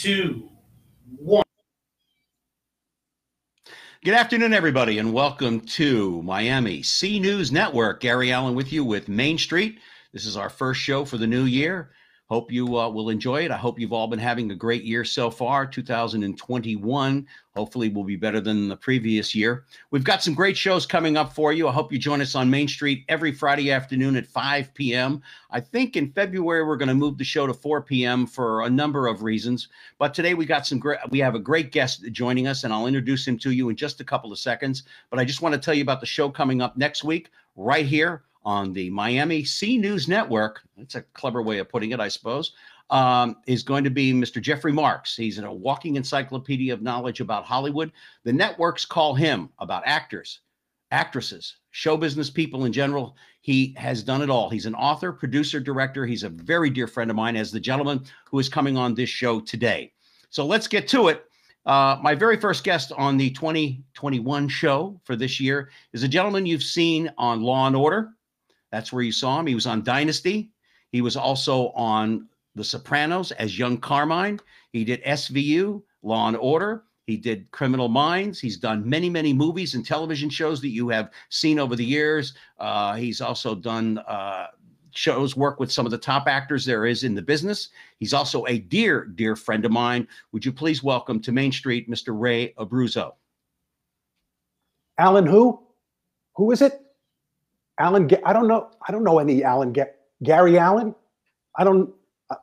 two, 0.00 0.48
one. 1.18 1.44
Good 4.02 4.14
afternoon, 4.14 4.54
everybody, 4.54 4.96
and 4.96 5.12
welcome 5.12 5.60
to 5.60 6.22
Miami 6.22 6.82
C 6.82 7.20
News 7.20 7.52
Network. 7.52 8.00
Gary 8.00 8.32
Allen 8.32 8.54
with 8.54 8.72
you 8.72 8.82
with 8.82 9.10
Main 9.10 9.36
Street. 9.36 9.78
This 10.14 10.24
is 10.24 10.38
our 10.38 10.48
first 10.48 10.80
show 10.80 11.04
for 11.04 11.18
the 11.18 11.26
new 11.26 11.44
year. 11.44 11.90
Hope 12.30 12.52
you 12.52 12.78
uh, 12.78 12.88
will 12.88 13.10
enjoy 13.10 13.44
it. 13.44 13.50
I 13.50 13.56
hope 13.56 13.80
you've 13.80 13.92
all 13.92 14.06
been 14.06 14.20
having 14.20 14.52
a 14.52 14.54
great 14.54 14.84
year 14.84 15.04
so 15.04 15.32
far. 15.32 15.66
2021 15.66 17.26
hopefully 17.56 17.88
will 17.88 18.04
be 18.04 18.14
better 18.14 18.40
than 18.40 18.68
the 18.68 18.76
previous 18.76 19.34
year. 19.34 19.64
We've 19.90 20.04
got 20.04 20.22
some 20.22 20.34
great 20.34 20.56
shows 20.56 20.86
coming 20.86 21.16
up 21.16 21.34
for 21.34 21.52
you. 21.52 21.66
I 21.66 21.72
hope 21.72 21.92
you 21.92 21.98
join 21.98 22.20
us 22.20 22.36
on 22.36 22.48
Main 22.48 22.68
Street 22.68 23.04
every 23.08 23.32
Friday 23.32 23.72
afternoon 23.72 24.14
at 24.14 24.28
5 24.28 24.72
p.m. 24.74 25.20
I 25.50 25.58
think 25.58 25.96
in 25.96 26.12
February 26.12 26.64
we're 26.64 26.76
going 26.76 26.88
to 26.88 26.94
move 26.94 27.18
the 27.18 27.24
show 27.24 27.48
to 27.48 27.52
4 27.52 27.82
p.m. 27.82 28.28
for 28.28 28.62
a 28.62 28.70
number 28.70 29.08
of 29.08 29.24
reasons. 29.24 29.66
But 29.98 30.14
today 30.14 30.34
we 30.34 30.46
got 30.46 30.68
some 30.68 30.78
great 30.78 31.00
we 31.10 31.18
have 31.18 31.34
a 31.34 31.40
great 31.40 31.72
guest 31.72 32.04
joining 32.12 32.46
us 32.46 32.62
and 32.62 32.72
I'll 32.72 32.86
introduce 32.86 33.26
him 33.26 33.38
to 33.38 33.50
you 33.50 33.70
in 33.70 33.76
just 33.76 34.00
a 34.00 34.04
couple 34.04 34.30
of 34.30 34.38
seconds. 34.38 34.84
But 35.10 35.18
I 35.18 35.24
just 35.24 35.42
want 35.42 35.56
to 35.56 35.60
tell 35.60 35.74
you 35.74 35.82
about 35.82 35.98
the 35.98 36.06
show 36.06 36.30
coming 36.30 36.62
up 36.62 36.76
next 36.76 37.02
week 37.02 37.30
right 37.56 37.84
here 37.84 38.22
on 38.42 38.72
the 38.72 38.90
Miami 38.90 39.44
C 39.44 39.78
News 39.78 40.08
Network. 40.08 40.62
That's 40.76 40.94
a 40.94 41.02
clever 41.14 41.42
way 41.42 41.58
of 41.58 41.68
putting 41.68 41.92
it, 41.92 42.00
I 42.00 42.08
suppose. 42.08 42.52
Um, 42.90 43.36
is 43.46 43.62
going 43.62 43.84
to 43.84 43.90
be 43.90 44.12
Mr. 44.12 44.42
Jeffrey 44.42 44.72
Marks. 44.72 45.16
He's 45.16 45.38
in 45.38 45.44
a 45.44 45.52
walking 45.52 45.94
encyclopedia 45.94 46.72
of 46.72 46.82
knowledge 46.82 47.20
about 47.20 47.44
Hollywood. 47.44 47.92
The 48.24 48.32
networks 48.32 48.84
call 48.84 49.14
him 49.14 49.50
about 49.60 49.84
actors, 49.86 50.40
actresses, 50.90 51.56
show 51.70 51.96
business 51.96 52.30
people 52.30 52.64
in 52.64 52.72
general. 52.72 53.16
He 53.42 53.74
has 53.78 54.02
done 54.02 54.22
it 54.22 54.30
all. 54.30 54.50
He's 54.50 54.66
an 54.66 54.74
author, 54.74 55.12
producer, 55.12 55.60
director. 55.60 56.04
He's 56.04 56.24
a 56.24 56.30
very 56.30 56.68
dear 56.68 56.88
friend 56.88 57.10
of 57.10 57.16
mine, 57.16 57.36
as 57.36 57.52
the 57.52 57.60
gentleman 57.60 58.02
who 58.24 58.40
is 58.40 58.48
coming 58.48 58.76
on 58.76 58.94
this 58.94 59.08
show 59.08 59.40
today. 59.40 59.92
So 60.30 60.44
let's 60.44 60.66
get 60.66 60.88
to 60.88 61.08
it. 61.08 61.24
Uh, 61.66 61.98
my 62.02 62.14
very 62.14 62.36
first 62.36 62.64
guest 62.64 62.92
on 62.96 63.16
the 63.16 63.30
2021 63.30 64.48
show 64.48 65.00
for 65.04 65.14
this 65.14 65.38
year 65.38 65.70
is 65.92 66.02
a 66.02 66.08
gentleman 66.08 66.46
you've 66.46 66.62
seen 66.62 67.10
on 67.18 67.42
Law 67.42 67.66
and 67.66 67.76
Order. 67.76 68.12
That's 68.72 68.92
where 68.92 69.02
you 69.02 69.12
saw 69.12 69.40
him. 69.40 69.46
He 69.46 69.54
was 69.54 69.66
on 69.66 69.82
Dynasty. 69.82 70.50
He 70.92 71.00
was 71.00 71.16
also 71.16 71.68
on 71.70 72.28
The 72.54 72.64
Sopranos 72.64 73.32
as 73.32 73.58
young 73.58 73.78
Carmine. 73.78 74.40
He 74.72 74.84
did 74.84 75.02
SVU, 75.04 75.82
Law 76.02 76.28
and 76.28 76.36
Order. 76.36 76.84
He 77.06 77.16
did 77.16 77.50
Criminal 77.50 77.88
Minds. 77.88 78.38
He's 78.38 78.56
done 78.56 78.88
many, 78.88 79.10
many 79.10 79.32
movies 79.32 79.74
and 79.74 79.84
television 79.84 80.30
shows 80.30 80.60
that 80.60 80.68
you 80.68 80.88
have 80.90 81.10
seen 81.28 81.58
over 81.58 81.74
the 81.74 81.84
years. 81.84 82.34
Uh, 82.58 82.94
he's 82.94 83.20
also 83.20 83.54
done 83.54 83.98
uh, 83.98 84.46
shows, 84.92 85.36
work 85.36 85.58
with 85.58 85.72
some 85.72 85.86
of 85.86 85.90
the 85.90 85.98
top 85.98 86.28
actors 86.28 86.64
there 86.64 86.86
is 86.86 87.02
in 87.04 87.14
the 87.14 87.22
business. 87.22 87.70
He's 87.98 88.14
also 88.14 88.46
a 88.46 88.58
dear, 88.58 89.04
dear 89.04 89.34
friend 89.34 89.64
of 89.64 89.72
mine. 89.72 90.06
Would 90.32 90.44
you 90.44 90.52
please 90.52 90.82
welcome 90.82 91.20
to 91.22 91.32
Main 91.32 91.52
Street, 91.52 91.90
Mr. 91.90 92.18
Ray 92.18 92.52
Abruzzo? 92.54 93.14
Alan, 94.98 95.26
who? 95.26 95.60
Who 96.36 96.52
is 96.52 96.62
it? 96.62 96.80
Alan, 97.80 98.10
I 98.24 98.32
don't 98.34 98.46
know. 98.46 98.70
I 98.86 98.92
don't 98.92 99.02
know 99.02 99.18
any 99.18 99.42
Alan. 99.42 99.74
Gary 100.22 100.58
Allen. 100.58 100.94
I 101.56 101.64
don't. 101.64 101.90
Uh, 102.28 102.36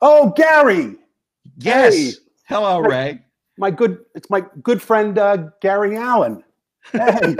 oh, 0.00 0.30
Gary. 0.30 0.96
Yes. 1.58 1.94
Hey. 1.94 2.10
Hello, 2.46 2.80
Ray. 2.80 3.20
My 3.56 3.70
good. 3.70 3.98
It's 4.16 4.28
my 4.28 4.44
good 4.62 4.82
friend 4.82 5.16
uh, 5.16 5.48
Gary 5.60 5.96
Allen. 5.96 6.42
Hey. 6.90 7.36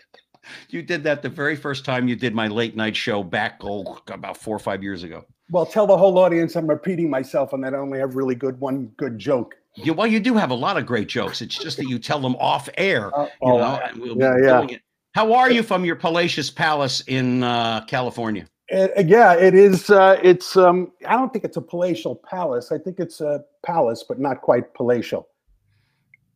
you 0.70 0.82
did 0.82 1.04
that 1.04 1.20
the 1.20 1.28
very 1.28 1.56
first 1.56 1.84
time 1.84 2.08
you 2.08 2.16
did 2.16 2.34
my 2.34 2.48
late 2.48 2.74
night 2.74 2.96
show 2.96 3.22
back 3.22 3.60
oh, 3.62 3.98
about 4.08 4.38
four 4.38 4.56
or 4.56 4.60
five 4.60 4.82
years 4.82 5.02
ago. 5.02 5.26
Well, 5.50 5.66
tell 5.66 5.86
the 5.86 5.98
whole 5.98 6.16
audience 6.18 6.56
I'm 6.56 6.68
repeating 6.68 7.10
myself 7.10 7.52
and 7.52 7.62
that 7.64 7.74
I 7.74 7.78
only 7.78 7.98
have 7.98 8.14
really 8.14 8.34
good 8.34 8.58
one 8.60 8.86
good 8.96 9.18
joke. 9.18 9.56
Yeah, 9.76 9.92
well, 9.92 10.06
you 10.06 10.20
do 10.20 10.34
have 10.34 10.50
a 10.50 10.54
lot 10.54 10.78
of 10.78 10.86
great 10.86 11.08
jokes. 11.08 11.42
It's 11.42 11.56
just 11.56 11.76
that 11.76 11.86
you 11.86 11.98
tell 11.98 12.20
them 12.20 12.34
off 12.36 12.68
air. 12.78 13.14
Uh, 13.16 13.24
you 13.24 13.30
oh, 13.42 13.58
know, 13.58 13.90
we'll 13.96 14.18
yeah, 14.18 14.64
yeah. 14.68 14.76
How 15.12 15.32
are 15.32 15.50
you 15.50 15.62
from 15.62 15.84
your 15.84 15.96
palatial 15.96 16.44
palace 16.54 17.02
in 17.06 17.42
uh, 17.42 17.84
California? 17.86 18.46
It, 18.68 18.92
uh, 18.96 19.02
yeah, 19.06 19.34
it 19.34 19.54
is. 19.54 19.90
Uh, 19.90 20.18
it's. 20.22 20.56
Um, 20.56 20.92
I 21.06 21.12
don't 21.12 21.32
think 21.32 21.44
it's 21.44 21.56
a 21.56 21.62
palatial 21.62 22.14
palace. 22.14 22.70
I 22.70 22.78
think 22.78 23.00
it's 23.00 23.20
a 23.20 23.44
palace, 23.64 24.04
but 24.08 24.20
not 24.20 24.40
quite 24.42 24.72
palatial. 24.74 25.28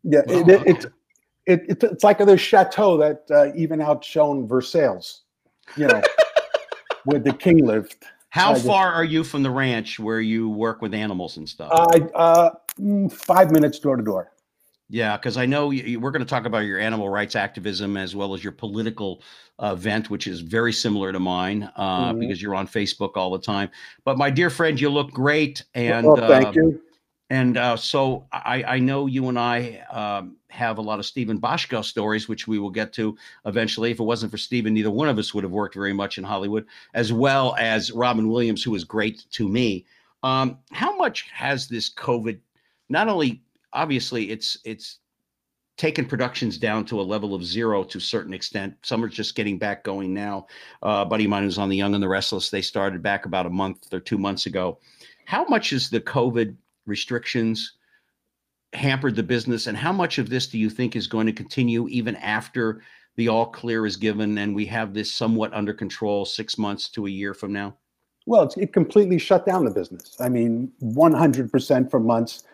Yeah, 0.03 0.22
oh, 0.28 0.41
it, 0.41 0.48
it, 0.48 0.66
it, 0.66 0.87
it, 1.47 1.82
it's 1.82 2.04
like 2.04 2.19
the 2.19 2.37
chateau 2.37 2.97
that 2.97 3.25
uh, 3.31 3.54
even 3.54 3.81
outshone 3.81 4.48
Versailles. 4.48 5.21
You 5.77 5.87
know, 5.87 6.03
where 7.04 7.21
the 7.21 7.32
king 7.32 7.65
lived. 7.65 8.04
How 8.31 8.56
far 8.56 8.93
are 8.93 9.04
you 9.04 9.22
from 9.22 9.44
the 9.44 9.50
ranch 9.50 10.00
where 10.00 10.21
you 10.21 10.48
work 10.48 10.82
with 10.82 10.93
animals 10.93 11.37
and 11.37 11.48
stuff? 11.48 11.71
Uh, 11.72 12.50
mm, 12.81 13.12
five 13.12 13.53
minutes 13.53 13.78
door 13.78 13.94
to 13.94 14.03
door. 14.03 14.32
Yeah, 14.91 15.17
because 15.17 15.37
I 15.37 15.47
know 15.47 15.71
you, 15.71 15.99
we're 15.99 16.11
going 16.11 16.25
to 16.25 16.28
talk 16.28 16.45
about 16.45 16.61
your 16.61 16.78
animal 16.78 17.09
rights 17.09 17.37
activism 17.37 17.97
as 17.97 18.15
well 18.15 18.34
as 18.34 18.45
your 18.45 18.53
political 18.53 19.22
uh, 19.59 19.75
vent, 19.75 20.11
which 20.11 20.27
is 20.27 20.41
very 20.41 20.72
similar 20.72 21.11
to 21.11 21.19
mine 21.19 21.71
uh, 21.77 22.11
mm-hmm. 22.11 22.21
because 22.21 22.43
you're 22.43 22.55
on 22.55 22.69
Facebook 22.69 23.12
all 23.17 23.31
the 23.31 23.39
time. 23.39 23.71
But 24.05 24.19
my 24.19 24.31
dear 24.31 24.50
friend, 24.50 24.78
you 24.78 24.91
look 24.91 25.11
great, 25.11 25.65
and 25.75 26.06
well, 26.06 26.17
thank 26.17 26.49
uh, 26.49 26.53
you. 26.53 26.81
And 27.31 27.56
uh, 27.56 27.77
so 27.77 28.27
I, 28.33 28.62
I, 28.65 28.78
know 28.78 29.06
you 29.06 29.31
and 29.31 29.39
I 29.39 29.83
um, 29.91 30.37
have 30.50 30.77
a 30.77 30.83
lot 30.83 30.99
of 30.99 31.06
Steven 31.06 31.41
Bochco 31.41 31.83
stories, 31.83 32.28
which 32.28 32.47
we 32.47 32.59
will 32.59 32.71
get 32.71 32.93
to 32.93 33.16
eventually. 33.47 33.91
If 33.91 33.99
it 33.99 34.05
wasn't 34.05 34.31
for 34.31 34.39
Steven, 34.39 34.75
neither 34.75 34.91
one 34.91 35.09
of 35.09 35.19
us 35.19 35.33
would 35.33 35.43
have 35.43 35.51
worked 35.51 35.75
very 35.75 35.95
much 35.95 36.19
in 36.19 36.25
Hollywood, 36.25 36.66
as 36.93 37.12
well 37.12 37.56
as 37.59 37.91
Robin 37.91 38.28
Williams, 38.28 38.62
who 38.62 38.72
was 38.72 38.84
great 38.84 39.25
to 39.33 39.49
me. 39.49 39.87
Um, 40.22 40.59
how 40.72 40.97
much 40.97 41.28
has 41.33 41.66
this 41.66 41.93
COVID 41.93 42.39
not 42.91 43.09
only 43.09 43.43
obviously 43.74 44.30
it's 44.30 44.56
it's 44.64 45.00
taken 45.76 46.06
productions 46.06 46.56
down 46.56 46.84
to 46.84 47.00
a 47.00 47.02
level 47.02 47.34
of 47.34 47.44
zero 47.44 47.82
to 47.82 47.98
a 47.98 48.00
certain 48.00 48.32
extent. 48.32 48.74
Some 48.82 49.04
are 49.04 49.08
just 49.08 49.34
getting 49.34 49.58
back 49.58 49.82
going 49.82 50.14
now. 50.14 50.46
Uh, 50.82 51.04
buddy 51.04 51.24
of 51.24 51.30
mine 51.30 51.42
who's 51.42 51.58
on 51.58 51.68
The 51.68 51.76
Young 51.76 51.94
and 51.94 52.02
the 52.02 52.08
Restless, 52.08 52.48
they 52.48 52.62
started 52.62 53.02
back 53.02 53.26
about 53.26 53.44
a 53.44 53.50
month 53.50 53.92
or 53.92 53.98
two 53.98 54.16
months 54.16 54.46
ago. 54.46 54.78
How 55.26 55.44
much 55.46 55.72
is 55.72 55.90
the 55.90 56.00
COVID 56.00 56.54
restrictions 56.86 57.72
hampered 58.72 59.16
the 59.16 59.22
business, 59.22 59.66
and 59.66 59.76
how 59.76 59.92
much 59.92 60.18
of 60.18 60.28
this 60.28 60.46
do 60.46 60.58
you 60.58 60.70
think 60.70 60.94
is 60.94 61.06
going 61.06 61.26
to 61.26 61.32
continue 61.32 61.88
even 61.88 62.14
after 62.16 62.80
the 63.16 63.28
all 63.28 63.46
clear 63.46 63.86
is 63.86 63.96
given 63.96 64.38
and 64.38 64.54
we 64.54 64.66
have 64.66 64.94
this 64.94 65.10
somewhat 65.10 65.52
under 65.54 65.72
control 65.72 66.24
six 66.24 66.58
months 66.58 66.88
to 66.91 67.06
a 67.06 67.10
year 67.10 67.34
from 67.34 67.52
now? 67.52 67.76
Well, 68.26 68.50
it 68.56 68.72
completely 68.72 69.18
shut 69.18 69.44
down 69.44 69.64
the 69.64 69.70
business. 69.70 70.16
I 70.20 70.28
mean, 70.28 70.72
100% 70.82 71.91
for 71.91 72.00
months 72.00 72.44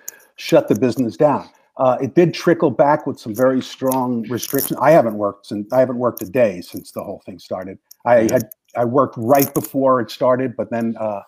shut 0.40 0.68
the 0.68 0.74
business 0.74 1.16
down. 1.16 1.48
Uh, 1.76 1.96
it 2.00 2.14
did 2.14 2.34
trickle 2.34 2.70
back 2.70 3.06
with 3.06 3.18
some 3.18 3.34
very 3.34 3.62
strong 3.62 4.22
restrictions. 4.28 4.78
I 4.80 4.90
haven't 4.90 5.14
worked 5.14 5.46
since 5.46 5.72
I 5.72 5.80
haven't 5.80 5.98
worked 5.98 6.22
a 6.22 6.26
day 6.26 6.60
since 6.62 6.92
the 6.92 7.02
whole 7.02 7.22
thing 7.24 7.38
started. 7.38 7.78
I 8.04 8.22
had 8.22 8.50
I 8.76 8.84
worked 8.84 9.14
right 9.18 9.52
before 9.54 10.00
it 10.00 10.10
started, 10.10 10.56
but 10.56 10.70
then 10.70 10.96
uh, 10.98 11.22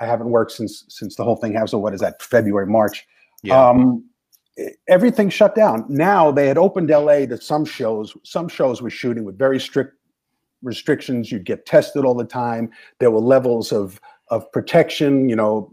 I 0.00 0.06
haven't 0.06 0.30
worked 0.30 0.52
since 0.52 0.84
since 0.88 1.16
the 1.16 1.24
whole 1.24 1.36
thing 1.36 1.52
happened. 1.52 1.70
So 1.70 1.78
what 1.78 1.94
is 1.94 2.00
that? 2.00 2.20
February, 2.22 2.66
March. 2.66 3.06
Yeah. 3.42 3.68
Um, 3.68 4.04
everything 4.88 5.28
shut 5.28 5.54
down. 5.54 5.84
Now 5.88 6.30
they 6.30 6.48
had 6.48 6.58
opened 6.58 6.90
LA 6.90 7.26
to 7.26 7.40
some 7.40 7.64
shows. 7.64 8.16
Some 8.22 8.48
shows 8.48 8.82
were 8.82 8.90
shooting 8.90 9.24
with 9.24 9.38
very 9.38 9.60
strict 9.60 9.94
restrictions. 10.62 11.30
You'd 11.30 11.44
get 11.44 11.66
tested 11.66 12.04
all 12.04 12.14
the 12.14 12.24
time. 12.24 12.70
There 12.98 13.10
were 13.10 13.20
levels 13.20 13.72
of 13.72 14.00
of 14.28 14.50
protection. 14.52 15.28
You 15.28 15.36
know, 15.36 15.72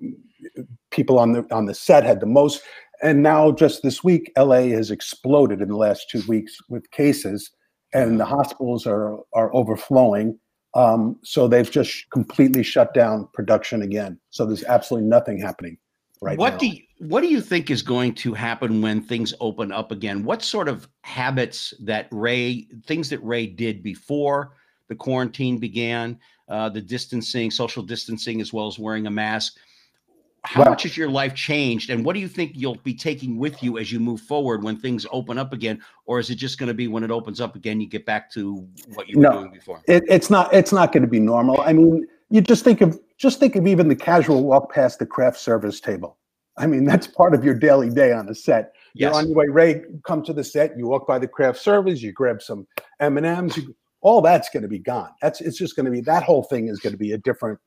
people 0.91 1.19
on 1.19 1.33
the 1.33 1.45
on 1.51 1.65
the 1.65 1.73
set 1.73 2.03
had 2.03 2.19
the 2.19 2.25
most 2.25 2.61
and 3.03 3.21
now 3.21 3.51
just 3.51 3.83
this 3.83 4.03
week 4.03 4.31
la 4.37 4.61
has 4.61 4.89
exploded 4.89 5.61
in 5.61 5.67
the 5.67 5.75
last 5.75 6.09
two 6.09 6.23
weeks 6.27 6.57
with 6.69 6.89
cases 6.91 7.51
and 7.93 8.19
the 8.19 8.25
hospitals 8.25 8.87
are 8.87 9.19
are 9.33 9.53
overflowing. 9.55 10.39
Um, 10.75 11.17
so 11.23 11.47
they've 11.47 11.69
just 11.69 12.09
completely 12.09 12.63
shut 12.63 12.95
down 12.95 13.27
production 13.33 13.83
again. 13.83 14.19
So 14.31 14.45
there's 14.45 14.63
absolutely 14.63 15.07
nothing 15.07 15.39
happening 15.39 15.77
right 16.19 16.37
what 16.37 16.53
now. 16.53 16.57
do 16.59 16.67
you, 16.67 16.81
what 16.97 17.21
do 17.21 17.27
you 17.27 17.41
think 17.41 17.69
is 17.69 17.83
going 17.83 18.15
to 18.15 18.33
happen 18.33 18.81
when 18.81 19.01
things 19.01 19.35
open 19.39 19.71
up 19.71 19.91
again? 19.91 20.23
What 20.23 20.41
sort 20.41 20.67
of 20.67 20.87
habits 21.03 21.73
that 21.81 22.07
ray 22.11 22.67
things 22.87 23.09
that 23.09 23.23
ray 23.23 23.45
did 23.45 23.83
before 23.83 24.53
the 24.89 24.95
quarantine 24.95 25.59
began 25.59 26.19
uh, 26.49 26.69
the 26.69 26.81
distancing 26.81 27.51
social 27.51 27.83
distancing 27.83 28.41
as 28.41 28.51
well 28.51 28.67
as 28.67 28.79
wearing 28.79 29.05
a 29.05 29.11
mask 29.11 29.57
how 30.45 30.61
well, 30.61 30.71
much 30.71 30.83
has 30.83 30.97
your 30.97 31.09
life 31.09 31.33
changed 31.33 31.89
and 31.89 32.03
what 32.03 32.13
do 32.13 32.19
you 32.19 32.27
think 32.27 32.51
you'll 32.53 32.75
be 32.83 32.93
taking 32.93 33.37
with 33.37 33.63
you 33.63 33.77
as 33.77 33.91
you 33.91 33.99
move 33.99 34.19
forward 34.19 34.61
when 34.61 34.75
things 34.75 35.05
open 35.11 35.37
up 35.37 35.53
again 35.53 35.81
or 36.05 36.19
is 36.19 36.29
it 36.29 36.35
just 36.35 36.57
going 36.57 36.67
to 36.67 36.73
be 36.73 36.87
when 36.87 37.03
it 37.03 37.11
opens 37.11 37.39
up 37.39 37.55
again 37.55 37.79
you 37.79 37.87
get 37.87 38.05
back 38.05 38.29
to 38.31 38.67
what 38.93 39.07
you 39.07 39.17
were 39.17 39.23
no, 39.23 39.31
doing 39.31 39.51
before? 39.51 39.81
It, 39.87 40.03
it's 40.07 40.29
not 40.29 40.53
it's 40.53 40.73
not 40.73 40.91
going 40.91 41.03
to 41.03 41.09
be 41.09 41.19
normal. 41.19 41.61
I 41.61 41.73
mean 41.73 42.05
you 42.29 42.41
just 42.41 42.63
think 42.63 42.81
of 42.81 42.99
just 43.17 43.39
think 43.39 43.55
of 43.55 43.65
even 43.67 43.87
the 43.87 43.95
casual 43.95 44.43
walk 44.43 44.73
past 44.73 44.99
the 44.99 45.05
craft 45.05 45.39
service 45.39 45.79
table. 45.79 46.17
I 46.57 46.67
mean 46.67 46.83
that's 46.83 47.07
part 47.07 47.33
of 47.33 47.45
your 47.45 47.55
daily 47.55 47.89
day 47.89 48.11
on 48.11 48.25
the 48.25 48.35
set. 48.35 48.73
Yes. 48.95 49.09
you're 49.09 49.15
on 49.15 49.27
your 49.27 49.35
way 49.35 49.47
ray 49.47 49.81
come 50.05 50.23
to 50.23 50.33
the 50.33 50.43
set 50.43 50.77
you 50.77 50.87
walk 50.87 51.07
by 51.07 51.17
the 51.17 51.27
craft 51.27 51.57
service 51.57 51.99
you 52.01 52.11
grab 52.11 52.43
some 52.43 52.67
m&ms 52.99 53.57
you, 53.57 53.75
all 54.01 54.21
that's 54.21 54.49
going 54.49 54.61
to 54.61 54.69
be 54.69 54.79
gone. 54.79 55.09
That's 55.21 55.41
it's 55.41 55.57
just 55.57 55.75
going 55.75 55.85
to 55.85 55.91
be 55.91 56.01
that 56.01 56.23
whole 56.23 56.43
thing 56.43 56.67
is 56.67 56.79
going 56.79 56.93
to 56.93 56.97
be 56.97 57.13
a 57.13 57.17
different 57.17 57.57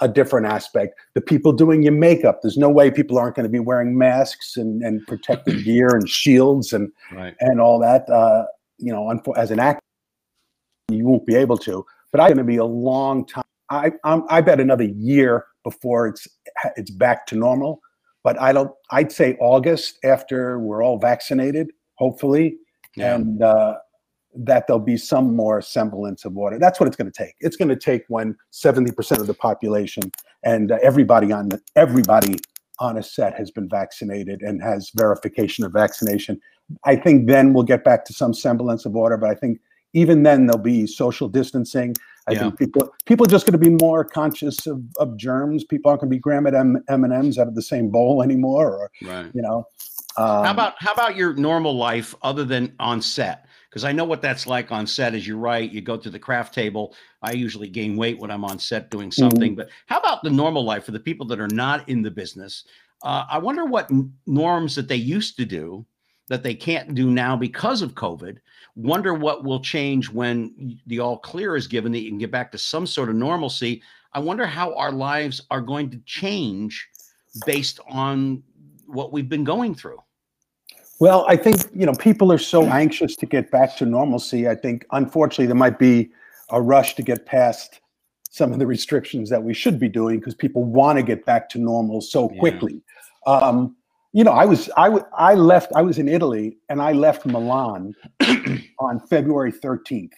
a 0.00 0.08
different 0.08 0.46
aspect. 0.46 0.98
The 1.14 1.20
people 1.20 1.52
doing 1.52 1.82
your 1.82 1.92
makeup, 1.92 2.40
there's 2.42 2.56
no 2.56 2.68
way 2.70 2.90
people 2.90 3.18
aren't 3.18 3.36
going 3.36 3.44
to 3.44 3.50
be 3.50 3.58
wearing 3.58 3.96
masks 3.98 4.56
and, 4.56 4.82
and 4.82 5.06
protective 5.06 5.64
gear 5.64 5.88
and 5.88 6.08
shields 6.08 6.72
and 6.72 6.90
Right. 7.12 7.34
and 7.40 7.60
all 7.60 7.78
that. 7.80 8.08
Uh, 8.08 8.44
you 8.78 8.92
know, 8.92 9.10
as 9.36 9.50
an 9.50 9.58
actor, 9.58 9.82
you 10.90 11.04
won't 11.04 11.26
be 11.26 11.34
able 11.34 11.58
to. 11.58 11.84
But 12.12 12.20
I'm 12.20 12.28
going 12.28 12.38
to 12.38 12.44
be 12.44 12.56
a 12.56 12.64
long 12.64 13.26
time. 13.26 13.44
I 13.70 13.92
I'm, 14.04 14.22
I 14.30 14.40
bet 14.40 14.60
another 14.60 14.84
year 14.84 15.44
before 15.64 16.06
it's 16.08 16.26
it's 16.76 16.90
back 16.90 17.26
to 17.26 17.36
normal. 17.36 17.80
But 18.24 18.40
I 18.40 18.52
don't. 18.52 18.70
I'd 18.90 19.12
say 19.12 19.36
August 19.40 19.98
after 20.04 20.58
we're 20.58 20.82
all 20.82 20.98
vaccinated, 20.98 21.70
hopefully, 21.96 22.56
Yeah. 22.96 23.14
and 23.16 23.42
uh, 23.42 23.76
that 24.38 24.66
there'll 24.66 24.80
be 24.80 24.96
some 24.96 25.34
more 25.34 25.60
semblance 25.60 26.24
of 26.24 26.36
order. 26.38 26.58
That's 26.58 26.78
what 26.78 26.86
it's 26.86 26.96
going 26.96 27.10
to 27.10 27.24
take. 27.24 27.34
It's 27.40 27.56
going 27.56 27.68
to 27.68 27.76
take 27.76 28.04
when 28.08 28.36
seventy 28.50 28.92
percent 28.92 29.20
of 29.20 29.26
the 29.26 29.34
population 29.34 30.04
and 30.44 30.70
uh, 30.72 30.78
everybody 30.82 31.32
on 31.32 31.48
the, 31.48 31.60
everybody 31.76 32.38
on 32.78 32.96
a 32.96 33.02
set 33.02 33.36
has 33.36 33.50
been 33.50 33.68
vaccinated 33.68 34.40
and 34.42 34.62
has 34.62 34.90
verification 34.94 35.64
of 35.64 35.72
vaccination. 35.72 36.40
I 36.84 36.94
think 36.94 37.26
then 37.26 37.52
we'll 37.52 37.64
get 37.64 37.82
back 37.82 38.04
to 38.04 38.12
some 38.12 38.32
semblance 38.32 38.86
of 38.86 38.94
order. 38.94 39.16
But 39.16 39.30
I 39.30 39.34
think 39.34 39.58
even 39.94 40.22
then 40.22 40.46
there'll 40.46 40.62
be 40.62 40.86
social 40.86 41.28
distancing. 41.28 41.94
I 42.28 42.32
Yeah. 42.32 42.40
think 42.40 42.58
people 42.58 42.94
people 43.06 43.26
are 43.26 43.30
just 43.30 43.46
going 43.46 43.58
to 43.60 43.70
be 43.70 43.76
more 43.84 44.04
conscious 44.04 44.66
of, 44.66 44.80
of 44.98 45.16
germs. 45.16 45.64
People 45.64 45.88
aren't 45.90 46.02
going 46.02 46.10
to 46.10 46.14
be 46.14 46.20
grabbing 46.20 46.54
M 46.54 47.04
and 47.04 47.12
M's 47.12 47.38
out 47.38 47.48
of 47.48 47.54
the 47.56 47.62
same 47.62 47.88
bowl 47.90 48.22
anymore, 48.22 48.70
or 48.70 48.90
Right. 49.02 49.30
you 49.34 49.42
know. 49.42 49.66
Um, 50.16 50.44
How 50.44 50.50
about 50.50 50.74
how 50.78 50.92
about 50.92 51.16
your 51.16 51.34
normal 51.34 51.74
life 51.76 52.14
other 52.22 52.44
than 52.44 52.74
on 52.78 53.00
set? 53.02 53.46
Because 53.68 53.84
I 53.84 53.92
know 53.92 54.04
what 54.04 54.22
that's 54.22 54.46
like 54.46 54.72
on 54.72 54.86
set. 54.86 55.14
As 55.14 55.26
you're 55.26 55.36
right, 55.36 55.70
you 55.70 55.80
go 55.80 55.96
to 55.96 56.08
the 56.08 56.18
craft 56.18 56.54
table. 56.54 56.94
I 57.22 57.32
usually 57.32 57.68
gain 57.68 57.96
weight 57.96 58.18
when 58.18 58.30
I'm 58.30 58.44
on 58.44 58.58
set 58.58 58.90
doing 58.90 59.12
something. 59.12 59.54
But 59.54 59.68
how 59.86 59.98
about 59.98 60.22
the 60.22 60.30
normal 60.30 60.64
life 60.64 60.84
for 60.84 60.92
the 60.92 61.00
people 61.00 61.26
that 61.26 61.40
are 61.40 61.48
not 61.48 61.86
in 61.88 62.00
the 62.00 62.10
business? 62.10 62.64
Uh, 63.02 63.24
I 63.30 63.38
wonder 63.38 63.64
what 63.64 63.90
norms 64.26 64.74
that 64.74 64.88
they 64.88 64.96
used 64.96 65.36
to 65.36 65.44
do 65.44 65.84
that 66.28 66.42
they 66.42 66.54
can't 66.54 66.94
do 66.94 67.10
now 67.10 67.36
because 67.36 67.82
of 67.82 67.94
COVID. 67.94 68.38
Wonder 68.76 69.14
what 69.14 69.44
will 69.44 69.60
change 69.60 70.08
when 70.10 70.78
the 70.86 71.00
all 71.00 71.18
clear 71.18 71.56
is 71.56 71.66
given 71.66 71.92
that 71.92 72.00
you 72.00 72.10
can 72.10 72.18
get 72.18 72.30
back 72.30 72.52
to 72.52 72.58
some 72.58 72.86
sort 72.86 73.08
of 73.08 73.16
normalcy. 73.16 73.82
I 74.12 74.20
wonder 74.20 74.46
how 74.46 74.74
our 74.74 74.92
lives 74.92 75.40
are 75.50 75.60
going 75.60 75.90
to 75.90 75.98
change 76.06 76.88
based 77.46 77.80
on 77.88 78.42
what 78.86 79.12
we've 79.12 79.28
been 79.28 79.44
going 79.44 79.74
through. 79.74 79.98
Well, 81.00 81.24
I 81.28 81.36
think 81.36 81.56
you 81.74 81.86
know 81.86 81.92
people 81.94 82.32
are 82.32 82.38
so 82.38 82.64
anxious 82.66 83.14
to 83.16 83.26
get 83.26 83.50
back 83.50 83.76
to 83.76 83.86
normalcy. 83.86 84.48
I 84.48 84.54
think 84.54 84.84
unfortunately 84.90 85.46
there 85.46 85.54
might 85.54 85.78
be 85.78 86.10
a 86.50 86.60
rush 86.60 86.94
to 86.96 87.02
get 87.02 87.24
past 87.26 87.80
some 88.30 88.52
of 88.52 88.58
the 88.58 88.66
restrictions 88.66 89.30
that 89.30 89.42
we 89.42 89.54
should 89.54 89.78
be 89.78 89.88
doing 89.88 90.18
because 90.18 90.34
people 90.34 90.64
want 90.64 90.98
to 90.98 91.02
get 91.02 91.24
back 91.24 91.48
to 91.50 91.58
normal 91.58 92.00
so 92.00 92.30
Yeah. 92.32 92.38
quickly. 92.40 92.82
Um, 93.26 93.76
you 94.12 94.24
know, 94.24 94.32
I 94.32 94.44
was 94.44 94.68
I 94.76 94.84
w- 94.88 95.04
I 95.16 95.34
left. 95.34 95.70
I 95.76 95.82
was 95.82 95.98
in 95.98 96.08
Italy 96.08 96.58
and 96.68 96.82
I 96.82 96.92
left 96.92 97.26
Milan 97.26 97.94
on 98.80 98.98
February 99.08 99.52
thirteenth. 99.52 100.14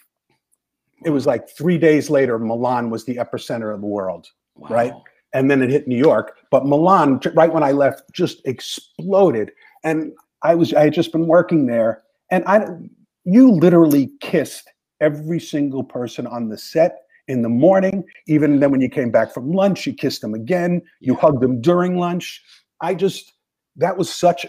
It 1.05 1.09
was 1.11 1.25
like 1.27 1.49
three 1.49 1.77
days 1.77 2.09
later. 2.09 2.39
Milan 2.39 2.89
was 2.89 3.05
the 3.05 3.15
epicenter 3.15 3.73
of 3.73 3.81
the 3.81 3.87
world 3.87 4.27
Right. 4.55 4.93
And 5.33 5.49
then 5.49 5.61
it 5.63 5.69
hit 5.69 5.87
New 5.87 5.97
York. 5.97 6.37
But 6.51 6.65
Milan, 6.65 7.19
right 7.33 7.51
when 7.51 7.63
I 7.63 7.71
left, 7.71 8.03
just 8.13 8.41
exploded. 8.45 9.51
And 9.83 10.11
I 10.43 10.55
was 10.55 10.73
I 10.73 10.85
had 10.85 10.93
just 10.93 11.11
been 11.11 11.27
working 11.27 11.65
there, 11.67 12.03
and 12.29 12.43
I 12.45 12.65
you 13.23 13.51
literally 13.51 14.11
kissed 14.21 14.69
every 14.99 15.39
single 15.39 15.83
person 15.83 16.27
on 16.27 16.49
the 16.49 16.57
set 16.57 17.01
in 17.27 17.41
the 17.41 17.49
morning. 17.49 18.03
Even 18.27 18.59
then, 18.59 18.71
when 18.71 18.81
you 18.81 18.89
came 18.89 19.11
back 19.11 19.33
from 19.33 19.51
lunch, 19.51 19.85
you 19.85 19.93
kissed 19.93 20.21
them 20.21 20.33
again. 20.33 20.81
You 20.99 21.15
hugged 21.15 21.41
them 21.41 21.61
during 21.61 21.97
lunch. 21.97 22.41
I 22.81 22.95
just 22.95 23.33
that 23.77 23.97
was 23.97 24.13
such 24.13 24.45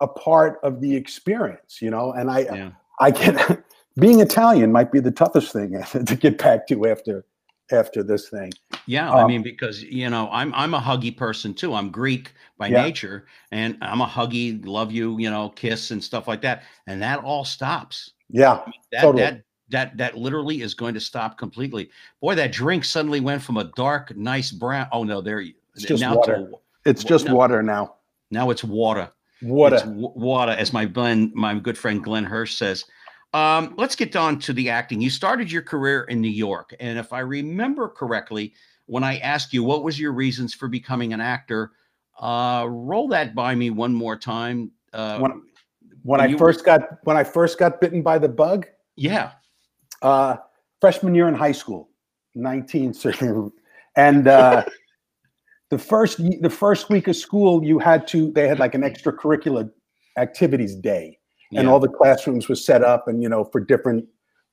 a 0.00 0.08
part 0.08 0.58
of 0.62 0.80
the 0.80 0.94
experience, 0.94 1.80
you 1.80 1.90
know. 1.90 2.12
And 2.12 2.30
I 2.30 2.40
Yeah. 2.40 2.70
I 3.00 3.10
can 3.10 3.62
being 3.98 4.20
Italian 4.20 4.72
might 4.72 4.92
be 4.92 5.00
the 5.00 5.10
toughest 5.10 5.52
thing 5.52 5.82
to 6.06 6.16
get 6.16 6.38
back 6.38 6.66
to 6.68 6.86
after 6.86 7.24
after 7.72 8.02
this 8.02 8.28
thing. 8.28 8.52
Yeah, 8.86 9.12
I 9.12 9.22
Um, 9.22 9.28
mean, 9.28 9.42
because 9.42 9.82
you 9.82 10.08
know, 10.08 10.28
I'm 10.30 10.54
I'm 10.54 10.74
a 10.74 10.80
huggy 10.80 11.16
person 11.16 11.54
too. 11.54 11.74
I'm 11.74 11.90
Greek 11.90 12.32
by 12.58 12.68
Yeah. 12.68 12.84
nature, 12.84 13.26
and 13.50 13.76
I'm 13.82 14.00
a 14.00 14.06
huggy, 14.06 14.64
love 14.64 14.92
you, 14.92 15.18
you 15.18 15.30
know, 15.30 15.50
kiss 15.50 15.90
and 15.90 16.02
stuff 16.02 16.28
like 16.28 16.40
that. 16.42 16.62
And 16.86 17.02
that 17.02 17.20
all 17.20 17.44
stops. 17.44 18.12
Yeah, 18.30 18.60
That 18.92 19.00
Totally. 19.02 19.22
that 19.22 19.42
that 19.68 19.96
that 19.96 20.16
literally 20.16 20.62
is 20.62 20.74
going 20.74 20.94
to 20.94 21.00
stop 21.00 21.38
completely. 21.38 21.90
Boy, 22.20 22.34
that 22.36 22.52
drink 22.52 22.84
suddenly 22.84 23.20
went 23.20 23.42
from 23.42 23.56
a 23.56 23.64
dark, 23.76 24.16
nice 24.16 24.52
brown. 24.52 24.88
Oh 24.92 25.04
no, 25.04 25.20
there 25.20 25.40
you. 25.40 25.54
It's 25.74 25.84
just 25.84 26.00
now 26.00 26.16
water. 26.16 26.48
To, 26.48 26.58
it's 26.84 27.02
just 27.04 27.26
no. 27.26 27.34
water 27.34 27.62
now. 27.62 27.96
now 28.30 28.50
it's 28.50 28.64
water. 28.64 29.10
Water. 29.42 29.76
It's 29.76 29.84
w- 29.84 30.12
water, 30.14 30.52
as 30.52 30.72
my 30.72 30.86
Glenn, 30.86 31.30
my 31.34 31.54
good 31.58 31.76
friend 31.76 32.02
Glenn 32.02 32.24
Hirsch 32.24 32.54
says. 32.54 32.84
Um, 33.34 33.74
let's 33.76 33.94
get 33.96 34.16
on 34.16 34.38
to 34.40 34.52
the 34.54 34.70
acting. 34.70 35.00
You 35.00 35.10
started 35.10 35.52
your 35.52 35.60
career 35.60 36.04
in 36.04 36.20
New 36.22 36.30
York, 36.30 36.74
and 36.80 36.98
if 36.98 37.12
I 37.12 37.20
remember 37.20 37.88
correctly, 37.88 38.54
when 38.86 39.04
I 39.04 39.18
asked 39.18 39.52
you 39.52 39.62
what 39.62 39.84
was 39.84 39.98
your 40.00 40.12
reasons 40.12 40.54
for 40.54 40.68
becoming 40.68 41.12
an 41.12 41.20
actor, 41.20 41.72
uh, 42.20 42.66
roll 42.68 43.08
that 43.08 43.34
by 43.34 43.54
me 43.54 43.70
one 43.70 43.92
more 43.94 44.16
time. 44.16 44.70
Uh, 44.92 45.18
When- 45.18 45.30
when 45.32 45.42
when 46.02 46.20
I 46.20 46.26
you- 46.26 46.38
first 46.38 46.64
got 46.64 46.98
when 47.04 47.16
I 47.16 47.24
first 47.24 47.58
got 47.58 47.80
bitten 47.80 48.00
by 48.02 48.18
the 48.18 48.28
bug, 48.28 48.66
yeah, 48.96 49.32
uh, 50.02 50.36
freshman 50.80 51.14
year 51.16 51.26
in 51.26 51.34
high 51.34 51.52
school, 51.52 51.90
nineteen, 52.34 52.94
and 53.96 54.28
uh, 54.28 54.64
the 55.70 55.78
first 55.78 56.18
the 56.40 56.50
first 56.50 56.90
week 56.90 57.08
of 57.08 57.16
school, 57.16 57.64
you 57.64 57.80
had 57.80 58.06
to 58.08 58.30
they 58.32 58.46
had 58.46 58.60
like 58.60 58.74
an 58.76 58.82
extracurricular 58.82 59.68
activities 60.16 60.76
day, 60.76 61.18
and 61.52 61.66
yeah, 61.66 61.72
all 61.72 61.80
the 61.80 61.88
classrooms 61.88 62.48
were 62.48 62.54
set 62.54 62.84
up, 62.84 63.08
and 63.08 63.20
you 63.20 63.28
know 63.28 63.42
for 63.44 63.60
different 63.60 64.06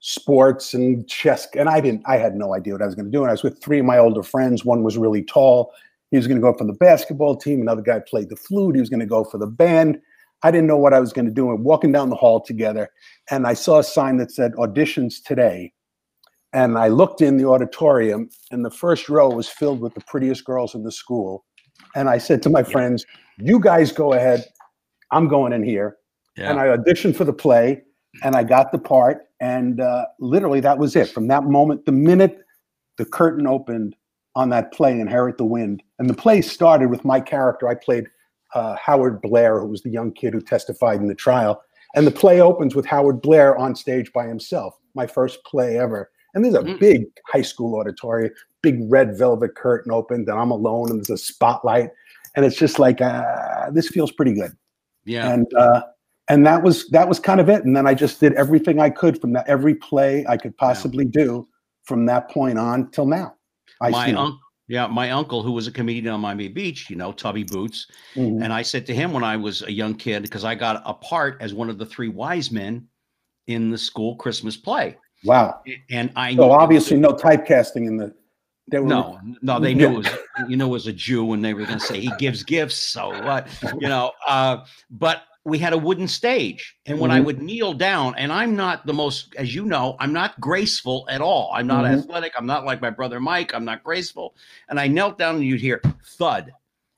sports 0.05 0.73
and 0.73 1.07
chess. 1.07 1.47
And 1.57 1.69
I 1.69 1.79
didn't, 1.79 2.03
I 2.05 2.17
had 2.17 2.35
no 2.35 2.53
idea 2.53 2.73
what 2.73 2.81
I 2.81 2.85
was 2.85 2.93
going 2.93 3.05
to 3.05 3.11
do. 3.11 3.21
And 3.21 3.29
I 3.29 3.31
was 3.31 3.41
with 3.41 3.63
three 3.63 3.79
of 3.79 3.85
my 3.85 3.97
older 3.97 4.21
friends. 4.21 4.65
One 4.65 4.83
was 4.83 4.97
really 4.97 5.23
tall. 5.23 5.71
He 6.11 6.17
was 6.17 6.27
going 6.27 6.35
to 6.35 6.41
go 6.41 6.53
for 6.57 6.65
the 6.65 6.73
basketball 6.73 7.37
team. 7.37 7.61
Another 7.61 7.81
guy 7.81 8.01
played 8.05 8.27
the 8.27 8.35
flute. 8.35 8.75
He 8.75 8.81
was 8.81 8.89
going 8.89 8.99
to 8.99 9.05
go 9.05 9.23
for 9.23 9.37
the 9.37 9.47
band. 9.47 10.01
I 10.43 10.51
didn't 10.51 10.67
know 10.67 10.77
what 10.77 10.93
I 10.93 10.99
was 10.99 11.13
going 11.13 11.25
to 11.25 11.31
do. 11.31 11.49
And 11.51 11.63
walking 11.63 11.93
down 11.93 12.09
the 12.09 12.17
hall 12.17 12.41
together, 12.41 12.89
and 13.31 13.47
I 13.47 13.53
saw 13.53 13.79
a 13.79 13.83
sign 13.83 14.17
that 14.17 14.29
said 14.29 14.51
auditions 14.55 15.23
today. 15.23 15.71
And 16.51 16.77
I 16.77 16.89
looked 16.89 17.21
in 17.21 17.37
the 17.37 17.47
auditorium, 17.47 18.29
and 18.51 18.65
the 18.65 18.69
first 18.69 19.07
row 19.07 19.29
was 19.29 19.47
filled 19.47 19.79
with 19.79 19.93
the 19.93 20.01
prettiest 20.01 20.43
girls 20.43 20.75
in 20.75 20.83
the 20.83 20.91
school. 20.91 21.45
And 21.95 22.09
I 22.09 22.17
said 22.17 22.43
to 22.43 22.49
my 22.49 22.61
friends, 22.61 23.05
"You 23.37 23.57
guys 23.57 23.93
go 23.93 24.11
ahead. 24.11 24.45
I'm 25.11 25.29
going 25.29 25.53
in 25.53 25.63
here." 25.63 25.95
And. 26.35 26.59
I 26.59 26.75
auditioned 26.75 27.15
for 27.15 27.23
the 27.23 27.33
play, 27.33 27.81
and 28.21 28.35
I 28.35 28.43
got 28.43 28.73
the 28.73 28.79
part. 28.79 29.29
And 29.43 29.81
uh, 29.81 30.05
literally, 30.21 30.61
that 30.61 30.77
was 30.77 30.95
it. 30.95 31.09
From 31.09 31.27
that 31.27 31.43
moment, 31.43 31.85
the 31.85 31.91
minute 31.91 32.45
the 32.97 33.03
curtain 33.03 33.45
opened 33.45 33.93
on 34.35 34.47
that 34.49 34.71
play, 34.71 34.97
Inherit 34.97 35.37
the 35.37 35.43
Wind, 35.43 35.83
and 35.99 36.09
the 36.09 36.13
play 36.13 36.41
started 36.41 36.89
with 36.89 37.03
my 37.03 37.19
character. 37.19 37.67
I 37.67 37.75
played 37.75 38.05
uh, 38.55 38.77
Howard 38.81 39.21
Blair, 39.21 39.59
who 39.59 39.67
was 39.67 39.81
the 39.81 39.89
young 39.89 40.13
kid 40.13 40.33
who 40.33 40.39
testified 40.39 41.01
in 41.01 41.07
the 41.07 41.13
trial. 41.15 41.61
And 41.93 42.07
the 42.07 42.11
play 42.11 42.39
opens 42.39 42.73
with 42.73 42.85
Howard 42.85 43.21
Blair 43.21 43.57
on 43.57 43.75
stage 43.75 44.13
by 44.13 44.27
himself, 44.27 44.79
my 44.95 45.05
first 45.05 45.43
play 45.43 45.77
ever. 45.77 46.09
And 46.33 46.45
there's 46.45 46.55
a 46.55 46.61
Mm. 46.61 46.79
big 46.79 47.05
high 47.27 47.41
school 47.41 47.77
auditorium, 47.77 48.31
big 48.61 48.79
red 48.89 49.17
velvet 49.17 49.55
curtain 49.55 49.91
opened, 49.91 50.29
and 50.29 50.39
I'm 50.39 50.51
alone, 50.51 50.89
and 50.89 50.99
there's 50.99 51.09
a 51.09 51.17
spotlight. 51.17 51.91
And 52.35 52.45
it's 52.45 52.55
just 52.55 52.79
like, 52.79 53.01
uh, 53.01 53.71
this 53.71 53.89
feels 53.89 54.11
pretty 54.13 54.33
good 54.33 54.53
yeah. 55.05 55.31
and 55.33 55.53
uh, 55.53 55.81
and 56.29 56.45
that 56.45 56.63
was 56.63 56.87
that 56.89 57.07
was 57.07 57.19
kind 57.19 57.39
of 57.39 57.49
it. 57.49 57.63
And 57.65 57.75
then 57.75 57.87
I 57.87 57.93
just 57.93 58.19
did 58.19 58.33
everything 58.33 58.79
I 58.79 58.89
could 58.89 59.19
from 59.19 59.33
that 59.33 59.47
every 59.47 59.75
play 59.75 60.25
I 60.27 60.37
could 60.37 60.55
possibly 60.57 61.05
do 61.05 61.47
from 61.83 62.05
that 62.05 62.29
point 62.29 62.57
on 62.57 62.89
till 62.91 63.05
now. 63.05 63.35
I 63.81 63.89
my 63.89 64.13
uncle, 64.13 64.39
yeah, 64.67 64.87
my 64.87 65.11
uncle 65.11 65.43
who 65.43 65.51
was 65.51 65.67
a 65.67 65.71
comedian 65.71 66.13
on 66.13 66.21
Miami 66.21 66.47
Beach, 66.47 66.89
you 66.89 66.95
know, 66.95 67.11
Tubby 67.11 67.43
Boots, 67.43 67.87
mhm. 68.15 68.41
And 68.43 68.53
I 68.53 68.61
said 68.61 68.85
to 68.85 68.95
him 68.95 69.11
when 69.11 69.23
I 69.23 69.35
was 69.35 69.61
a 69.63 69.71
young 69.71 69.95
kid, 69.95 70.23
because 70.23 70.45
I 70.45 70.55
got 70.55 70.81
a 70.85 70.93
part 70.93 71.37
as 71.41 71.53
one 71.53 71.69
of 71.69 71.77
the 71.77 71.85
three 71.85 72.07
wise 72.07 72.51
men 72.51 72.87
in 73.47 73.69
the 73.69 73.77
school 73.77 74.15
Christmas 74.15 74.55
play. 74.55 74.97
wow. 75.25 75.59
And 75.89 76.11
I 76.15 76.35
So 76.35 76.51
obviously 76.51 76.97
no 76.97 77.09
typecasting 77.13 77.87
in 77.87 77.97
the. 77.97 78.13
They 78.71 78.79
were, 78.79 78.87
no, 78.87 79.19
no, 79.41 79.59
they 79.59 79.73
knew 79.73 79.83
Yeah. 79.83 79.91
it 79.91 79.97
was 79.97 80.09
you 80.47 80.55
know 80.55 80.67
it 80.67 80.71
was 80.71 80.87
a 80.87 80.93
Jew 80.93 81.33
and 81.33 81.43
they 81.43 81.53
were 81.53 81.65
gonna 81.65 81.81
say 81.81 81.99
he 81.99 82.11
gives 82.17 82.43
gifts, 82.43 82.77
so 82.77 83.09
what? 83.25 83.47
You 83.81 83.89
know, 83.89 84.13
uh, 84.25 84.63
but 84.89 85.23
we 85.45 85.59
had 85.59 85.73
a 85.73 85.77
wooden 85.77 86.07
stage. 86.07 86.77
And 86.85 86.99
when 86.99 87.11
I 87.11 87.19
Mhm. 87.19 87.25
would 87.25 87.41
kneel 87.41 87.73
down, 87.73 88.15
and 88.15 88.31
I'm 88.31 88.55
not 88.55 88.85
the 88.85 88.93
most, 88.93 89.35
as 89.35 89.53
you 89.53 89.65
know, 89.65 89.97
I'm 89.99 90.13
not 90.13 90.39
graceful 90.39 91.05
at 91.09 91.19
all. 91.19 91.51
I'm 91.53 91.67
not 91.67 91.83
Mhm. 91.83 91.99
athletic. 91.99 92.33
I'm 92.37 92.45
not 92.45 92.63
like 92.65 92.81
my 92.81 92.89
brother 92.89 93.19
Mike. 93.19 93.53
I'm 93.53 93.65
not 93.65 93.83
graceful. 93.83 94.35
And 94.69 94.79
I 94.79 94.87
knelt 94.87 95.17
down 95.17 95.35
and 95.35 95.43
you'd 95.43 95.59
hear 95.59 95.81
thud 96.17 96.53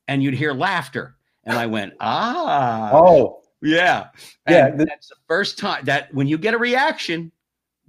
and 0.08 0.22
you'd 0.22 0.36
hear 0.36 0.54
laughter. 0.54 1.16
And 1.44 1.58
I 1.58 1.66
went, 1.66 1.94
ah, 2.00 2.92
Oh, 2.94 3.42
yeah. 3.62 4.10
Yeah, 4.48 4.68
And 4.68 4.80
the- 4.80 4.86
that's 4.86 5.10
the 5.10 5.16
first 5.28 5.58
time 5.58 5.86
that 5.86 6.14
when 6.14 6.28
you 6.28 6.38
get 6.38 6.54
a 6.54 6.58
reaction, 6.60 7.32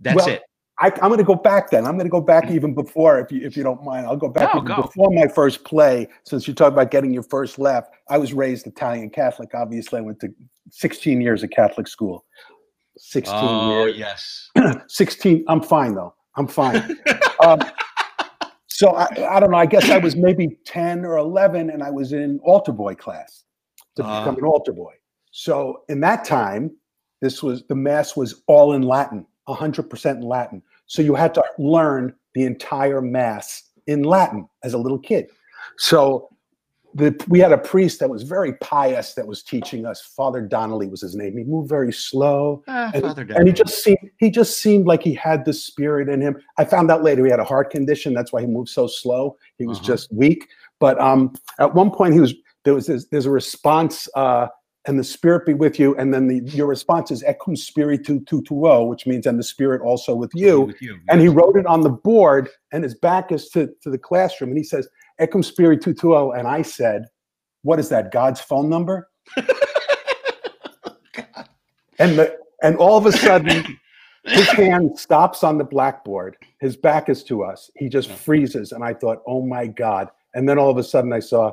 that's 0.01 0.17
Well, 0.17 0.29
it. 0.29 0.43
I, 0.79 0.89
am 0.89 1.09
going 1.09 1.19
to 1.19 1.25
go 1.25 1.35
back 1.35 1.71
then. 1.71 1.87
I'm 1.87 1.95
going 1.97 2.05
to 2.07 2.11
go 2.11 2.21
back 2.21 2.51
even 2.51 2.75
before, 2.75 3.19
if 3.19 3.33
you 3.33 3.41
if 3.47 3.57
you 3.57 3.63
don't 3.63 3.83
mind. 3.83 4.07
I'll 4.07 4.17
go 4.17 4.29
back 4.29 4.53
No, 4.55 4.61
even 4.61 4.77
go. 4.77 4.83
before 4.83 5.11
my 5.11 5.27
first 5.27 5.65
play. 5.65 6.07
Since 6.25 6.47
you 6.47 6.55
talked 6.55 6.73
about 6.75 6.91
getting 6.91 7.13
your 7.15 7.23
first 7.23 7.59
laugh, 7.59 7.85
I 8.09 8.19
was 8.19 8.33
raised 8.35 8.67
Italian 8.67 9.09
Catholic. 9.11 9.51
Obviously, 9.55 9.99
I 9.99 10.03
went 10.03 10.21
to 10.21 10.29
16 10.71 11.21
years 11.21 11.43
of 11.43 11.51
Catholic 11.51 11.89
school. 11.89 12.25
16 12.99 13.35
Oh 13.39 13.85
years. 13.87 13.97
yes. 13.97 14.51
16. 14.89 15.45
I'm 15.49 15.63
fine 15.63 15.95
though. 15.95 16.15
I'm 16.37 16.47
fine. 16.47 16.99
um, 17.45 17.59
so 18.69 18.91
I, 18.91 19.07
I 19.37 19.41
don't 19.41 19.51
know. 19.51 19.57
I 19.59 19.67
guess 19.67 19.89
I 19.89 19.97
was 19.99 20.17
maybe 20.17 20.59
10 20.67 21.05
or 21.07 21.17
11, 21.17 21.71
and 21.71 21.83
I 21.83 21.91
was 21.91 22.13
in 22.13 22.39
altar 22.43 22.73
boy 22.73 22.95
class 22.95 23.45
to 23.97 24.03
Ah. 24.05 24.21
become 24.21 24.37
an 24.37 24.45
altar 24.45 24.73
boy. 24.73 24.93
So 25.31 25.83
in 25.89 26.01
that 26.01 26.25
time, 26.25 26.71
this 27.23 27.43
was 27.43 27.65
the 27.69 27.75
mass 27.75 28.15
was 28.17 28.43
all 28.47 28.75
in 28.75 28.83
Latin, 28.83 29.27
100% 29.49 30.11
in 30.17 30.21
Latin. 30.23 30.63
So 30.87 31.03
you 31.03 31.15
had 31.15 31.35
to 31.35 31.45
learn 31.59 32.15
the 32.35 32.45
entire 32.45 33.01
mass 33.01 33.63
in 33.87 34.03
Latin 34.03 34.49
as 34.63 34.75
a 34.75 34.79
little 34.79 34.99
kid. 34.99 35.29
So 35.79 36.29
the, 36.95 37.15
we 37.29 37.39
had 37.41 37.53
a 37.53 37.59
priest 37.59 38.01
that 38.01 38.09
was 38.09 38.23
very 38.23 38.55
pious 38.55 39.15
that 39.15 39.27
was 39.27 39.43
teaching 39.43 39.85
us. 39.85 40.01
Father 40.01 40.41
Donnelly 40.41 40.87
was 40.89 41.03
his 41.03 41.15
name. 41.15 41.37
He 41.37 41.45
moved 41.45 41.69
very 41.69 41.93
slow 41.93 42.63
Ah, 42.69 42.91
and, 42.95 43.03
Father 43.03 43.27
and 43.37 43.47
he 43.47 43.53
just 43.53 43.83
seemed 43.85 43.99
he 44.19 44.31
just 44.31 44.59
seemed 44.59 44.87
like 44.87 45.03
he 45.03 45.13
had 45.13 45.45
the 45.45 45.53
spirit 45.53 46.09
in 46.09 46.23
him. 46.23 46.41
I 46.57 46.65
found 46.65 46.91
out 46.91 47.03
later 47.03 47.25
he 47.25 47.31
had 47.31 47.41
a 47.41 47.45
heart 47.45 47.71
condition. 47.71 48.15
That's 48.15 48.33
why 48.33 48.41
he 48.41 48.47
moved 48.47 48.71
so 48.71 48.87
slow. 48.87 49.37
He 49.59 49.67
was 49.67 49.79
Uh-huh. 49.79 49.87
just 49.89 50.13
weak. 50.13 50.49
But 50.81 50.99
um, 51.01 51.35
at 51.59 51.75
one 51.75 51.91
point 51.91 52.15
he 52.15 52.21
was 52.21 52.33
there 52.65 52.75
was 52.75 52.87
this, 52.87 53.07
there's 53.11 53.27
a 53.27 53.31
response 53.31 54.09
uh, 54.17 54.47
and 54.87 54.99
the 54.99 55.05
spirit 55.05 55.45
be 55.45 55.53
with 55.53 55.79
you, 55.81 55.97
and 55.97 56.15
then 56.15 56.29
the 56.29 56.41
your 56.57 56.67
response 56.67 57.11
is 57.11 57.23
ecum 57.25 57.59
spiritu 57.59 58.21
tu 58.25 58.43
tuo, 58.43 58.85
which 58.85 59.07
means 59.07 59.27
and 59.27 59.39
the 59.39 59.45
spirit 59.45 59.83
also 59.83 60.15
with 60.15 60.31
you. 60.35 60.63
With 60.63 60.81
you. 60.81 60.99
And 61.09 61.21
he 61.21 61.29
wrote 61.29 61.57
it 61.57 61.67
on 61.67 61.81
the 61.81 61.91
board, 61.91 62.49
and 62.73 62.85
his 62.85 62.95
back 62.95 63.33
is 63.33 63.49
to, 63.51 63.69
to 63.83 63.91
the 63.91 63.99
classroom, 63.99 64.51
and 64.51 64.59
he 64.59 64.65
says 64.65 64.89
ecum 65.21 65.45
spiritu 65.45 65.93
tuo, 65.93 66.31
and 66.31 66.47
I 66.47 66.63
said, 66.63 67.07
"What 67.63 67.81
is 67.81 67.89
that? 67.89 68.13
God's 68.13 68.41
phone 68.41 68.69
number?" 68.69 69.11
and 71.99 72.19
the 72.19 72.39
and 72.63 72.77
all 72.77 72.97
of 72.97 73.07
a 73.07 73.13
sudden 73.13 73.65
his 74.25 74.49
hand 74.49 74.99
stops 74.99 75.45
on 75.45 75.59
the 75.59 75.65
blackboard 75.65 76.37
his 76.61 76.77
back 76.77 77.09
is 77.09 77.23
to 77.25 77.43
us 77.43 77.71
he 77.77 77.89
just 77.89 78.11
freezes 78.11 78.73
and 78.73 78.83
i 78.83 78.93
thought 78.93 79.23
oh 79.27 79.41
my 79.41 79.67
god 79.67 80.09
and 80.35 80.49
then 80.49 80.59
all 80.59 80.71
of 80.71 80.79
a 80.79 80.85
sudden 80.85 81.13
i 81.13 81.21
saw 81.21 81.53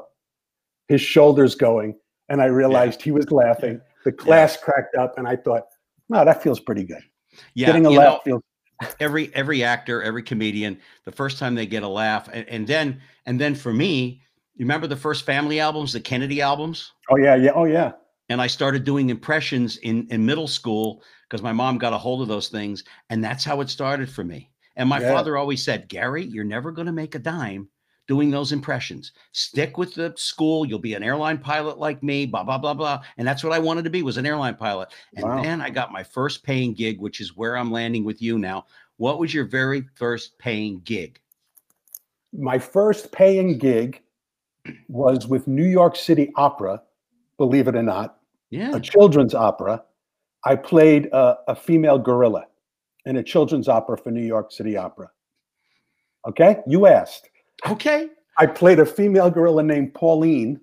his 0.88 1.02
shoulders 1.02 1.56
going 1.56 1.96
and 2.30 2.42
i 2.42 2.46
realized 2.46 3.01
he 3.01 3.12
was 3.12 3.30
laughing 3.32 3.80
the 4.06 4.12
class 4.12 4.58
cracked 4.58 4.96
up 4.96 5.18
and 5.18 5.27
i 5.27 5.36
thought 5.36 5.63
no 6.10 6.24
that 6.25 6.42
feels 6.42 6.60
pretty 6.60 6.84
good 6.84 7.01
yeah, 7.56 7.68
getting 7.68 7.86
a 7.86 7.89
laugh 7.89 8.13
know, 8.13 8.20
feels 8.24 8.44
every 9.00 9.34
every 9.34 9.63
actor, 9.63 10.01
every 10.01 10.24
comedian, 10.24 10.80
the 11.06 11.12
first 11.12 11.38
time 11.38 11.56
they 11.56 11.65
get 11.65 11.84
a 11.84 11.88
laugh, 11.88 12.30
and, 12.32 12.48
and 12.50 12.68
then 12.68 13.01
and 13.25 13.39
then 13.39 13.56
for 13.56 13.74
me, 13.74 14.22
you 14.56 14.65
remember 14.65 14.88
the 14.88 14.96
first 14.96 15.25
family 15.25 15.60
albums, 15.60 15.94
the 15.94 16.00
Kennedy 16.00 16.42
albums? 16.42 16.92
oh 17.10 17.18
yeah 17.18 17.36
yeah 17.36 17.51
oh 17.56 17.65
yeah 17.65 17.92
and 18.30 18.42
I 18.42 18.48
started 18.48 18.84
doing 18.84 19.10
impressions 19.10 19.77
in 19.77 20.08
in 20.10 20.25
middle 20.25 20.48
school 20.48 21.03
because 21.30 21.42
my 21.42 21.51
mom 21.53 21.77
got 21.77 21.94
a 21.94 21.98
hold 21.98 22.22
of 22.22 22.27
those 22.27 22.50
things, 22.50 22.84
and 23.10 23.24
that's 23.24 23.44
how 23.44 23.62
it 23.62 23.70
started 23.70 24.10
for 24.10 24.24
me. 24.24 24.50
And 24.75 24.89
my 24.89 25.00
Yeah. 25.00 25.10
father 25.10 25.38
always 25.38 25.63
said, 25.63 25.89
"Gary, 25.89 26.24
you're 26.24 26.44
never 26.44 26.72
going 26.72 26.88
to 26.88 26.94
make 26.94 27.15
a 27.15 27.20
dime 27.20 27.70
doing 28.07 28.29
those 28.31 28.51
impressions. 28.51 29.12
Stick 29.31 29.77
with 29.77 29.93
the 29.95 30.13
school. 30.17 30.65
You'll 30.65 30.79
be 30.79 30.93
an 30.93 31.03
airline 31.03 31.38
pilot 31.38 31.77
like 31.77 32.01
me." 32.03 32.25
Blah 32.25 32.43
blah 32.43 32.57
blah 32.57 32.74
blah. 32.74 33.01
And 33.17 33.27
that's 33.27 33.43
what 33.43 33.53
I 33.53 33.60
wanted 33.60 33.83
to 33.83 33.89
be 33.89 34.01
was 34.03 34.17
an 34.17 34.25
airline 34.25 34.55
pilot. 34.55 34.89
And 35.15 35.25
Wow. 35.25 35.41
then 35.43 35.62
I 35.62 35.69
got 35.69 35.91
my 35.91 36.03
first 36.03 36.43
paying 36.43 36.74
gig, 36.74 37.00
which 37.00 37.22
is 37.22 37.36
where 37.38 37.55
I'm 37.57 37.72
landing 37.72 38.03
with 38.03 38.22
you 38.22 38.38
now. 38.39 38.65
What 38.98 39.19
was 39.19 39.33
your 39.33 39.45
very 39.45 39.86
first 39.95 40.38
paying 40.38 40.81
gig? 40.81 41.19
my 42.36 42.57
first 42.57 43.12
paying 43.12 43.60
gig 43.60 44.01
was 44.89 45.27
with 45.27 45.48
new 45.48 45.67
york 45.67 45.95
city 45.95 46.31
opera 46.36 46.81
believe 47.38 47.67
it 47.67 47.75
or 47.75 47.83
not 47.83 48.17
Yeah. 48.50 48.75
a 48.75 48.79
children's 48.79 49.36
opera. 49.36 49.83
I 50.43 50.55
played 50.55 51.07
a, 51.13 51.38
a 51.48 51.55
female 51.55 52.00
gorilla 52.00 52.48
in 53.05 53.17
a 53.17 53.24
children's 53.24 53.67
opera 53.69 53.98
for 54.00 54.10
New 54.12 54.25
York 54.25 54.51
City 54.51 54.75
Opera. 54.77 55.12
Okay, 56.27 56.57
you 56.67 56.88
asked. 56.88 57.29
Okay. 57.70 58.10
I 58.38 58.46
played 58.46 58.79
a 58.79 58.86
female 58.86 59.29
gorilla 59.29 59.63
named 59.63 59.93
Pauline. 59.93 60.60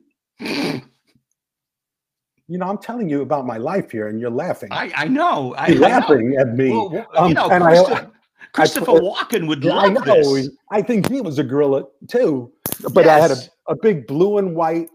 You 2.49 2.59
know, 2.59 2.67
I'm 2.67 2.79
telling 2.79 3.09
you 3.09 3.23
about 3.23 3.47
my 3.47 3.59
life 3.59 3.93
here, 3.93 4.09
and 4.09 4.19
you're 4.21 4.29
laughing. 4.31 4.71
I 4.73 4.91
I 4.97 5.07
know. 5.09 5.55
I, 5.55 5.69
you're 5.69 5.85
I 5.85 5.89
know. 5.89 5.99
laughing 5.99 6.37
at 6.39 6.57
me. 6.57 6.71
Well, 6.71 7.07
Um, 7.17 7.29
you 7.29 7.35
know, 7.35 7.49
and 7.49 7.63
I- 7.63 8.07
Christopher, 8.53 8.93
Walken 8.93 9.47
would 9.47 9.63
Yeah, 9.63 9.77
I 9.77 9.89
know. 9.91 10.01
this. 10.03 10.51
I 10.73 10.83
think 10.83 11.09
he 11.09 11.21
was 11.21 11.39
a 11.39 11.45
gorilla 11.45 11.85
too, 12.09 12.53
but 12.93 13.07
I 13.07 13.19
had 13.21 13.31
a, 13.31 13.37
a 13.69 13.77
big 13.77 14.09
blue 14.09 14.39
and 14.39 14.57
white 14.57 14.89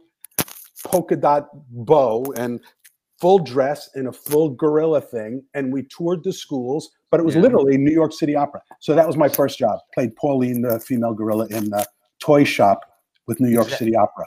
polka 0.83 1.15
dot 1.15 1.47
bow 1.71 2.25
and 2.35 2.59
full 3.21 3.39
dress 3.39 3.89
in 3.95 4.07
a 4.07 4.11
full 4.11 4.49
gorilla 4.49 4.99
thing, 4.99 5.41
and 5.53 5.71
we 5.71 5.83
toured 5.83 6.25
the 6.25 6.33
schools. 6.33 6.89
But 7.11 7.21
it 7.21 7.23
was 7.25 7.35
Yeah. 7.35 7.43
literally 7.43 7.77
New 7.77 7.93
York 7.93 8.11
City 8.11 8.35
Opera. 8.35 8.61
So 8.81 8.93
that 8.93 9.07
was 9.07 9.15
my 9.15 9.29
first 9.29 9.57
job. 9.57 9.79
Played 9.93 10.13
Pauline, 10.17 10.61
the 10.61 10.77
female 10.81 11.13
gorilla, 11.13 11.47
in 11.47 11.69
the 11.69 11.85
toy 12.19 12.43
shop 12.43 12.81
with 13.27 13.39
New 13.39 13.49
York 13.49 13.69
City 13.69 13.95
Opera. 13.95 14.25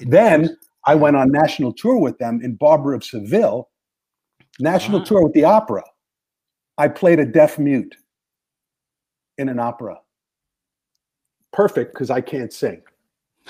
Then 0.00 0.56
I 0.86 0.94
went 0.94 1.16
on 1.16 1.30
national 1.30 1.72
tour 1.72 1.98
with 1.98 2.18
them 2.18 2.40
in 2.42 2.54
Barber 2.54 2.94
of 2.94 3.04
Seville. 3.04 3.68
National 4.58 5.00
Ah. 5.00 5.04
tour 5.04 5.22
with 5.22 5.32
the 5.32 5.44
opera. 5.44 5.82
I 6.78 6.88
played 6.88 7.18
a 7.20 7.26
deaf 7.26 7.58
mute 7.58 7.96
in 9.38 9.48
an 9.48 9.58
opera. 9.58 9.98
Perfect 11.52 11.92
because 11.94 12.10
I 12.10 12.20
can't 12.20 12.52
sing. 12.52 12.82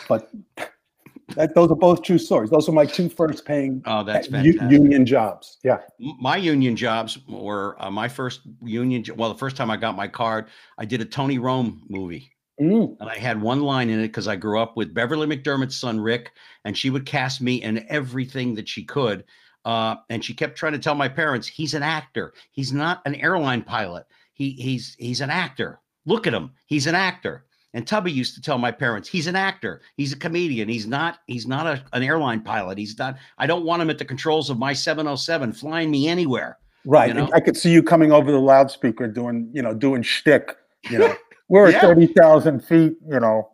But 0.08 0.30
that, 1.36 1.54
those 1.54 1.70
are 1.70 1.76
both 1.76 2.02
true 2.02 2.18
stories. 2.18 2.50
Those 2.50 2.68
are 2.68 2.72
my 2.72 2.86
two 2.86 3.08
first 3.08 3.44
paying 3.44 3.82
Oh, 3.86 4.02
that's 4.04 4.28
fantastic. 4.28 4.70
union 4.70 5.04
jobs. 5.04 5.58
Yeah. 5.62 5.78
My 5.98 6.36
union 6.36 6.76
jobs 6.76 7.18
were 7.28 7.76
uh, 7.82 7.90
my 7.90 8.08
first 8.08 8.40
union. 8.62 9.02
jo- 9.04 9.14
Well, 9.14 9.28
the 9.32 9.38
first 9.38 9.56
time 9.56 9.70
I 9.70 9.76
got 9.76 9.96
my 9.96 10.08
card, 10.08 10.46
I 10.78 10.84
did 10.84 11.00
a 11.00 11.04
Tony 11.04 11.38
Rome 11.38 11.82
movie, 11.88 12.32
Mm. 12.60 12.96
and 13.00 13.08
I 13.08 13.16
had 13.16 13.40
one 13.40 13.62
line 13.62 13.88
in 13.88 14.00
it 14.00 14.08
because 14.08 14.28
I 14.28 14.36
grew 14.36 14.60
up 14.60 14.76
with 14.76 14.92
Beverly 14.92 15.26
McDermott's 15.26 15.76
son 15.76 15.98
Rick, 15.98 16.32
and 16.64 16.76
she 16.76 16.90
would 16.90 17.06
cast 17.06 17.40
me 17.40 17.62
in 17.62 17.86
everything 17.88 18.54
that 18.56 18.68
she 18.68 18.84
could. 18.84 19.24
Uh, 19.64 19.96
and 20.08 20.24
she 20.24 20.34
kept 20.34 20.56
trying 20.56 20.72
to 20.72 20.78
tell 20.78 20.94
my 20.94 21.08
parents 21.08 21.46
he's 21.46 21.74
an 21.74 21.82
actor. 21.82 22.34
He's 22.52 22.72
not 22.72 23.02
an 23.06 23.14
airline 23.14 23.62
pilot. 23.62 24.06
He 24.32 24.50
he's 24.52 24.96
he's 24.98 25.20
an 25.20 25.30
actor. 25.30 25.80
Look 26.06 26.26
at 26.26 26.34
him. 26.34 26.52
He's 26.66 26.86
an 26.86 26.94
actor. 26.94 27.44
And 27.72 27.86
Tubby 27.86 28.10
used 28.10 28.34
to 28.34 28.40
tell 28.40 28.58
my 28.58 28.72
parents, 28.72 29.08
he's 29.08 29.26
an 29.26 29.36
actor. 29.36 29.80
He's 29.96 30.12
a 30.12 30.16
comedian. 30.16 30.68
He's 30.68 30.86
not, 30.86 31.20
he's 31.26 31.46
not 31.46 31.66
a, 31.66 31.84
an 31.92 32.02
airline 32.02 32.40
pilot. 32.40 32.78
He's 32.78 32.98
not, 32.98 33.16
I 33.38 33.46
don't 33.46 33.64
want 33.64 33.80
him 33.80 33.90
at 33.90 33.98
the 33.98 34.04
controls 34.04 34.50
of 34.50 34.58
my 34.58 34.72
707 34.72 35.52
flying 35.52 35.90
me 35.90 36.08
anywhere. 36.08 36.58
Right. 36.84 37.08
You 37.08 37.14
know? 37.14 37.30
I 37.32 37.40
could 37.40 37.56
see 37.56 37.70
you 37.70 37.82
coming 37.82 38.10
over 38.10 38.32
the 38.32 38.40
loudspeaker 38.40 39.06
doing, 39.06 39.50
you 39.52 39.62
know, 39.62 39.72
doing 39.72 40.02
shtick. 40.02 40.56
You 40.90 40.98
know, 40.98 41.14
we're 41.50 41.68
Yeah. 41.68 41.78
at 41.78 41.82
30,000 41.82 42.60
feet, 42.60 42.96
you 43.06 43.20
know. 43.20 43.50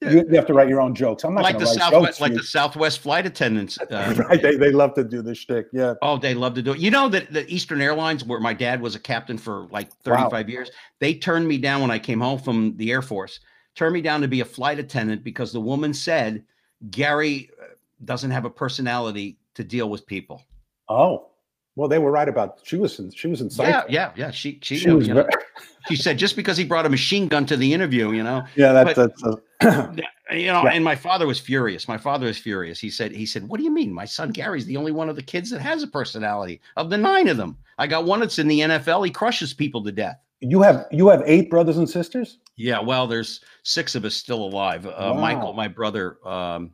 you, 0.00 0.26
have 0.32 0.46
to 0.46 0.54
write 0.54 0.68
your 0.68 0.80
own 0.80 0.94
jokes. 0.94 1.22
I'm 1.22 1.34
not 1.34 1.42
Like 1.42 1.58
the 1.58 1.66
Southwest, 1.66 2.20
like 2.22 2.32
the 2.32 2.42
Southwest 2.42 3.00
flight 3.00 3.26
attendants. 3.26 3.78
Uh, 3.78 4.14
right. 4.28 4.40
They, 4.40 4.56
they 4.56 4.72
love 4.72 4.94
to 4.94 5.04
do 5.04 5.20
the 5.20 5.34
shtick. 5.34 5.66
Yeah. 5.72 5.94
Oh, 6.00 6.16
they 6.16 6.32
love 6.32 6.54
to 6.54 6.62
do 6.62 6.72
it. 6.72 6.78
You 6.78 6.90
know 6.90 7.08
that 7.10 7.32
the 7.32 7.46
Eastern 7.52 7.82
Airlines, 7.82 8.24
where 8.24 8.40
my 8.40 8.54
dad 8.54 8.80
was 8.80 8.94
a 8.94 8.98
captain 8.98 9.36
for 9.36 9.68
like 9.70 9.92
35 10.04 10.48
years, 10.48 10.70
they 11.00 11.14
turned 11.14 11.46
me 11.46 11.58
down 11.58 11.82
when 11.82 11.90
I 11.90 11.98
came 11.98 12.20
home 12.20 12.38
from 12.38 12.76
the 12.78 12.90
Air 12.90 13.02
Force, 13.02 13.40
turned 13.74 13.92
me 13.92 14.00
down 14.00 14.22
to 14.22 14.28
be 14.28 14.40
a 14.40 14.44
flight 14.44 14.78
attendant 14.78 15.22
because 15.22 15.52
the 15.52 15.60
woman 15.60 15.92
said 15.92 16.44
Gary 16.90 17.50
uh, 17.60 17.66
doesn't 18.06 18.30
have 18.30 18.46
a 18.46 18.50
personality 18.50 19.38
to 19.54 19.62
deal 19.64 19.90
with 19.90 20.06
people. 20.06 20.42
Oh, 20.88 21.28
well, 21.76 21.88
they 21.88 21.98
were 21.98 22.10
right 22.10 22.28
about 22.28 22.60
she 22.62 22.76
was 22.76 22.98
in 23.00 23.10
she 23.10 23.28
was 23.28 23.42
in 23.42 23.50
Yeah, 23.58 23.82
yeah, 23.88 24.12
yeah. 24.16 24.30
She 24.30 24.58
she, 24.62 24.76
She 24.76 24.86
knew, 24.86 24.96
was 24.96 25.08
you 25.08 25.14
know. 25.14 25.28
she 25.88 25.96
said 25.96 26.18
just 26.18 26.36
because 26.36 26.56
he 26.56 26.64
brought 26.64 26.86
a 26.86 26.88
machine 26.88 27.28
gun 27.28 27.46
to 27.46 27.56
the 27.56 27.72
interview, 27.72 28.12
you 28.12 28.22
know, 28.22 28.44
yeah, 28.56 28.72
that, 28.72 28.94
But- 28.94 28.96
that's 28.96 29.24
uh, 29.24 29.36
you 30.30 30.46
know, 30.46 30.62
Yeah. 30.64 30.70
and 30.72 30.84
my 30.84 30.94
father 30.96 31.26
was 31.26 31.38
furious. 31.40 31.86
My 31.88 31.98
father 31.98 32.26
was 32.26 32.38
furious. 32.38 32.78
He 32.80 32.90
said, 32.90 33.12
he 33.12 33.26
said, 33.26 33.48
what 33.48 33.58
do 33.58 33.64
you 33.64 33.70
mean? 33.72 33.92
My 33.92 34.04
son 34.04 34.30
Gary's 34.30 34.66
the 34.66 34.76
only 34.76 34.92
one 34.92 35.08
of 35.08 35.16
the 35.16 35.22
kids 35.22 35.50
that 35.50 35.60
has 35.60 35.82
a 35.82 35.86
personality 35.86 36.60
of 36.76 36.90
the 36.90 36.98
nine 36.98 37.28
of 37.28 37.36
them. 37.36 37.56
I 37.78 37.86
got 37.86 38.04
one 38.04 38.20
that's 38.20 38.38
in 38.38 38.48
the 38.48 38.60
NFL. 38.60 39.04
He 39.04 39.10
crushes 39.10 39.52
people 39.54 39.82
to 39.84 39.92
death. 39.92 40.20
you 40.40 40.62
have 40.62 40.86
you 40.90 41.08
have 41.08 41.22
eight 41.26 41.50
brothers 41.50 41.76
and 41.78 41.88
sisters. 41.88 42.38
Yeah, 42.56 42.80
well, 42.80 43.06
there's 43.06 43.40
six 43.62 43.94
of 43.94 44.04
us 44.04 44.14
still 44.14 44.44
alive. 44.44 44.86
Uh, 44.86 44.90
Wow. 45.14 45.14
Michael, 45.14 45.52
my 45.54 45.68
brother, 45.68 46.18
um, 46.26 46.70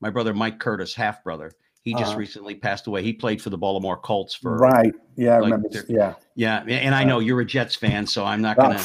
my 0.00 0.10
brother 0.10 0.32
Mike 0.32 0.58
Curtis, 0.58 0.94
half 0.94 1.22
brother. 1.24 1.52
He 1.88 1.94
just 1.94 2.10
Uh-huh. 2.10 2.18
recently 2.18 2.54
passed 2.54 2.86
away. 2.86 3.02
He 3.02 3.14
played 3.14 3.40
for 3.40 3.48
the 3.48 3.56
Baltimore 3.56 3.96
Colts 3.96 4.34
for 4.34 4.58
right. 4.58 4.92
Yeah, 5.16 5.36
I 5.36 5.38
remember. 5.38 5.68
they're- 5.70 5.86
Yeah. 5.88 6.14
yeah, 6.34 6.58
and 6.68 6.94
I 6.94 7.02
know 7.02 7.18
you're 7.18 7.40
a 7.40 7.46
Jets 7.46 7.74
fan, 7.74 8.06
so 8.06 8.26
I'm 8.26 8.42
not 8.42 8.58
gonna. 8.58 8.78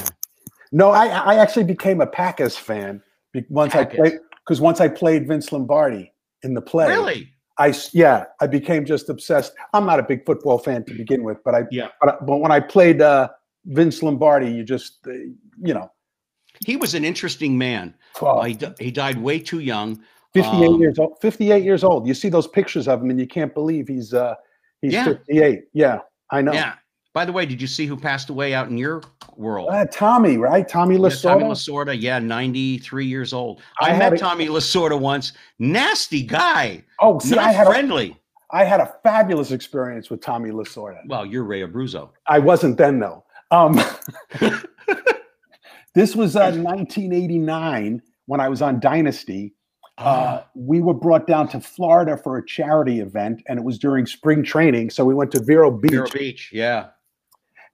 No, 0.71 0.91
I 0.91 1.07
I 1.07 1.35
actually 1.35 1.65
became 1.65 1.99
a 1.99 2.07
Packers 2.07 2.55
fan 2.55 3.01
once 3.49 3.73
Packers. 3.73 3.93
I 3.93 4.01
played 4.01 4.19
because 4.45 4.61
once 4.61 4.79
I 4.79 4.87
played 4.87 5.27
Vince 5.27 5.51
Lombardi 5.51 6.13
in 6.43 6.53
the 6.53 6.61
play. 6.61 6.87
Really? 6.87 7.29
I 7.57 7.73
yeah, 7.91 8.23
I 8.39 8.47
became 8.47 8.85
just 8.85 9.09
obsessed. 9.09 9.53
I'm 9.73 9.85
not 9.85 9.99
a 9.99 10.03
big 10.03 10.25
football 10.25 10.57
fan 10.59 10.85
to 10.85 10.93
begin 10.93 11.23
with, 11.23 11.43
but 11.43 11.53
I 11.53 11.63
Yeah. 11.71 11.89
but, 12.01 12.25
but 12.25 12.37
when 12.37 12.51
I 12.53 12.61
played 12.61 13.01
uh 13.01 13.27
Vince 13.65 14.01
Lombardi, 14.01 14.49
you 14.49 14.63
just, 14.63 15.05
uh, 15.07 15.11
you 15.61 15.73
know, 15.73 15.91
He 16.65 16.77
was 16.77 16.93
an 16.95 17.03
interesting 17.03 17.57
man. 17.57 17.95
oh, 18.21 18.27
Uh, 18.27 18.43
he, 18.45 18.57
he 18.79 18.91
died 18.91 19.17
way 19.21 19.39
too 19.39 19.59
young. 19.59 20.01
58 20.33 20.67
um, 20.67 20.81
years 20.81 20.99
old. 20.99 21.13
58 21.21 21.63
years 21.63 21.83
old. 21.83 22.07
You 22.07 22.13
see 22.13 22.29
those 22.29 22.47
pictures 22.47 22.87
of 22.87 23.01
him, 23.01 23.09
and 23.09 23.19
you 23.19 23.27
can't 23.27 23.53
believe 23.53 23.87
he's 23.87 24.13
uh 24.13 24.35
he's 24.81 24.93
Yeah. 24.93 25.05
58. 25.05 25.65
Yeah, 25.73 25.99
I 26.31 26.41
know. 26.41 26.53
Yeah. 26.53 26.73
By 27.13 27.25
the 27.25 27.31
way, 27.31 27.45
did 27.45 27.61
you 27.61 27.67
see 27.67 27.85
who 27.85 27.95
passed 27.95 28.31
away 28.31 28.55
out 28.55 28.69
in 28.69 28.77
your 28.77 29.03
world? 29.37 29.69
Uh, 29.71 29.85
Tommy, 29.91 30.37
right? 30.37 30.67
Tommy 30.67 30.95
Yeah, 30.95 31.09
Tommy 31.09 31.43
Lasorda. 31.43 31.85
Lasorda, 31.85 32.01
yeah, 32.01 32.17
93 32.17 33.05
years 33.05 33.33
old. 33.33 33.61
I 33.79 33.89
I, 33.89 33.93
had 33.93 33.99
met 33.99 34.13
a- 34.13 34.17
Tommy 34.17 34.47
Lasorda 34.47 34.99
once. 34.99 35.33
Nasty 35.59 36.23
guy. 36.23 36.83
Oh, 36.99 37.19
see, 37.19 37.35
not 37.35 37.45
I 37.45 37.51
had 37.51 37.67
a, 37.67 37.69
friendly. 37.69 38.17
I 38.51 38.63
had 38.63 38.79
a 38.79 38.95
fabulous 39.03 39.51
experience 39.51 40.09
with 40.09 40.21
Tommy 40.21 40.49
Lasorda. 40.49 41.01
Well, 41.07 41.23
you're 41.23 41.43
Ray 41.43 41.61
Abruzzo. 41.61 42.09
I 42.25 42.39
wasn't 42.39 42.77
then 42.77 42.99
though. 42.99 43.23
Um, 43.51 43.79
this 45.93 46.15
was 46.15 46.35
uh, 46.35 46.49
1989 46.51 48.01
when 48.25 48.39
I 48.39 48.49
was 48.49 48.63
on 48.63 48.79
Dynasty. 48.79 49.53
Uh, 49.97 50.41
we 50.55 50.81
were 50.81 50.93
brought 50.93 51.27
down 51.27 51.47
to 51.49 51.59
Florida 51.59 52.17
for 52.17 52.37
a 52.37 52.45
charity 52.45 52.99
event, 52.99 53.43
and 53.47 53.59
it 53.59 53.63
was 53.63 53.77
during 53.77 54.05
spring 54.05 54.43
training. 54.43 54.89
So 54.89 55.05
we 55.05 55.13
went 55.13 55.31
to 55.33 55.43
Vero 55.43 55.69
Beach, 55.69 55.91
Vero 55.91 56.07
Beach, 56.09 56.49
yeah. 56.51 56.87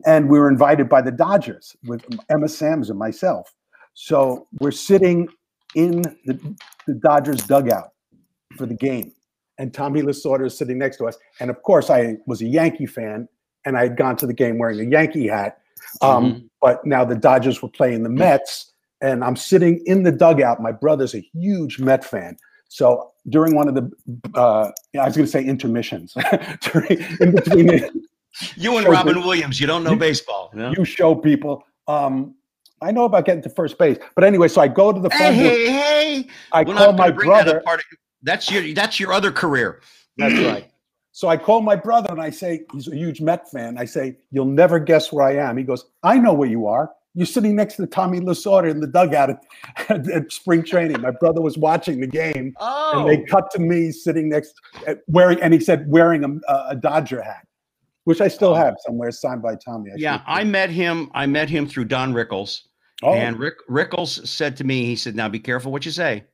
and 0.06 0.30
we 0.30 0.38
were 0.38 0.50
invited 0.50 0.90
by 0.90 1.02
the 1.02 1.12
Dodgers 1.12 1.76
with 1.86 2.04
Emma 2.30 2.48
Samms 2.48 2.90
and 2.90 3.00
myself. 3.00 3.54
So 3.94 4.48
we're 4.60 4.72
sitting 4.72 5.30
in 5.76 6.02
the, 6.26 6.56
the 6.88 6.96
Dodgers 6.96 7.42
dugout 7.44 7.94
for 8.58 8.66
the 8.66 8.76
game, 8.76 9.14
and 9.58 9.74
Tommy 9.74 10.02
Lasorda 10.02 10.48
is 10.48 10.58
sitting 10.58 10.78
next 10.78 10.98
to 10.98 11.06
us. 11.08 11.18
And 11.40 11.50
of 11.50 11.64
course, 11.64 11.90
I 11.90 12.18
was 12.28 12.42
a 12.42 12.46
Yankee 12.48 12.86
fan, 12.86 13.30
and 13.66 13.78
I 13.78 13.84
had 13.84 13.96
gone 13.96 14.18
to 14.18 14.28
the 14.28 14.34
game 14.34 14.58
wearing 14.58 14.80
a 14.82 14.90
Yankee 14.90 15.28
hat. 15.28 15.62
Um, 16.02 16.26
Mhm. 16.26 16.50
But 16.62 16.86
now 16.86 17.06
the 17.06 17.16
Dodgers 17.16 17.62
were 17.62 17.70
playing 17.70 18.04
the 18.04 18.10
Mets, 18.10 18.74
and 19.02 19.24
I'm 19.24 19.36
sitting 19.36 19.82
in 19.86 20.04
the 20.04 20.12
dugout. 20.12 20.62
My 20.62 20.72
brother's 20.72 21.14
a 21.16 21.20
huge 21.34 21.80
Met 21.80 22.04
fan. 22.04 22.38
So 22.68 23.12
during 23.30 23.56
one 23.56 23.68
of 23.68 23.76
the, 23.76 23.92
uh, 24.36 24.72
I 25.00 25.06
was 25.06 25.16
going 25.16 25.26
to 25.26 25.32
say 25.32 25.44
intermissions, 25.44 26.16
during, 26.62 27.00
in 27.20 27.32
between 27.36 27.68
the, 27.68 28.04
You 28.56 28.78
and 28.78 28.88
Robin. 28.88 29.20
Williams, 29.22 29.60
you 29.60 29.68
don't 29.68 29.84
know 29.84 29.92
You- 29.92 29.98
baseball. 29.98 30.52
no? 30.54 30.72
you 30.78 30.86
show 30.86 31.16
people. 31.16 31.64
Um, 31.88 32.36
I 32.82 32.92
know 32.92 33.04
about 33.06 33.26
getting 33.26 33.42
to 33.44 33.50
first 33.50 33.78
base, 33.78 33.98
but 34.16 34.24
anyway, 34.24 34.48
so 34.48 34.62
I 34.62 34.68
go 34.70 34.94
to 34.94 35.00
the 35.02 35.10
Hey, 35.10 35.18
front. 35.18 35.36
door. 35.38 35.46
hey, 35.50 35.66
hey. 36.22 36.28
I 36.54 36.64
We're 36.64 36.76
call 36.76 36.94
my 36.94 36.98
going 36.98 37.10
to 37.10 37.16
bring 37.16 37.30
that 37.32 37.44
brother. 37.46 37.62
part 37.62 37.80
of 37.80 37.86
that's 38.22 38.50
your 38.52 38.74
that's 38.74 39.00
your 39.00 39.12
other 39.14 39.32
career. 39.32 39.82
That's 40.18 40.36
right. 40.40 40.70
So 41.12 41.28
I 41.28 41.36
call 41.38 41.62
my 41.62 41.76
brother 41.76 42.12
and 42.12 42.22
I 42.22 42.30
say, 42.30 42.62
he's 42.72 42.88
a 42.88 42.96
huge 42.96 43.20
Met 43.20 43.50
fan. 43.50 43.78
I 43.78 43.84
say, 43.86 44.18
you'll 44.32 44.46
never 44.46 44.80
guess 44.80 45.12
where 45.12 45.26
I 45.26 45.36
am. 45.38 45.58
He 45.58 45.64
goes, 45.64 45.86
I 46.04 46.18
know 46.18 46.34
where 46.34 46.48
you 46.48 46.68
are. 46.68 46.92
You're 47.16 47.26
sitting 47.26 47.56
next 47.56 47.76
to 47.76 47.88
Tommy 47.88 48.20
Lasorda 48.20 48.70
in 48.70 48.80
the 48.80 48.88
dugout 48.88 49.32
at, 49.32 49.44
at, 49.90 50.10
at 50.10 50.32
spring 50.32 50.64
training. 50.64 51.02
My 51.02 51.12
brother 51.12 51.42
was 51.42 51.58
watching 51.58 52.00
the 52.00 52.08
game, 52.08 52.54
Oh, 52.60 53.00
and 53.00 53.10
they 53.10 53.24
oh. 53.24 53.26
cut 53.28 53.50
to 53.52 53.60
me 53.60 53.92
sitting 53.92 54.30
next, 54.30 54.54
wearing, 55.08 55.42
and 55.42 55.54
he 55.54 55.60
said 55.60 55.90
wearing 55.90 56.24
a, 56.24 56.54
a 56.70 56.76
Dodger 56.76 57.22
hat, 57.22 57.48
which 58.04 58.22
I 58.22 58.28
still 58.28 58.52
oh. 58.52 58.56
have 58.56 58.76
somewhere 58.86 59.12
signed 59.12 59.42
by 59.42 59.56
Tommy. 59.56 59.90
I 59.92 59.94
Oh. 59.94 59.98
yeah, 59.98 60.22
I 60.28 60.44
met 60.44 60.70
him. 60.70 61.10
I 61.14 61.26
met 61.26 61.50
him 61.50 61.68
through 61.68 61.86
Don 61.86 62.14
Rickles. 62.14 62.62
Oh, 63.02 63.14
And 63.14 63.40
Rick 63.40 63.56
Rickles 63.70 64.28
said 64.28 64.58
to 64.58 64.64
me, 64.64 64.86
he 64.86 64.96
said, 64.96 65.16
"Now 65.16 65.30
be 65.30 65.40
careful 65.40 65.72
what 65.72 65.86
you 65.86 65.92
say." 65.92 66.26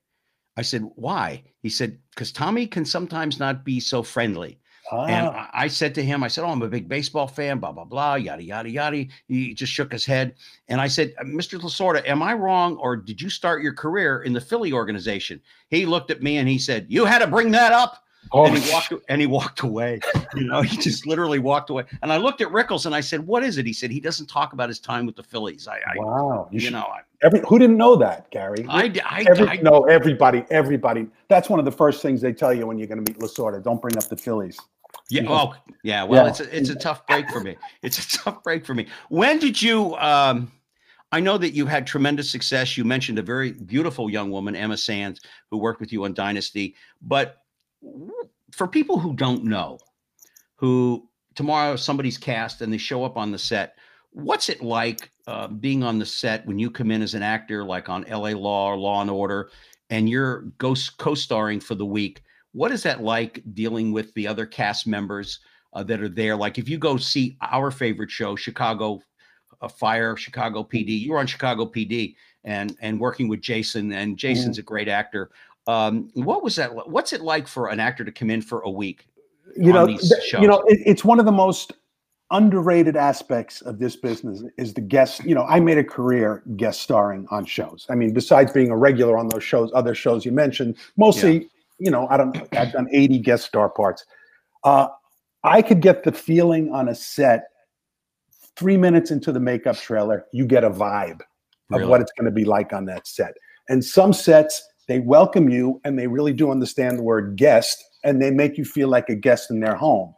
I 0.57 0.61
said, 0.63 0.83
"Why?" 0.95 1.43
He 1.61 1.69
said, 1.69 1.99
"Because 2.09 2.31
Tommy 2.31 2.65
can 2.67 2.85
sometimes 2.85 3.39
not 3.39 3.63
be 3.63 3.79
so 3.79 4.03
friendly." 4.03 4.59
And 4.91 5.27
ah, 5.27 5.49
I 5.51 5.65
I 5.65 5.67
said 5.67 5.95
to 5.95 6.03
him, 6.03 6.23
I 6.23 6.27
said, 6.27 6.43
"Oh, 6.43 6.49
I'm 6.49 6.61
a 6.61 6.67
big 6.67 6.87
baseball 6.87 7.27
fan." 7.27 7.59
Blah 7.59 7.71
blah 7.71 7.85
blah, 7.85 8.15
yada 8.15 8.43
yada 8.43 8.69
yada. 8.69 9.05
He 9.27 9.53
just 9.53 9.73
shook 9.73 9.91
his 9.91 10.05
head, 10.05 10.35
and 10.67 10.79
I 10.79 10.87
said, 10.87 11.15
"Mr. 11.23 11.59
Lasorda, 11.59 12.07
am 12.07 12.21
I 12.21 12.33
wrong, 12.33 12.77
or 12.77 12.95
did 12.95 13.21
you 13.21 13.29
start 13.29 13.63
your 13.63 13.73
career 13.73 14.21
in 14.21 14.33
the 14.33 14.41
Philly 14.41 14.71
organization?" 14.71 15.41
He 15.69 15.85
looked 15.85 16.11
at 16.11 16.21
me 16.21 16.37
and 16.37 16.47
he 16.47 16.59
said, 16.59 16.85
"You 16.87 17.05
had 17.05 17.19
to 17.19 17.27
bring 17.27 17.51
that 17.51 17.73
up." 17.73 18.05
oh, 18.31 18.45
and 18.45 18.57
he 18.57 18.71
walked 18.71 18.93
and 19.09 19.21
he 19.21 19.27
walked 19.27 19.61
away. 19.61 19.99
You 20.35 20.45
know, 20.45 20.61
he 20.61 20.77
just 20.77 21.07
literally 21.07 21.39
walked 21.39 21.69
away. 21.69 21.83
And 22.01 22.11
I 22.11 22.17
looked 22.17 22.41
at 22.41 22.49
Rickles 22.49 22.85
and 22.85 22.95
I 22.95 23.01
said, 23.01 23.25
"What 23.25 23.43
is 23.43 23.57
it?" 23.57 23.65
He 23.65 23.73
said, 23.73 23.91
"He 23.91 23.99
doesn't 23.99 24.27
talk 24.27 24.53
about 24.53 24.69
his 24.69 24.79
time 24.79 25.05
with 25.05 25.15
the 25.15 25.23
Phillies." 25.23 25.67
I, 25.67 25.77
I 25.77 25.97
wow. 25.97 26.47
You 26.51 26.55
you 26.55 26.59
should, 26.61 26.73
know, 26.73 26.81
I, 26.81 27.01
every, 27.23 27.41
who 27.47 27.59
didn't 27.59 27.77
know 27.77 27.95
that, 27.95 28.29
Gary? 28.31 28.65
I, 28.67 28.91
I, 29.05 29.25
Every, 29.29 29.47
I 29.47 29.55
no, 29.57 29.85
everybody, 29.85 30.45
everybody. 30.49 31.07
That's 31.27 31.49
one 31.49 31.59
of 31.59 31.65
the 31.65 31.71
first 31.71 32.01
things 32.01 32.21
they 32.21 32.33
tell 32.33 32.53
you 32.53 32.67
when 32.67 32.77
you're 32.77 32.87
going 32.87 33.03
to 33.03 33.11
meet 33.11 33.19
Lasorda. 33.19 33.63
Don't 33.63 33.81
bring 33.81 33.97
up 33.97 34.05
the 34.05 34.17
Phillies. 34.17 34.59
Yeah, 35.09 35.23
oh, 35.27 35.53
yeah. 35.83 36.03
Well, 36.03 36.23
Yeah. 36.23 36.29
it's 36.29 36.39
a, 36.39 36.57
it's 36.57 36.69
a 36.69 36.75
tough 36.75 37.05
break 37.07 37.29
for 37.29 37.39
me. 37.39 37.55
It's 37.83 37.99
a 37.99 38.17
tough 38.19 38.43
break 38.43 38.65
for 38.65 38.73
me. 38.73 38.87
When 39.09 39.39
did 39.39 39.61
you? 39.61 39.95
Um, 39.95 40.51
I 41.11 41.19
know 41.19 41.37
that 41.37 41.51
you 41.53 41.65
had 41.65 41.85
tremendous 41.85 42.29
success. 42.29 42.75
You 42.75 42.83
mentioned 42.83 43.19
a 43.19 43.21
very 43.21 43.53
beautiful 43.53 44.09
young 44.09 44.31
woman, 44.31 44.55
Emma 44.55 44.73
Samms, 44.73 45.19
who 45.51 45.57
worked 45.57 45.79
with 45.79 45.93
you 45.93 46.03
on 46.05 46.13
Dynasty. 46.13 46.75
But 47.01 47.37
for 48.51 48.67
people 48.67 48.99
who 48.99 49.13
don't 49.15 49.43
know, 49.43 49.77
who 50.55 51.07
tomorrow 51.35 51.75
somebody's 51.75 52.17
cast 52.17 52.61
and 52.61 52.73
they 52.73 52.77
show 52.77 53.03
up 53.03 53.15
on 53.17 53.31
the 53.31 53.37
set, 53.37 53.77
what's 54.11 54.49
it 54.49 54.61
like 54.63 55.11
uh, 55.27 55.47
being 55.47 55.83
on 55.83 55.99
the 55.99 56.05
set 56.05 56.45
when 56.47 56.57
you 56.57 56.71
come 56.71 56.89
in 56.91 57.01
as 57.01 57.13
an 57.13 57.23
actor, 57.23 57.63
like 57.63 57.87
on 57.89 58.03
LA 58.09 58.29
Law 58.31 58.71
or 58.71 58.77
Law 58.77 59.01
and 59.01 59.09
Order, 59.09 59.51
and 59.89 60.09
you're 60.09 60.41
ghost 60.57 60.97
co-starring 60.97 61.59
for 61.59 61.75
the 61.75 61.85
week? 61.85 62.23
What 62.55 62.71
is 62.71 62.83
that 62.83 63.03
like 63.03 63.43
dealing 63.53 63.91
with 63.91 64.13
the 64.13 64.25
other 64.25 64.45
cast 64.45 64.87
members 64.87 65.39
uh, 65.73 65.83
that 65.83 65.99
are 65.99 66.07
there? 66.07 66.37
Like 66.37 66.57
if 66.57 66.69
you 66.69 66.77
go 66.77 66.95
see 66.95 67.35
our 67.41 67.69
favorite 67.69 68.09
show, 68.09 68.37
Chicago 68.37 69.01
uh, 69.59 69.67
Fire, 69.67 70.15
Chicago 70.15 70.63
PD, 70.63 70.97
you 70.97 71.11
were 71.11 71.19
on 71.19 71.27
Chicago 71.27 71.65
PD 71.65 72.15
and 72.45 72.77
and 72.79 72.97
working 72.97 73.27
with 73.27 73.41
Jason, 73.41 73.91
and 73.91 74.17
Jason's 74.17 74.57
a 74.57 74.61
great 74.61 74.87
actor. 74.87 75.31
Um, 75.67 76.09
what 76.13 76.43
was 76.43 76.55
that? 76.55 76.73
What's 76.73 77.11
it 77.11 77.19
like 77.19 77.45
for 77.45 77.67
an 77.67 77.81
actor 77.81 78.05
to 78.05 78.11
come 78.11 78.29
in 78.29 78.41
for 78.41 78.61
a 78.61 78.69
week? 78.69 79.05
You 79.57 79.73
know, 79.73 79.85
these 79.85 80.09
th- 80.09 80.23
shows. 80.23 80.41
you 80.41 80.47
know, 80.47 80.63
it, 80.67 80.79
it's 80.85 81.03
one 81.03 81.19
of 81.19 81.25
the 81.25 81.33
most 81.33 81.73
underrated 82.31 82.95
aspects 82.95 83.61
of 83.63 83.79
this 83.79 83.97
business 83.97 84.43
is 84.57 84.73
the 84.73 84.81
guest. 84.81 85.25
You 85.25 85.35
know, 85.35 85.43
I 85.43 85.59
made 85.59 85.77
a 85.77 85.83
career 85.83 86.41
guest 86.55 86.81
starring 86.81 87.27
on 87.31 87.43
shows. 87.43 87.85
I 87.89 87.95
mean, 87.95 88.13
besides 88.13 88.53
being 88.53 88.69
a 88.69 88.77
regular 88.77 89.17
on 89.17 89.27
those 89.27 89.43
shows, 89.43 89.71
other 89.73 89.93
shows 89.93 90.23
you 90.23 90.31
mentioned, 90.31 90.77
mostly, 90.95 91.49
you 91.77 91.91
know, 91.91 92.07
I 92.09 92.17
don't. 92.17 92.37
I've 92.55 92.71
done 92.71 92.87
eighty 92.91 93.19
guest 93.19 93.45
star 93.45 93.69
parts. 93.69 94.05
Uh, 94.63 94.87
I 95.43 95.61
could 95.61 95.81
get 95.81 96.03
the 96.03 96.11
feeling 96.11 96.71
on 96.73 96.89
a 96.89 96.95
set. 96.95 97.45
Three 98.57 98.77
minutes 98.77 99.11
into 99.11 99.31
the 99.31 99.39
makeup 99.39 99.75
trailer, 99.75 100.25
you 100.31 100.45
get 100.45 100.63
a 100.63 100.69
vibe 100.69 101.19
of 101.71 101.79
Really? 101.79 101.85
what 101.87 102.01
it's 102.01 102.11
going 102.17 102.25
to 102.25 102.31
be 102.31 102.45
like 102.45 102.71
on 102.71 102.85
that 102.85 103.05
set. 103.05 103.33
And 103.67 103.83
some 103.83 104.13
sets, 104.13 104.65
they 104.87 104.99
welcome 104.99 105.49
you 105.49 105.81
and 105.83 105.99
they 105.99 106.07
really 106.07 106.31
do 106.31 106.51
understand 106.51 106.97
the 106.97 107.03
word 107.03 107.35
guest 107.35 107.83
and 108.03 108.21
they 108.21 108.31
make 108.31 108.57
you 108.57 108.63
feel 108.63 108.87
like 108.87 109.09
a 109.09 109.15
guest 109.15 109.51
in 109.51 109.59
their 109.59 109.75
home. 109.75 110.13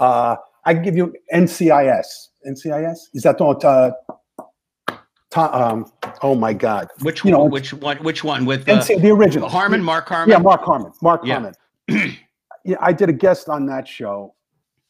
Uh, 0.00 0.36
I 0.64 0.74
can 0.74 0.82
give 0.82 0.96
you 0.96 1.14
NCIS. 1.32 2.06
NCIS? 2.46 2.96
Is 3.12 3.22
that 3.24 3.38
the 3.38 3.44
uh, 3.44 3.90
um, 5.36 5.90
oh 6.22 6.34
my 6.34 6.52
God. 6.52 6.88
Which 7.02 7.24
You 7.24 7.32
one? 7.32 7.40
know, 7.40 7.44
which 7.46 7.72
one? 7.72 7.96
Which 7.98 8.24
one 8.24 8.44
with 8.44 8.68
uh, 8.68 8.78
NC, 8.80 9.00
the 9.02 9.10
original. 9.10 9.48
Harmon? 9.48 9.82
Mark 9.82 10.08
Harmon? 10.08 10.30
Yeah, 10.30 10.38
Mark 10.38 10.62
Harmon. 10.62 10.92
Mark 11.02 11.22
Yeah. 11.24 11.34
Harmon. 11.34 11.54
yeah, 12.64 12.76
I 12.80 12.92
did 12.92 13.08
a 13.08 13.12
guest 13.12 13.48
on 13.48 13.66
that 13.66 13.86
show. 13.86 14.34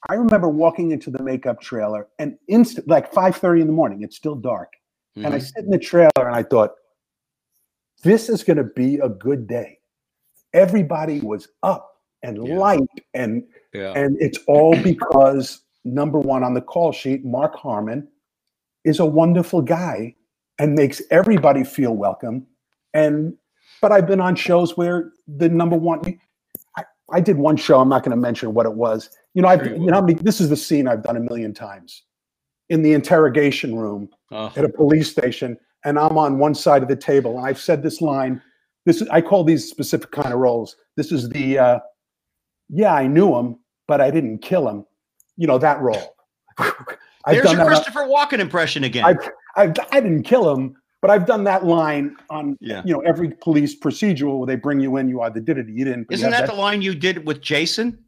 I 0.08 0.14
remember 0.14 0.48
walking 0.48 0.90
into 0.90 1.10
the 1.10 1.22
makeup 1.22 1.60
trailer 1.60 2.08
and 2.18 2.36
instant, 2.48 2.86
like 2.88 3.10
5:30 3.12 3.62
in 3.62 3.66
the 3.66 3.72
morning, 3.72 4.02
it's 4.02 4.16
still 4.16 4.34
dark. 4.34 4.72
And 5.16 5.28
I 5.28 5.38
Mhm. 5.38 5.42
sit 5.42 5.64
in 5.64 5.70
the 5.70 5.78
trailer 5.78 6.10
and 6.16 6.34
I 6.34 6.42
thought, 6.42 6.72
this 8.02 8.28
is 8.28 8.44
going 8.44 8.56
to 8.58 8.64
be 8.64 8.98
a 8.98 9.08
good 9.08 9.46
day. 9.46 9.78
Everybody 10.52 11.20
was 11.20 11.48
up 11.62 12.00
and 12.22 12.36
Yeah. 12.36 12.54
light, 12.58 12.80
and 13.14 13.44
yeah. 13.72 13.92
and 13.96 14.16
it's 14.20 14.38
all 14.46 14.76
because 14.76 15.62
number 15.84 16.18
one 16.18 16.42
on 16.44 16.52
the 16.54 16.60
call 16.60 16.92
sheet, 16.92 17.24
Mark 17.24 17.54
Harmon 17.54 18.08
is 18.84 19.00
a 19.00 19.06
wonderful 19.06 19.62
guy 19.62 20.14
and 20.58 20.74
makes 20.74 21.02
everybody 21.10 21.64
feel 21.64 21.92
welcome. 21.92 22.46
And 22.92 23.34
but 23.80 23.92
I've 23.92 24.06
been 24.06 24.20
on 24.20 24.36
shows 24.36 24.76
where 24.76 25.12
the 25.26 25.48
number 25.48 25.76
one. 25.76 26.18
I, 26.76 26.84
I 27.12 27.20
did 27.20 27.36
one 27.36 27.56
show. 27.56 27.80
I'm 27.80 27.88
not 27.88 28.02
going 28.02 28.12
to 28.12 28.16
mention 28.16 28.54
what 28.54 28.66
it 28.66 28.74
was. 28.74 29.10
You 29.34 29.42
know, 29.42 29.48
I've 29.48 29.66
you 29.66 29.78
know, 29.78 29.94
how 29.94 30.00
many, 30.00 30.14
this 30.14 30.40
is 30.40 30.48
the 30.48 30.56
scene 30.56 30.88
I've 30.88 31.02
done 31.02 31.16
a 31.16 31.20
million 31.20 31.52
times 31.52 32.02
in 32.70 32.82
the 32.82 32.92
interrogation 32.92 33.76
room 33.76 34.08
Oh, 34.30 34.52
at 34.56 34.64
a 34.64 34.68
police 34.68 35.10
station 35.10 35.58
and 35.84 35.98
I'm 35.98 36.18
on 36.18 36.38
one 36.38 36.54
side 36.54 36.82
of 36.82 36.88
the 36.88 36.96
table 36.96 37.38
and 37.38 37.46
I've 37.46 37.60
said 37.60 37.82
this 37.82 38.00
line. 38.00 38.42
This 38.86 39.02
I 39.10 39.20
call 39.20 39.44
these 39.44 39.68
specific 39.68 40.10
kind 40.10 40.32
of 40.32 40.40
roles. 40.40 40.76
This 40.96 41.12
is 41.12 41.28
the 41.28 41.58
uh, 41.58 41.78
yeah, 42.68 42.94
I 42.94 43.06
knew 43.06 43.34
him, 43.36 43.58
but 43.86 44.00
I 44.00 44.10
didn't 44.10 44.38
kill 44.38 44.68
him. 44.68 44.84
You 45.36 45.46
know 45.46 45.58
that 45.58 45.80
role. 45.80 46.16
There's 47.26 47.50
your. 47.50 47.66
Christopher 47.66 48.00
Walken 48.00 48.40
impression 48.40 48.84
again. 48.84 49.04
I've, 49.04 49.30
I've, 49.56 49.72
I 49.92 50.00
didn't 50.00 50.24
kill 50.24 50.54
him, 50.54 50.74
but 51.00 51.10
I've 51.10 51.26
done 51.26 51.44
that 51.44 51.64
line 51.64 52.16
on 52.30 52.56
Yeah. 52.60 52.82
you 52.84 52.92
know 52.92 53.00
every 53.00 53.30
police 53.30 53.78
procedural 53.78 54.38
where 54.38 54.46
they 54.46 54.56
bring 54.56 54.80
you 54.80 54.96
in. 54.96 55.08
You 55.08 55.20
either 55.22 55.40
did 55.40 55.58
it 55.58 55.66
or 55.66 55.70
you 55.70 55.84
didn't. 55.84 56.06
Isn't 56.10 56.30
that 56.30 56.46
the 56.46 56.54
line 56.54 56.82
you 56.82 56.94
did 56.94 57.26
with 57.26 57.40
Jason? 57.40 57.98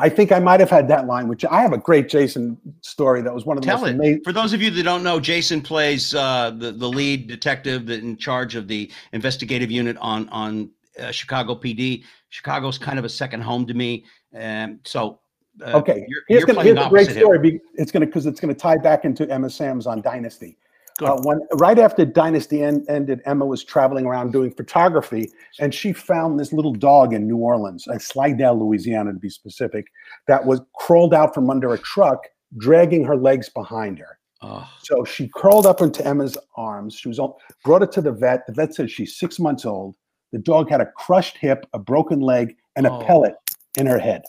I 0.00 0.08
think 0.08 0.30
I 0.30 0.38
might 0.38 0.60
have 0.60 0.70
had 0.70 0.86
that 0.88 1.08
line, 1.08 1.26
which 1.26 1.44
I 1.44 1.60
have 1.60 1.72
a 1.72 1.78
great 1.78 2.08
Jason 2.08 2.56
story 2.82 3.20
that 3.22 3.34
was 3.34 3.44
one 3.44 3.56
of 3.56 3.62
the 3.62 3.66
Tell 3.66 3.80
most 3.80 3.88
it. 3.90 3.94
amazing. 3.94 4.20
For 4.22 4.32
those 4.32 4.52
of 4.52 4.62
you 4.62 4.70
that 4.70 4.82
don't 4.84 5.02
know, 5.02 5.18
Jason 5.18 5.60
plays 5.60 6.14
uh, 6.14 6.52
the 6.56 6.70
the 6.70 6.88
lead 6.88 7.26
detective 7.26 7.90
in 7.90 8.16
charge 8.16 8.54
of 8.54 8.68
the 8.68 8.90
investigative 9.12 9.70
unit 9.72 9.96
on 10.00 10.28
on 10.28 10.70
uh, 11.00 11.10
Chicago 11.10 11.56
PD. 11.56 12.04
Chicago's 12.28 12.78
kind 12.78 12.98
of 13.00 13.04
a 13.04 13.08
second 13.08 13.40
home 13.40 13.66
to 13.66 13.74
me, 13.74 14.04
and 14.32 14.78
so. 14.84 15.20
Uh, 15.64 15.78
Okay, 15.78 16.04
you're, 16.08 16.22
here's, 16.28 16.40
you're 16.40 16.46
gonna, 16.46 16.62
here's 16.62 16.78
a 16.86 16.88
great 16.88 17.10
story. 17.10 17.38
be- 17.38 17.60
It's 17.74 17.90
gonna 17.92 18.06
because 18.06 18.26
it's 18.26 18.40
gonna 18.40 18.54
tie 18.54 18.76
back 18.76 19.04
into 19.04 19.28
Emma 19.30 19.48
Samms 19.48 19.86
on 19.86 20.00
Dynasty. 20.02 20.56
Uh, 21.00 21.16
when 21.22 21.38
right 21.60 21.78
after 21.78 22.04
Dynasty 22.04 22.62
en- 22.64 22.84
ended, 22.88 23.20
Emma 23.24 23.46
was 23.46 23.62
traveling 23.62 24.04
around 24.04 24.32
doing 24.32 24.50
photography, 24.50 25.30
and 25.60 25.72
she 25.72 25.92
found 25.92 26.40
this 26.40 26.52
little 26.52 26.72
dog 26.72 27.12
in 27.12 27.26
New 27.28 27.36
Orleans, 27.36 27.86
uh, 27.86 27.98
Slidell, 28.00 28.58
Louisiana, 28.58 29.12
to 29.12 29.18
be 29.18 29.30
specific, 29.30 29.86
that 30.26 30.44
was 30.44 30.60
crawled 30.74 31.14
out 31.14 31.34
from 31.34 31.50
under 31.50 31.72
a 31.72 31.78
truck, 31.78 32.26
dragging 32.56 33.04
her 33.04 33.16
legs 33.16 33.48
behind 33.48 34.00
her. 34.00 34.18
Oh, 34.42 34.68
So 34.82 35.04
she 35.04 35.28
crawled 35.28 35.66
up 35.66 35.80
into 35.82 36.04
Emma's 36.04 36.36
arms. 36.56 36.94
She 36.96 37.08
was 37.08 37.20
all, 37.20 37.40
brought 37.64 37.82
it 37.82 37.92
to 37.92 38.00
the 38.00 38.12
vet. 38.12 38.44
The 38.48 38.52
vet 38.52 38.74
said 38.74 38.90
she's 38.90 39.16
six 39.18 39.38
months 39.38 39.64
old. 39.64 39.94
The 40.32 40.38
dog 40.38 40.68
had 40.68 40.80
a 40.80 40.86
crushed 40.86 41.36
hip, 41.38 41.64
a 41.74 41.78
broken 41.78 42.18
leg, 42.20 42.56
and 42.74 42.86
a 42.88 42.92
Oh. 42.92 43.00
pellet 43.04 43.34
in 43.76 43.86
her 43.86 43.98
head. 44.00 44.22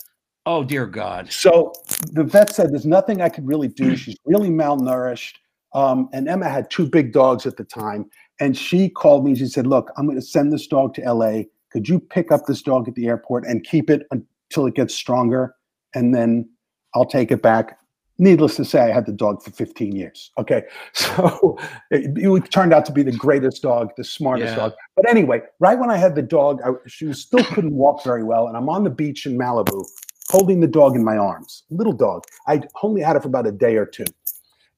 Oh 0.49 0.63
dear 0.63 0.87
God. 0.87 1.31
So 1.31 1.71
the 2.11 2.23
vet 2.23 2.49
said, 2.51 2.71
"There's 2.71 2.85
nothing 2.85 3.21
I 3.21 3.29
could 3.29 3.47
really 3.47 3.67
do. 3.67 3.95
She's 3.95 4.17
really 4.25 4.49
malnourished." 4.49 5.35
Um, 5.73 6.09
and 6.11 6.27
Emma 6.27 6.49
had 6.49 6.71
two 6.71 6.87
big 6.89 7.13
dogs 7.13 7.45
at 7.45 7.57
the 7.57 7.63
time, 7.63 8.09
and 8.39 8.57
she 8.57 8.89
called 8.89 9.23
me. 9.23 9.31
and 9.31 9.37
She 9.37 9.45
said, 9.45 9.67
"Look, 9.67 9.91
I'm 9.95 10.05
going 10.07 10.17
to 10.19 10.25
send 10.25 10.51
this 10.51 10.65
dog 10.67 10.95
to 10.95 11.01
LA. 11.13 11.43
Could 11.71 11.87
you 11.87 11.99
pick 11.99 12.31
up 12.31 12.47
this 12.47 12.63
dog 12.63 12.87
at 12.87 12.95
the 12.95 13.05
airport 13.07 13.45
and 13.45 13.63
keep 13.63 13.89
it 13.91 14.07
until 14.11 14.65
it 14.65 14.73
gets 14.73 14.95
stronger, 14.95 15.53
and 15.93 16.15
then 16.15 16.49
I'll 16.95 17.05
take 17.05 17.31
it 17.31 17.43
back." 17.43 17.77
Needless 18.21 18.57
to 18.57 18.65
say, 18.65 18.81
I 18.81 18.91
had 18.91 19.05
the 19.05 19.13
dog 19.13 19.41
for 19.41 19.49
15 19.51 19.95
years. 19.95 20.31
Okay, 20.37 20.63
so 20.93 21.57
it, 21.89 22.11
it 22.17 22.51
turned 22.51 22.73
out 22.73 22.83
to 22.87 22.91
be 22.91 23.01
the 23.03 23.13
greatest 23.13 23.61
dog, 23.61 23.91
the 23.95 24.03
smartest 24.03 24.49
Yeah. 24.51 24.63
dog. 24.63 24.73
But 24.97 25.07
anyway, 25.09 25.41
right 25.61 25.79
when 25.79 25.89
I 25.89 25.95
had 25.95 26.15
the 26.15 26.21
dog, 26.21 26.59
I, 26.65 26.71
she 26.85 27.05
was, 27.05 27.21
still 27.21 27.45
couldn't 27.45 27.73
walk 27.75 28.03
very 28.03 28.23
well, 28.25 28.47
and 28.47 28.57
I'm 28.57 28.67
on 28.67 28.83
the 28.83 28.89
beach 28.89 29.25
in 29.25 29.37
Malibu, 29.37 29.85
holding 30.31 30.59
the 30.59 30.67
dog 30.67 30.95
in 30.95 31.03
my 31.03 31.17
arms, 31.17 31.63
little 31.69 31.93
dog. 31.93 32.23
I 32.47 32.61
only 32.83 33.01
had 33.01 33.15
it 33.15 33.21
for 33.21 33.27
about 33.27 33.47
a 33.47 33.51
day 33.51 33.75
or 33.77 33.85
two, 33.85 34.05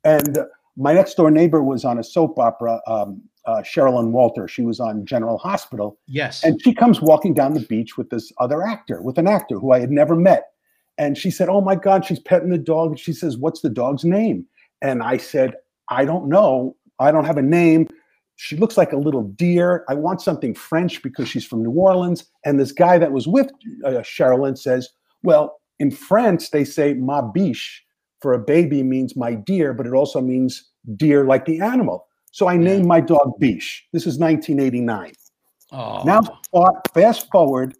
and 0.04 0.40
my 0.78 0.94
next 0.94 1.16
door 1.16 1.32
neighbor 1.32 1.62
was 1.62 1.86
on 1.86 2.00
a 2.00 2.04
soap 2.04 2.40
opera. 2.40 2.82
Um, 2.88 3.22
uh, 3.46 3.62
Sherilyn 3.64 4.12
Wolter. 4.12 4.48
She 4.48 4.62
was 4.62 4.80
on 4.80 5.04
General 5.04 5.38
Hospital, 5.40 5.98
Yes. 6.08 6.44
and 6.44 6.62
she 6.62 6.76
comes 6.76 7.02
walking 7.02 7.34
down 7.34 7.56
the 7.56 7.62
beach 7.62 7.98
with 7.98 8.12
this 8.12 8.32
other 8.40 8.62
actor, 8.62 9.02
with 9.02 9.18
an 9.18 9.28
actor 9.28 9.58
who 9.58 9.72
I 9.72 9.80
had 9.80 9.90
never 9.90 10.16
met. 10.16 10.52
And 11.00 11.18
she 11.18 11.32
said, 11.32 11.50
Oh 11.50 11.62
my 11.62 11.74
God, 11.76 12.06
she's 12.06 12.20
petting 12.20 12.50
the 12.50 12.58
dog. 12.60 12.90
And 12.92 13.00
she 13.00 13.14
says, 13.14 13.38
What's 13.38 13.62
the 13.62 13.70
dog's 13.70 14.06
name? 14.06 14.46
And 14.82 15.02
I 15.02 15.18
said, 15.18 15.56
I 15.90 16.06
don't 16.06 16.30
know. 16.30 16.76
I 17.00 17.12
don't 17.12 17.26
have 17.26 17.38
a 17.38 17.42
name. 17.42 17.88
She 18.36 18.56
looks 18.58 18.78
like 18.78 18.94
a 18.94 18.98
little 18.98 19.24
deer. 19.24 19.86
I 19.90 19.96
want 19.96 20.22
something 20.22 20.54
French 20.54 21.02
because 21.02 21.28
she's 21.28 21.46
from 21.46 21.64
New 21.64 21.72
Orleans. 21.72 22.26
And 22.46 22.60
this 22.60 22.72
guy 22.72 22.98
that 23.00 23.12
was 23.12 23.28
with 23.28 23.50
uh, 23.84 24.02
Sherilyn 24.02 24.58
says, 24.58 24.90
Well, 25.24 25.60
in 25.80 25.92
France, 25.92 26.50
they 26.50 26.64
say 26.64 26.94
ma 26.94 27.22
biche 27.22 27.84
for 28.22 28.34
a 28.34 28.40
baby 28.40 28.84
means 28.84 29.16
my 29.16 29.34
dear, 29.34 29.74
but 29.74 29.88
it 29.88 29.94
also 29.94 30.22
means 30.22 30.70
deer 30.96 31.26
like 31.26 31.46
the 31.46 31.60
animal. 31.60 32.08
So 32.32 32.48
I 32.48 32.56
named 32.56 32.86
my 32.86 33.02
dog 33.02 33.34
Biche. 33.40 33.88
This 33.92 34.08
is 34.08 34.18
1989. 34.18 35.14
oh. 35.74 36.04
Now, 36.04 36.22
fast 36.94 37.30
forward 37.32 37.76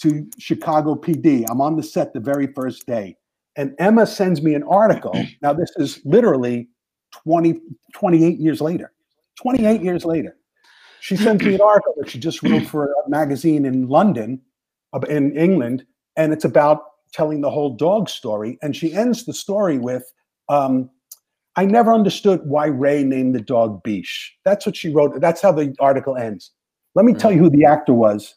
to 0.00 0.26
Chicago 0.38 0.94
PD. 0.94 1.44
I'm 1.48 1.60
on 1.60 1.76
the 1.76 1.82
set 1.82 2.12
the 2.12 2.20
very 2.20 2.48
first 2.48 2.86
day, 2.86 3.16
and 3.56 3.74
Emma 3.78 4.06
sends 4.06 4.42
me 4.42 4.54
an 4.54 4.64
article. 4.64 5.14
Now, 5.42 5.52
this 5.52 5.70
is 5.76 6.00
literally 6.04 6.68
20, 7.12 7.60
28 7.94 8.38
years 8.38 8.60
later. 8.60 8.92
28 9.36 9.82
years 9.82 10.04
later. 10.04 10.36
She 11.00 11.16
sends 11.16 11.44
me 11.44 11.54
an 11.54 11.60
article 11.64 11.94
that 11.98 12.10
she 12.10 12.18
just 12.18 12.42
wrote 12.42 12.66
for 12.66 12.86
a 12.86 13.08
magazine 13.08 13.64
in 13.64 13.88
London, 13.88 14.40
uh, 14.92 15.00
in 15.00 15.36
England, 15.36 15.84
and 16.16 16.32
it's 16.32 16.44
about 16.44 16.82
telling 17.12 17.40
the 17.40 17.50
whole 17.50 17.74
dog 17.74 18.08
story. 18.08 18.58
And 18.62 18.74
she 18.76 18.92
ends 18.92 19.24
the 19.24 19.32
story 19.32 19.78
with, 19.78 20.04
um, 20.48 20.90
I 21.56 21.64
never 21.64 21.92
understood 21.92 22.40
why 22.44 22.66
Ray 22.66 23.04
named 23.04 23.34
the 23.34 23.40
dog 23.40 23.82
Biche. 23.82 24.34
That's 24.44 24.66
what 24.66 24.76
she 24.76 24.92
wrote. 24.92 25.20
That's 25.20 25.40
how 25.40 25.52
the 25.52 25.74
article 25.80 26.16
ends. 26.16 26.52
Let 26.94 27.04
me 27.04 27.14
tell 27.14 27.32
you 27.32 27.38
who 27.38 27.50
the 27.50 27.64
actor 27.64 27.94
was 27.94 28.34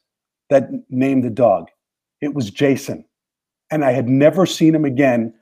that 0.50 0.70
named 0.90 1.24
the 1.24 1.30
dog. 1.30 1.68
It 2.22 2.34
was 2.34 2.50
Jason. 2.50 3.06
And 3.72 3.86
I 3.86 3.92
had 3.92 4.10
never 4.10 4.46
seen 4.46 4.74
him 4.74 4.86
again 4.86 5.34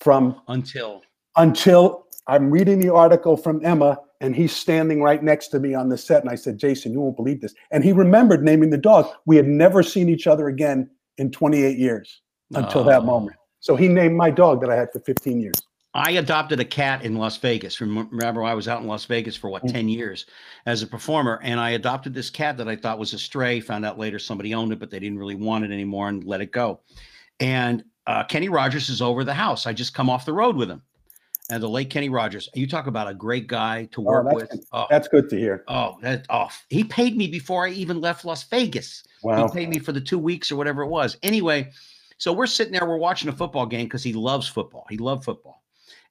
from 0.00 0.40
until 0.48 1.02
until 1.36 2.06
I'm 2.26 2.50
reading 2.50 2.78
the 2.78 2.92
article 2.92 3.36
from 3.36 3.64
Emma 3.64 3.98
and 4.20 4.36
he's 4.36 4.54
standing 4.54 5.02
right 5.02 5.22
next 5.22 5.48
to 5.48 5.60
me 5.60 5.74
on 5.74 5.88
the 5.88 5.98
set. 5.98 6.22
And 6.22 6.30
I 6.30 6.36
said, 6.36 6.58
Jason, 6.58 6.92
you 6.92 7.00
won't 7.00 7.16
believe 7.16 7.40
this. 7.40 7.54
And 7.70 7.82
he 7.82 7.92
remembered 7.92 8.44
naming 8.44 8.70
the 8.70 8.78
dog. 8.78 9.06
We 9.26 9.36
had 9.36 9.48
never 9.48 9.82
seen 9.82 10.08
each 10.08 10.26
other 10.26 10.48
again 10.48 10.88
in 11.18 11.30
28 11.30 11.78
years 11.78 12.20
until 12.54 12.84
that 12.84 13.02
Oh. 13.02 13.06
moment. 13.06 13.36
So 13.60 13.76
he 13.76 13.88
named 13.88 14.16
my 14.16 14.30
dog 14.30 14.60
that 14.62 14.70
I 14.70 14.76
had 14.76 14.90
for 14.92 15.00
15 15.00 15.40
years. 15.40 15.54
I 15.94 16.12
adopted 16.12 16.58
a 16.58 16.64
cat 16.64 17.04
in 17.04 17.16
Las 17.16 17.36
Vegas. 17.36 17.80
Remember, 17.80 18.42
I 18.42 18.54
was 18.54 18.66
out 18.66 18.80
in 18.80 18.88
Las 18.88 19.04
Vegas 19.04 19.36
for 19.36 19.50
what, 19.50 19.62
Mm. 19.64 19.72
10 19.72 19.88
years 19.90 20.24
as 20.64 20.82
a 20.82 20.86
performer. 20.86 21.38
And 21.42 21.60
I 21.60 21.70
adopted 21.70 22.14
this 22.14 22.30
cat 22.30 22.56
that 22.56 22.66
I 22.66 22.76
thought 22.76 22.98
was 22.98 23.12
a 23.12 23.18
stray. 23.18 23.60
Found 23.60 23.84
out 23.84 23.98
later 23.98 24.18
somebody 24.18 24.54
owned 24.54 24.72
it, 24.72 24.78
but 24.80 24.90
they 24.90 24.98
didn't 24.98 25.18
really 25.18 25.34
want 25.34 25.64
it 25.64 25.70
anymore 25.70 26.08
and 26.08 26.24
let 26.24 26.40
it 26.40 26.50
go. 26.50 26.80
And 27.40 27.84
uh, 28.06 28.24
Kenny 28.24 28.48
Rogers 28.48 28.88
is 28.88 29.02
over 29.02 29.22
the 29.22 29.34
house. 29.34 29.66
I 29.66 29.72
just 29.74 29.92
come 29.94 30.08
off 30.08 30.24
the 30.24 30.32
road 30.32 30.56
with 30.56 30.70
him. 30.70 30.82
And 31.50 31.62
the 31.62 31.68
late 31.68 31.90
Kenny 31.90 32.08
Rogers, 32.08 32.48
you 32.54 32.66
talk 32.66 32.86
about 32.86 33.08
a 33.08 33.14
great 33.14 33.46
guy 33.46 33.86
to 33.92 34.00
work 34.00 34.24
that's 34.24 34.34
with. 34.34 34.50
good. 34.50 34.60
Oh, 34.72 34.86
That's 34.88 35.08
good 35.08 35.28
to 35.28 35.38
hear. 35.38 35.64
oh, 35.68 35.98
that 36.00 36.24
off. 36.30 36.64
He 36.70 36.84
paid 36.84 37.16
me 37.16 37.26
before 37.26 37.66
I 37.66 37.70
even 37.70 38.00
left 38.00 38.24
Las 38.24 38.44
Vegas. 38.44 39.04
Wow. 39.22 39.46
He 39.46 39.52
paid 39.52 39.68
me 39.68 39.78
for 39.78 39.92
the 39.92 40.00
two 40.00 40.18
weeks 40.18 40.50
or 40.50 40.56
whatever 40.56 40.82
it 40.82 40.88
was. 40.88 41.16
Anyway, 41.22 41.70
so 42.18 42.32
we're 42.32 42.46
sitting 42.46 42.72
there, 42.72 42.86
we're 42.86 42.96
watching 42.96 43.28
a 43.28 43.32
football 43.32 43.66
game 43.66 43.86
because 43.86 44.02
he 44.02 44.12
loves 44.12 44.46
football. 44.46 44.86
He 44.88 44.98
loved 44.98 45.24
football. 45.24 45.62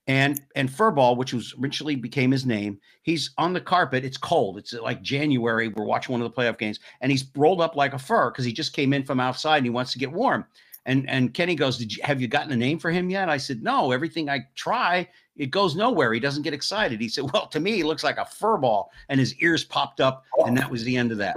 And 0.08 0.42
and 0.56 0.68
Furball, 0.68 1.16
which 1.16 1.32
was 1.32 1.54
originally 1.60 1.94
became 1.94 2.32
his 2.32 2.44
name, 2.44 2.80
he's 3.02 3.30
on 3.38 3.52
the 3.52 3.60
carpet. 3.60 4.04
It's 4.04 4.16
cold. 4.16 4.58
It's 4.58 4.72
like 4.72 5.00
January. 5.00 5.68
We're 5.68 5.84
watching 5.84 6.12
one 6.12 6.20
of 6.20 6.28
the 6.28 6.36
playoff 6.36 6.58
games, 6.58 6.80
and 7.00 7.12
he's 7.12 7.24
rolled 7.36 7.60
up 7.60 7.76
like 7.76 7.94
a 7.94 7.98
fur 7.98 8.30
because 8.30 8.44
he 8.44 8.52
just 8.52 8.72
came 8.72 8.92
in 8.92 9.04
from 9.04 9.20
outside 9.20 9.58
and 9.58 9.66
he 9.66 9.70
wants 9.70 9.92
to 9.92 10.00
get 10.00 10.10
warm. 10.10 10.44
And 10.86 11.08
and 11.08 11.32
Kenny 11.32 11.54
goes, 11.54 11.78
Did 11.78 11.96
you 11.96 12.02
have 12.02 12.20
you 12.20 12.26
gotten 12.26 12.50
a 12.50 12.56
name 12.56 12.80
for 12.80 12.90
him 12.90 13.10
yet? 13.10 13.28
I 13.28 13.36
said, 13.36 13.62
No, 13.62 13.92
everything 13.92 14.28
I 14.28 14.40
try, 14.56 15.08
it 15.36 15.50
goes 15.50 15.76
nowhere. 15.76 16.12
He 16.12 16.20
doesn't 16.20 16.42
get 16.42 16.52
excited. 16.52 17.00
He 17.00 17.08
said, 17.08 17.30
Well, 17.32 17.46
to 17.46 17.60
me, 17.60 17.76
he 17.76 17.84
looks 17.84 18.02
like 18.02 18.18
a 18.18 18.26
fur 18.26 18.58
ball, 18.58 18.90
and 19.08 19.20
his 19.20 19.36
ears 19.36 19.62
popped 19.62 20.00
up, 20.00 20.24
and 20.44 20.58
oh. 20.58 20.60
that 20.60 20.70
was 20.70 20.82
the 20.82 20.96
end 20.96 21.12
of 21.12 21.18
that. 21.18 21.36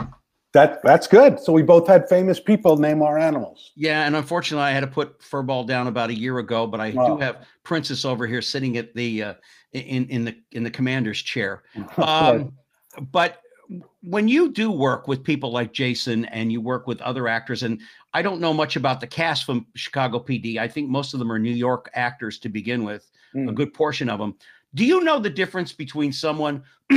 That 0.55 0.81
that's 0.83 1.05
good. 1.05 1.37
So 1.37 1.51
we 1.51 1.63
both 1.63 1.85
had 1.85 2.07
famous 2.07 2.39
people 2.39 2.77
name 2.77 3.01
our 3.01 3.17
animals. 3.19 3.73
Yeah, 3.75 4.05
and 4.07 4.15
unfortunately, 4.15 4.63
I 4.63 4.71
had 4.71 4.79
to 4.79 4.87
put 4.87 5.19
Furball 5.19 5.67
down 5.67 5.87
about 5.87 6.09
a 6.09 6.13
year 6.17 6.39
ago. 6.39 6.65
But 6.65 6.79
I 6.79 6.91
Wow. 6.91 7.07
do 7.07 7.17
have 7.17 7.45
Princess 7.63 8.05
over 8.05 8.25
here 8.25 8.41
sitting 8.41 8.77
at 8.77 8.95
the 8.95 9.21
uh, 9.21 9.33
in 9.73 10.05
in 10.07 10.23
the 10.23 10.33
in 10.53 10.63
the 10.63 10.71
commander's 10.71 11.21
chair. 11.21 11.63
Um, 11.97 12.53
but 13.11 13.41
when 14.01 14.29
you 14.29 14.49
do 14.53 14.71
work 14.71 15.09
with 15.09 15.25
people 15.25 15.51
like 15.51 15.73
Jason 15.73 16.23
and 16.25 16.53
you 16.53 16.61
work 16.61 16.87
with 16.87 17.01
other 17.01 17.27
actors, 17.27 17.63
and 17.63 17.81
I 18.13 18.21
don't 18.21 18.39
know 18.39 18.53
much 18.53 18.77
about 18.77 19.01
the 19.01 19.07
cast 19.07 19.43
from 19.45 19.65
Chicago 19.75 20.19
PD. 20.19 20.57
I 20.57 20.69
think 20.69 20.87
most 20.89 21.13
of 21.13 21.19
them 21.19 21.29
are 21.29 21.39
New 21.39 21.51
York 21.51 21.89
actors 21.95 22.39
to 22.39 22.47
begin 22.49 22.85
with, 22.85 23.11
a 23.33 23.37
Mm. 23.39 23.55
good 23.55 23.73
portion 23.73 24.07
of 24.09 24.19
them. 24.19 24.35
Do 24.73 24.85
you 24.85 25.03
know 25.03 25.19
the 25.19 25.29
difference 25.29 25.73
between 25.73 26.13
someone 26.13 26.63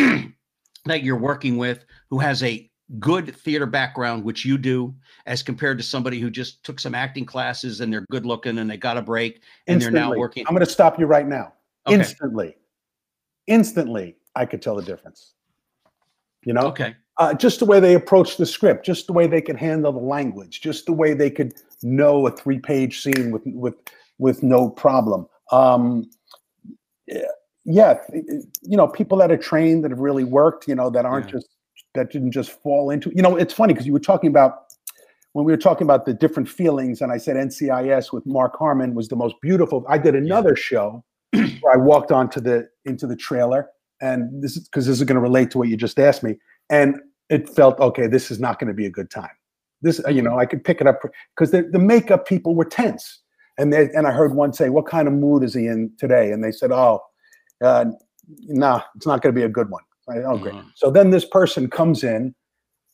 that 0.85 1.03
you're 1.03 1.18
working 1.18 1.57
with 1.57 1.85
who 2.11 2.18
has 2.21 2.44
a 2.44 2.67
good 2.98 3.37
theater 3.37 3.66
background, 3.66 4.24
which 4.24 4.44
you 4.44 4.57
do, 4.57 4.94
as 5.27 5.42
compared 5.42 5.77
to 5.79 5.85
somebody 5.85 6.18
who 6.18 6.31
just 6.31 6.64
took 6.64 6.81
some 6.81 6.94
acting 6.94 7.27
classes 7.27 7.81
and 7.81 7.92
they're 7.92 8.07
good 8.11 8.24
looking 8.24 8.59
and 8.59 8.70
they 8.70 8.77
got 8.77 8.96
a 8.96 9.03
break 9.03 9.42
and 9.66 9.81
they're 9.81 9.90
now 9.90 10.12
working? 10.14 10.44
I'm 10.48 10.55
going 10.55 10.64
to 10.64 10.72
stop 10.72 10.98
you 10.98 11.07
right 11.07 11.27
now. 11.27 11.53
Okay. 11.87 11.96
Instantly, 11.96 12.57
instantly, 13.46 14.16
I 14.35 14.46
could 14.46 14.62
tell 14.62 14.77
the 14.77 14.83
difference. 14.83 15.35
You 16.44 16.55
know, 16.55 16.68
Okay. 16.68 16.96
uh, 17.18 17.35
just 17.35 17.59
the 17.59 17.64
way 17.66 17.81
they 17.81 17.94
approach 17.94 18.37
the 18.37 18.46
script, 18.46 18.87
just 18.87 19.07
the 19.07 19.12
way 19.12 19.27
they 19.27 19.42
could 19.42 19.57
handle 19.57 19.92
the 19.92 19.98
language, 19.98 20.61
just 20.61 20.87
the 20.87 20.92
way 20.92 21.12
they 21.12 21.31
could 21.31 21.55
know 21.83 22.27
a 22.27 22.31
three-page 22.31 23.03
scene 23.03 23.31
with 23.31 23.42
with 23.46 23.74
with 24.18 24.42
no 24.42 24.70
problem. 24.70 25.27
Um, 25.53 26.09
yeah, 27.07 27.22
yeah, 27.64 27.98
you 28.62 28.77
know, 28.77 28.88
people 28.88 29.18
that 29.18 29.31
are 29.31 29.37
trained 29.37 29.85
that 29.85 29.90
have 29.90 30.01
really 30.01 30.24
worked, 30.24 30.68
you 30.68 30.74
know, 30.74 30.90
that 30.90 31.05
aren't 31.05 31.27
Yeah. 31.27 31.33
just 31.33 31.48
that 31.99 32.11
didn't 32.11 32.31
just 32.31 32.51
fall 32.63 32.91
into. 32.91 33.13
You 33.15 33.23
know, 33.23 33.37
it's 33.37 33.53
funny 33.53 33.75
because 33.75 33.87
you 33.87 33.93
were 33.93 34.01
talking 34.01 34.31
about 34.31 34.65
when 35.33 35.45
we 35.45 35.53
were 35.53 35.59
talking 35.59 35.85
about 35.85 36.07
the 36.07 36.15
different 36.15 36.49
feelings, 36.49 37.01
and 37.01 37.13
I 37.13 37.19
said 37.19 37.37
NCIS 37.37 38.13
with 38.13 38.25
Mark 38.25 38.57
Harmon 38.59 38.95
was 38.95 39.09
the 39.09 39.17
most 39.17 39.35
beautiful. 39.43 39.85
I 39.89 39.99
did 39.99 40.15
another 40.15 40.57
show 40.57 41.05
where 41.33 41.75
I 41.75 41.77
walked 41.77 42.13
onto 42.13 42.41
the 42.41 42.69
into 42.85 43.07
the 43.07 43.17
trailer, 43.17 43.69
and 44.01 44.43
this 44.43 44.57
is 44.57 44.69
because 44.69 44.87
this 44.87 44.99
is 44.99 45.05
going 45.05 45.17
to 45.17 45.21
relate 45.21 45.51
to 45.53 45.59
what 45.59 45.69
you 45.69 45.77
just 45.77 45.99
asked 45.99 46.23
me, 46.23 46.37
and 46.71 47.01
it 47.29 47.49
felt 47.49 47.79
okay. 47.81 48.07
This 48.07 48.31
is 48.31 48.41
not 48.41 48.59
going 48.59 48.69
to 48.69 48.75
be 48.75 48.87
a 48.87 48.91
good 48.91 49.11
time. 49.11 49.31
This, 49.83 50.01
uh, 50.05 50.11
you 50.11 50.23
know, 50.23 50.39
I 50.39 50.47
could 50.47 50.65
pick 50.65 50.81
it 50.81 50.87
up 50.87 51.01
because 51.37 51.51
the, 51.51 51.63
the 51.63 51.79
makeup 51.79 52.27
people 52.27 52.55
were 52.55 52.65
tense. 52.65 53.21
And 53.59 53.73
they 53.73 53.91
and 53.91 54.07
I 54.07 54.13
heard 54.13 54.35
one 54.35 54.53
say, 54.53 54.69
"What 54.69 54.87
kind 54.87 55.09
of 55.09 55.15
mood 55.15 55.43
is 55.43 55.53
he 55.53 55.67
in 55.67 55.91
today?" 55.99 56.31
And 56.31 56.45
they 56.45 56.53
said, 56.53 56.71
"Oh, 56.71 57.01
uh, 57.63 57.87
nah, 58.47 58.83
it's 58.95 59.07
not 59.07 59.21
going 59.21 59.35
to 59.35 59.39
be 59.39 59.45
a 59.45 59.49
good 59.49 59.69
one." 59.69 59.83
I, 60.09 60.18
oh, 60.18 60.38
great. 60.38 60.55
Mhm. 60.55 60.64
So 60.75 60.90
then 60.90 61.11
this 61.11 61.25
person 61.25 61.68
comes 61.68 62.03
in, 62.05 62.35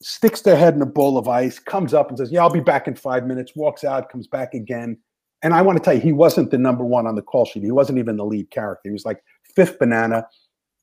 sticks 0.03 0.43
their 0.43 0.57
head 0.57 0.75
in 0.75 0.83
a 0.83 0.87
bowl 0.87 1.17
of 1.17 1.29
ice, 1.29 1.59
comes 1.59 1.95
up 1.95 2.09
and 2.09 2.19
says, 2.19 2.31
"Yeah, 2.33 2.43
I'll 2.43 2.51
be 2.51 2.61
back 2.61 2.87
in 2.89 2.95
five 2.95 3.27
minutes." 3.27 3.53
Walks 3.55 3.85
out, 3.85 4.11
comes 4.11 4.27
back 4.27 4.55
again. 4.55 4.99
And 5.43 5.53
I 5.53 5.63
want 5.63 5.77
to 5.79 5.85
tell 5.85 5.95
you, 5.95 6.01
he 6.01 6.13
wasn't 6.13 6.51
the 6.51 6.59
number 6.59 6.85
one 6.85 7.07
on 7.07 7.17
the 7.17 7.23
call 7.23 7.45
sheet. 7.45 7.63
He 7.63 7.71
wasn't 7.71 7.99
even 7.99 8.17
the 8.17 8.25
lead 8.25 8.51
character. 8.51 8.89
He 8.89 8.93
was 8.93 9.05
like 9.05 9.23
fifth 9.55 9.79
banana, 9.79 10.27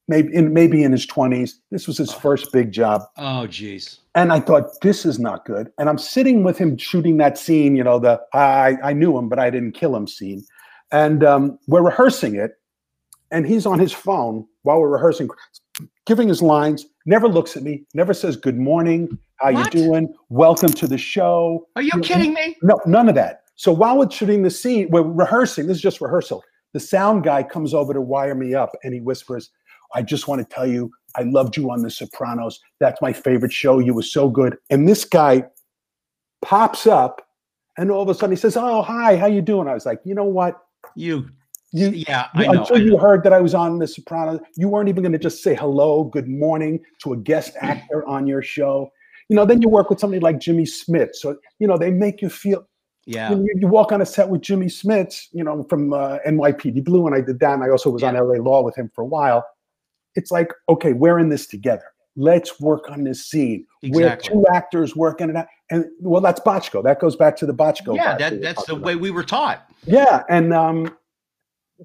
maybe 0.08 0.34
in 0.34 0.54
maybe 0.54 0.84
in 0.84 0.92
his 0.92 1.06
twenties. 1.06 1.60
This 1.72 1.88
was 1.88 1.98
his 1.98 2.14
first 2.14 2.52
big 2.52 2.72
job. 2.72 3.02
Oh, 3.18 3.48
geez. 3.48 4.00
And 4.14 4.32
I 4.32 4.40
thought, 4.40 4.80
this 4.82 5.06
is 5.06 5.20
not 5.20 5.46
good. 5.46 5.72
And 5.80 5.90
I'm 5.90 5.98
sitting 5.98 6.44
with 6.44 6.58
him 6.58 6.78
shooting 6.78 7.18
that 7.18 7.38
scene, 7.38 7.76
you 7.76 7.84
know, 7.84 7.98
the 7.98 8.22
I, 8.34 8.78
I 8.84 8.94
knew 8.94 9.18
him, 9.18 9.30
but 9.30 9.40
I 9.40 9.50
didn't 9.50 9.72
kill 9.72 9.96
him 9.96 10.08
scene. 10.08 10.44
And 10.92 11.24
um, 11.24 11.58
we're 11.68 11.82
rehearsing 11.84 12.36
it. 12.36 12.52
And 13.32 13.48
he's 13.48 13.66
on 13.66 13.80
his 13.80 13.94
phone 13.94 14.46
while 14.64 14.80
we're 14.80 14.90
rehearsing, 14.90 15.30
giving 16.06 16.28
his 16.28 16.42
lines, 16.42 16.86
never 17.06 17.28
looks 17.28 17.56
at 17.58 17.64
me, 17.64 17.84
never 17.94 18.14
says, 18.14 18.36
Good 18.36 18.58
morning, 18.58 19.18
how 19.38 19.52
What? 19.54 19.74
you 19.74 19.82
doing? 19.86 20.14
Welcome 20.30 20.70
to 20.74 20.88
the 20.88 20.98
show. 20.98 21.68
Are 21.76 21.82
you 21.82 21.92
You- 21.96 22.02
kidding 22.02 22.34
me? 22.34 22.56
No, 22.62 22.80
none 22.86 23.10
of 23.10 23.16
that. 23.16 23.44
So 23.56 23.72
while 23.72 23.98
we're 23.98 24.10
shooting 24.10 24.42
the 24.44 24.50
scene, 24.50 24.90
we're 24.92 25.02
rehearsing, 25.04 25.68
this 25.68 25.78
is 25.78 25.84
just 25.84 26.02
rehearsal. 26.02 26.44
The 26.74 26.80
sound 26.80 27.24
guy 27.24 27.44
comes 27.44 27.74
over 27.74 27.94
to 27.94 28.02
wire 28.02 28.34
me 28.36 28.54
up 28.56 28.72
and 28.84 28.94
he 28.94 29.00
whispers, 29.02 29.50
I 29.94 30.02
just 30.02 30.28
want 30.28 30.40
to 30.48 30.56
tell 30.56 30.66
you, 30.66 30.90
I 31.16 31.24
loved 31.24 31.58
you 31.58 31.70
on 31.70 31.82
The 31.82 31.90
Sopranos. 31.90 32.60
That's 32.80 33.02
my 33.02 33.12
favorite 33.12 33.52
show. 33.52 33.80
You 33.80 33.94
were 33.94 34.02
so 34.04 34.30
good. 34.30 34.58
And 34.70 34.88
this 34.88 35.04
guy 35.04 35.44
pops 36.42 36.88
up 36.88 37.28
and 37.78 37.92
all 37.92 38.02
of 38.02 38.10
a 38.10 38.14
sudden 38.14 38.36
he 38.36 38.40
says, 38.40 38.58
Oh, 38.58 38.82
hi, 38.82 39.16
how 39.18 39.28
you 39.28 39.42
doing? 39.42 39.68
I 39.68 39.74
was 39.74 39.86
like, 39.86 40.00
you 40.06 40.16
know 40.16 40.24
what? 40.26 40.58
You, 40.96 41.28
You, 41.74 41.90
yeah, 41.90 42.28
I 42.34 42.48
know. 42.48 42.62
until 42.62 42.78
I 42.78 42.80
you 42.80 42.98
heard 42.98 43.24
that 43.24 43.32
I 43.32 43.40
was 43.40 43.54
on 43.56 43.80
The 43.80 43.88
Sopranos, 43.88 44.42
you 44.58 44.68
weren't 44.68 44.90
even 44.90 45.04
going 45.04 45.14
to 45.14 45.18
just 45.18 45.42
say 45.42 45.56
hello, 45.56 46.04
good 46.04 46.28
morning 46.28 46.82
to 47.04 47.14
a 47.14 47.18
guest 47.18 47.56
actor 47.62 48.06
on 48.08 48.28
your 48.28 48.42
show. 48.42 48.92
You 49.30 49.38
know, 49.38 49.46
then 49.46 49.62
you 49.62 49.70
work 49.70 49.90
with 49.90 50.00
somebody 50.00 50.20
like 50.20 50.40
Jimmy 50.40 50.64
Smits. 50.66 51.16
So, 51.16 51.38
you 51.60 51.68
know, 51.68 51.78
they 51.78 51.90
make 51.90 52.22
you 52.22 52.30
feel 52.30 52.68
Yeah. 53.06 53.32
you, 53.32 53.48
you 53.56 53.68
walk 53.68 53.94
on 53.94 54.02
a 54.02 54.06
set 54.06 54.28
with 54.28 54.42
Jimmy 54.42 54.66
Smits, 54.66 55.28
you 55.32 55.46
know, 55.46 55.64
from 55.70 55.94
uh, 55.94 56.18
NYPD 56.28 56.84
Blue, 56.84 57.08
and 57.08 57.16
I 57.16 57.22
did 57.22 57.40
that, 57.40 57.54
and 57.54 57.64
I 57.64 57.70
also 57.70 57.90
was 57.90 58.04
on 58.04 58.16
LA 58.16 58.44
Law 58.44 58.64
with 58.64 58.76
him 58.76 58.92
for 58.94 59.04
a 59.04 59.08
while. 59.08 59.46
It's 60.16 60.32
like, 60.32 60.52
okay, 60.68 60.92
we're 60.92 61.20
in 61.20 61.30
this 61.30 61.48
together. 61.48 61.86
Let's 62.18 62.60
work 62.60 62.90
on 62.90 63.06
this 63.06 63.26
scene. 63.26 63.66
Exactly. 63.82 64.36
We're 64.36 64.44
two 64.44 64.46
actors 64.54 64.98
working 64.98 65.30
it 65.30 65.38
out, 65.38 65.48
and 65.70 65.86
well, 66.02 66.20
that's 66.20 66.42
Bochco. 66.42 66.84
That 66.84 67.00
goes 67.00 67.16
back 67.16 67.38
to 67.38 67.46
the 67.46 67.54
Bochco. 67.54 67.96
Yeah, 67.96 68.18
that, 68.18 68.42
that's 68.42 68.66
the 68.66 68.76
way 68.76 68.98
we 68.98 69.12
were 69.12 69.24
taught. 69.24 69.72
Yeah, 69.86 70.24
and 70.28 70.54
um, 70.54 70.94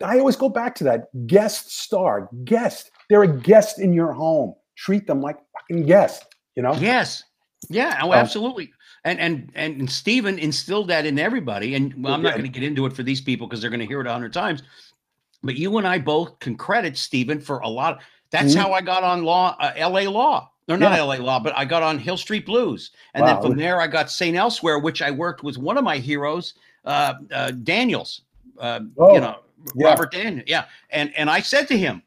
I 0.04 0.18
always 0.18 0.37
go 0.37 0.48
back 0.48 0.74
to 0.76 0.85
that 0.85 1.09
guest 1.26 1.70
star, 1.78 2.28
guest. 2.44 2.90
They're 3.09 3.22
a 3.22 3.28
guest 3.37 3.78
in 3.78 3.92
your 3.92 4.12
home. 4.12 4.54
Treat 4.76 5.06
them 5.06 5.20
like 5.20 5.38
fucking 5.52 5.87
guest. 5.87 6.24
You 6.54 6.62
know. 6.62 6.74
Yes. 6.74 7.22
Yeah, 7.68 7.98
oh, 8.02 8.12
Um, 8.12 8.18
absolutely. 8.18 8.72
And 9.04 9.18
and 9.20 9.50
and 9.54 9.90
Steven 9.90 10.38
instilled 10.38 10.88
that 10.88 11.06
in 11.06 11.18
everybody. 11.18 11.74
And 11.74 11.94
well, 12.02 12.12
I'm 12.14 12.22
not 12.22 12.32
going 12.32 12.42
to 12.44 12.48
get 12.48 12.62
into 12.62 12.87
it 12.87 12.92
for 12.92 13.02
these 13.02 13.20
people 13.20 13.46
because 13.46 13.61
they're 13.61 13.70
going 13.70 13.80
to 13.80 13.87
hear 13.87 14.00
it 14.00 14.06
a 14.06 14.12
hundred 14.12 14.32
times. 14.32 14.62
But 15.42 15.56
you 15.56 15.76
and 15.78 15.87
I 15.87 15.98
both 15.98 16.38
can 16.40 16.56
credit 16.56 16.96
Steven 16.96 17.40
for 17.40 17.59
a 17.61 17.68
lot. 17.68 18.00
That's 18.30 18.54
Mhm. 18.54 18.59
how 18.59 18.72
I 18.72 18.80
got 18.80 19.04
on 19.04 19.22
law, 19.22 19.56
uh, 19.61 19.72
L.A. 19.76 20.09
Law. 20.09 20.50
Or 20.68 20.76
not 20.76 20.92
Yeah. 20.92 20.98
L.A. 20.98 21.18
Law, 21.18 21.38
but 21.38 21.56
I 21.56 21.64
got 21.64 21.85
on 21.85 21.96
Hill 21.96 22.16
Street 22.16 22.44
Blues, 22.44 22.90
and 23.14 23.24
then 23.24 23.40
from 23.40 23.56
there 23.56 23.80
I 23.80 23.87
got 23.87 24.11
Saint 24.11 24.37
Elsewhere, 24.37 24.80
which 24.80 25.00
I 25.00 25.12
worked 25.12 25.44
with 25.44 25.56
one 25.59 25.78
of 25.78 25.85
my 25.85 25.98
heroes, 25.98 26.54
uh, 26.85 27.14
uh, 27.32 27.52
Daniels. 27.52 28.22
Uh, 28.59 28.80
Oh, 28.98 29.14
you 29.14 29.20
know, 29.20 29.37
yeah. 29.74 29.88
Robert 29.88 30.12
Daniel. 30.12 30.44
Yeah, 30.46 30.66
and 30.90 31.12
and 31.16 31.29
I 31.31 31.40
said 31.40 31.68
to 31.68 31.79
him 31.79 32.02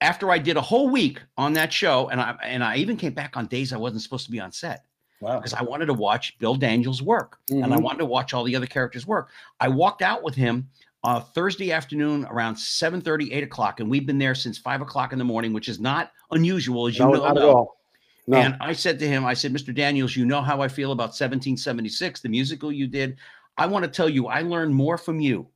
after 0.00 0.30
I 0.30 0.38
did 0.38 0.56
a 0.56 0.60
whole 0.60 0.88
week 0.88 1.20
on 1.36 1.52
that 1.54 1.72
show, 1.72 2.08
and 2.08 2.20
I 2.20 2.36
and 2.42 2.62
I 2.64 2.76
even 2.76 2.96
came 2.96 3.12
back 3.14 3.36
on 3.36 3.46
days 3.46 3.72
I 3.72 3.76
wasn't 3.76 4.02
supposed 4.02 4.24
to 4.26 4.30
be 4.30 4.40
on 4.40 4.52
set 4.52 4.84
Wow. 5.20 5.38
because 5.38 5.54
I 5.54 5.62
wanted 5.62 5.86
to 5.86 5.94
watch 5.94 6.38
Bill 6.38 6.54
Daniels 6.54 7.02
work 7.02 7.38
and 7.50 7.64
I 7.72 7.76
Mhm. 7.76 7.82
wanted 7.82 7.98
to 7.98 8.04
watch 8.06 8.32
all 8.34 8.44
the 8.44 8.54
other 8.54 8.66
characters 8.66 9.06
work. 9.06 9.30
I 9.60 9.68
walked 9.68 10.02
out 10.02 10.22
with 10.22 10.34
him 10.34 10.68
uh, 11.04 11.20
Thursday 11.20 11.70
afternoon 11.72 12.24
around 12.28 12.56
7 12.56 13.00
8 13.06 13.42
o'clock, 13.44 13.78
and 13.80 13.88
we've 13.88 14.04
been 14.06 14.18
there 14.18 14.34
since 14.34 14.58
5 14.58 14.80
o'clock 14.80 15.12
in 15.12 15.18
the 15.18 15.24
morning, 15.24 15.52
which 15.52 15.68
is 15.68 15.78
not 15.78 16.10
unusual, 16.32 16.88
as 16.88 16.98
you 16.98 17.04
No, 17.04 17.12
know. 17.12 17.22
not 17.24 17.36
at 17.36 17.44
all. 17.44 17.76
No. 18.26 18.36
And 18.36 18.56
I 18.60 18.72
said 18.72 18.98
to 18.98 19.08
him, 19.08 19.24
I 19.24 19.32
said, 19.34 19.52
Mr. 19.54 19.72
Daniels, 19.74 20.16
you 20.16 20.26
know 20.26 20.42
how 20.42 20.60
I 20.60 20.68
feel 20.68 20.90
about 20.92 21.14
1776, 21.14 22.20
the 22.20 22.28
musical 22.28 22.70
you 22.72 22.86
did. 22.88 23.16
I 23.56 23.66
want 23.66 23.84
to 23.84 23.90
tell 23.90 24.08
you, 24.08 24.26
I 24.26 24.42
learned 24.42 24.74
more 24.74 24.98
from 24.98 25.18
you 25.20 25.46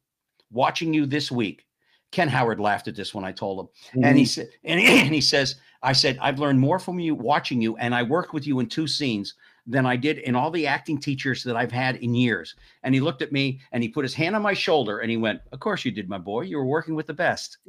watching 0.52 0.92
you 0.94 1.06
this 1.06 1.30
week. 1.32 1.66
Ken 2.10 2.28
Howard 2.28 2.60
laughed 2.60 2.88
at 2.88 2.94
this 2.94 3.14
when 3.14 3.24
I 3.24 3.32
told 3.32 3.60
him. 3.60 4.02
And 4.04 4.18
he 4.18 4.24
Mhm. 4.24 4.28
said, 4.28 4.48
and 4.64 4.78
he, 4.78 4.86
and 4.86 5.14
he 5.14 5.20
says, 5.20 5.56
I 5.82 5.92
said, 5.92 6.18
I've 6.20 6.38
learned 6.38 6.60
more 6.60 6.78
from 6.78 7.00
you 7.00 7.14
watching 7.14 7.60
you, 7.60 7.76
and 7.78 7.94
I 7.94 8.02
worked 8.02 8.34
with 8.34 8.46
you 8.46 8.60
in 8.60 8.68
two 8.68 8.86
scenes 8.86 9.34
than 9.66 9.86
I 9.86 9.96
did 9.96 10.18
in 10.18 10.34
all 10.34 10.50
the 10.50 10.66
acting 10.66 10.98
teachers 10.98 11.42
that 11.44 11.56
I've 11.56 11.72
had 11.72 11.96
in 11.96 12.14
years. 12.14 12.54
And 12.82 12.94
he 12.94 13.00
looked 13.00 13.22
at 13.22 13.32
me 13.32 13.60
and 13.72 13.82
he 13.82 13.88
put 13.88 14.04
his 14.04 14.12
hand 14.12 14.36
on 14.36 14.42
my 14.42 14.52
shoulder 14.54 14.98
and 14.98 15.10
he 15.10 15.16
went, 15.16 15.40
Of 15.52 15.60
course 15.60 15.84
you 15.84 15.90
did, 15.90 16.08
my 16.08 16.18
boy. 16.18 16.42
You 16.42 16.58
were 16.58 16.66
working 16.66 16.94
with 16.94 17.06
the 17.06 17.14
best. 17.14 17.58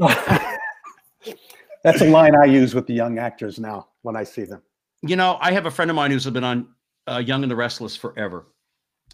That's 1.84 2.02
a 2.02 2.06
line 2.10 2.36
I 2.36 2.46
use 2.46 2.74
with 2.74 2.88
the 2.88 2.94
young 2.94 3.20
actors 3.20 3.60
now 3.60 3.90
when 4.02 4.16
I 4.16 4.24
see 4.24 4.44
them. 4.44 4.62
You 5.02 5.16
know, 5.16 5.38
I 5.42 5.52
have 5.52 5.66
a 5.66 5.72
friend 5.72 5.92
of 5.92 5.96
mine 5.96 6.12
who's 6.12 6.26
been 6.30 6.44
on 6.44 6.68
uh, 7.08 7.18
Young 7.18 7.44
and 7.44 7.52
the 7.52 7.56
Restless 7.56 7.96
forever. 7.96 8.48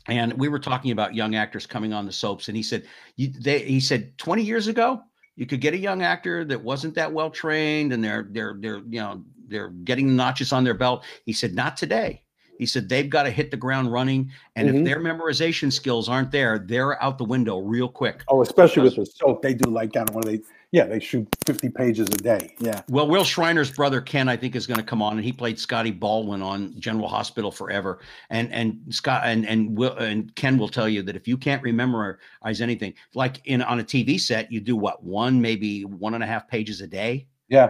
And 0.08 0.34
we 0.34 0.48
were 0.48 0.60
talking 0.60 0.92
about 0.92 1.14
young 1.14 1.36
actors 1.36 1.68
coming 1.68 1.94
on 1.94 2.06
the 2.06 2.12
soaps, 2.12 2.48
and 2.48 2.58
he 2.58 2.64
said, 2.64 2.86
they, 3.18 3.60
he 3.60 3.80
said, 3.80 4.18
20 4.18 4.42
years 4.44 4.68
ago, 4.68 5.02
you 5.36 5.46
could 5.46 5.62
get 5.62 5.74
a 5.74 5.78
young 5.78 6.02
actor 6.02 6.44
that 6.46 6.62
wasn't 6.62 6.96
that 6.96 7.14
well 7.14 7.30
trained 7.30 7.94
and 7.94 8.04
they're 8.04 8.28
they're 8.30 8.58
they're 8.60 8.80
you 8.80 9.00
know 9.00 9.24
they're 9.48 9.70
getting 9.70 10.16
notches 10.16 10.52
on 10.52 10.66
their 10.66 10.74
belt. 10.74 11.06
He 11.26 11.34
said, 11.34 11.56
not 11.56 11.78
today. 11.78 12.24
He 12.60 12.66
said 12.66 12.90
they've 12.90 13.10
got 13.10 13.24
to 13.24 13.32
hit 13.32 13.50
the 13.52 13.58
ground 13.58 13.92
running, 13.92 14.32
and 14.58 14.70
Mhm. 14.70 14.80
if 14.80 14.86
their 14.86 15.00
memorization 15.00 15.72
skills 15.72 16.10
aren't 16.10 16.30
there, 16.30 16.60
they're 16.60 17.02
out 17.02 17.18
the 17.18 17.24
window 17.24 17.58
real 17.60 17.88
quick. 17.88 18.22
Oh, 18.28 18.42
especially 18.42 18.84
with 18.84 18.98
the 18.98 19.06
soap, 19.06 19.42
they 19.42 19.54
do 19.54 19.72
like 19.72 19.94
don't 19.94 20.14
know, 20.14 20.22
they 20.22 20.42
yeah, 20.72 20.86
they 20.86 21.00
shoot 21.00 21.28
fifty 21.48 21.68
pages 21.70 22.10
a 22.10 22.18
day. 22.18 22.54
Yeah. 22.60 22.82
Well, 22.90 23.08
Wil 23.08 23.24
Shriner's 23.24 23.72
brother 23.72 24.02
Kin, 24.02 24.28
I 24.28 24.38
think, 24.38 24.56
is 24.56 24.68
going 24.68 24.78
to 24.78 24.86
come 24.86 25.02
on, 25.02 25.14
and 25.14 25.24
he 25.26 25.32
played 25.34 25.58
Scotty 25.58 25.90
Baldwin 25.90 26.44
on 26.44 26.80
General 26.80 27.08
Hospital 27.08 27.50
forever. 27.50 28.00
And 28.30 28.54
and 28.54 28.80
Scott 28.90 29.22
and 29.24 29.48
and 29.48 29.76
Will 29.76 29.96
and 29.96 30.36
Kin 30.36 30.60
will 30.60 30.68
tell 30.70 30.88
you 30.88 31.02
that 31.04 31.16
if 31.16 31.28
you 31.28 31.38
can't 31.38 31.64
memorize 31.64 32.62
anything, 32.62 32.94
like 33.16 33.42
in 33.46 33.64
on 33.64 33.80
a 33.80 33.84
TV 33.84 34.20
set, 34.20 34.52
you 34.52 34.60
do 34.60 34.76
what 34.76 35.02
one, 35.04 35.42
maybe 35.42 35.86
one 35.86 36.14
and 36.14 36.24
a 36.24 36.28
half 36.28 36.48
pages 36.48 36.82
a 36.82 36.88
day. 36.88 37.26
Yeah. 37.48 37.70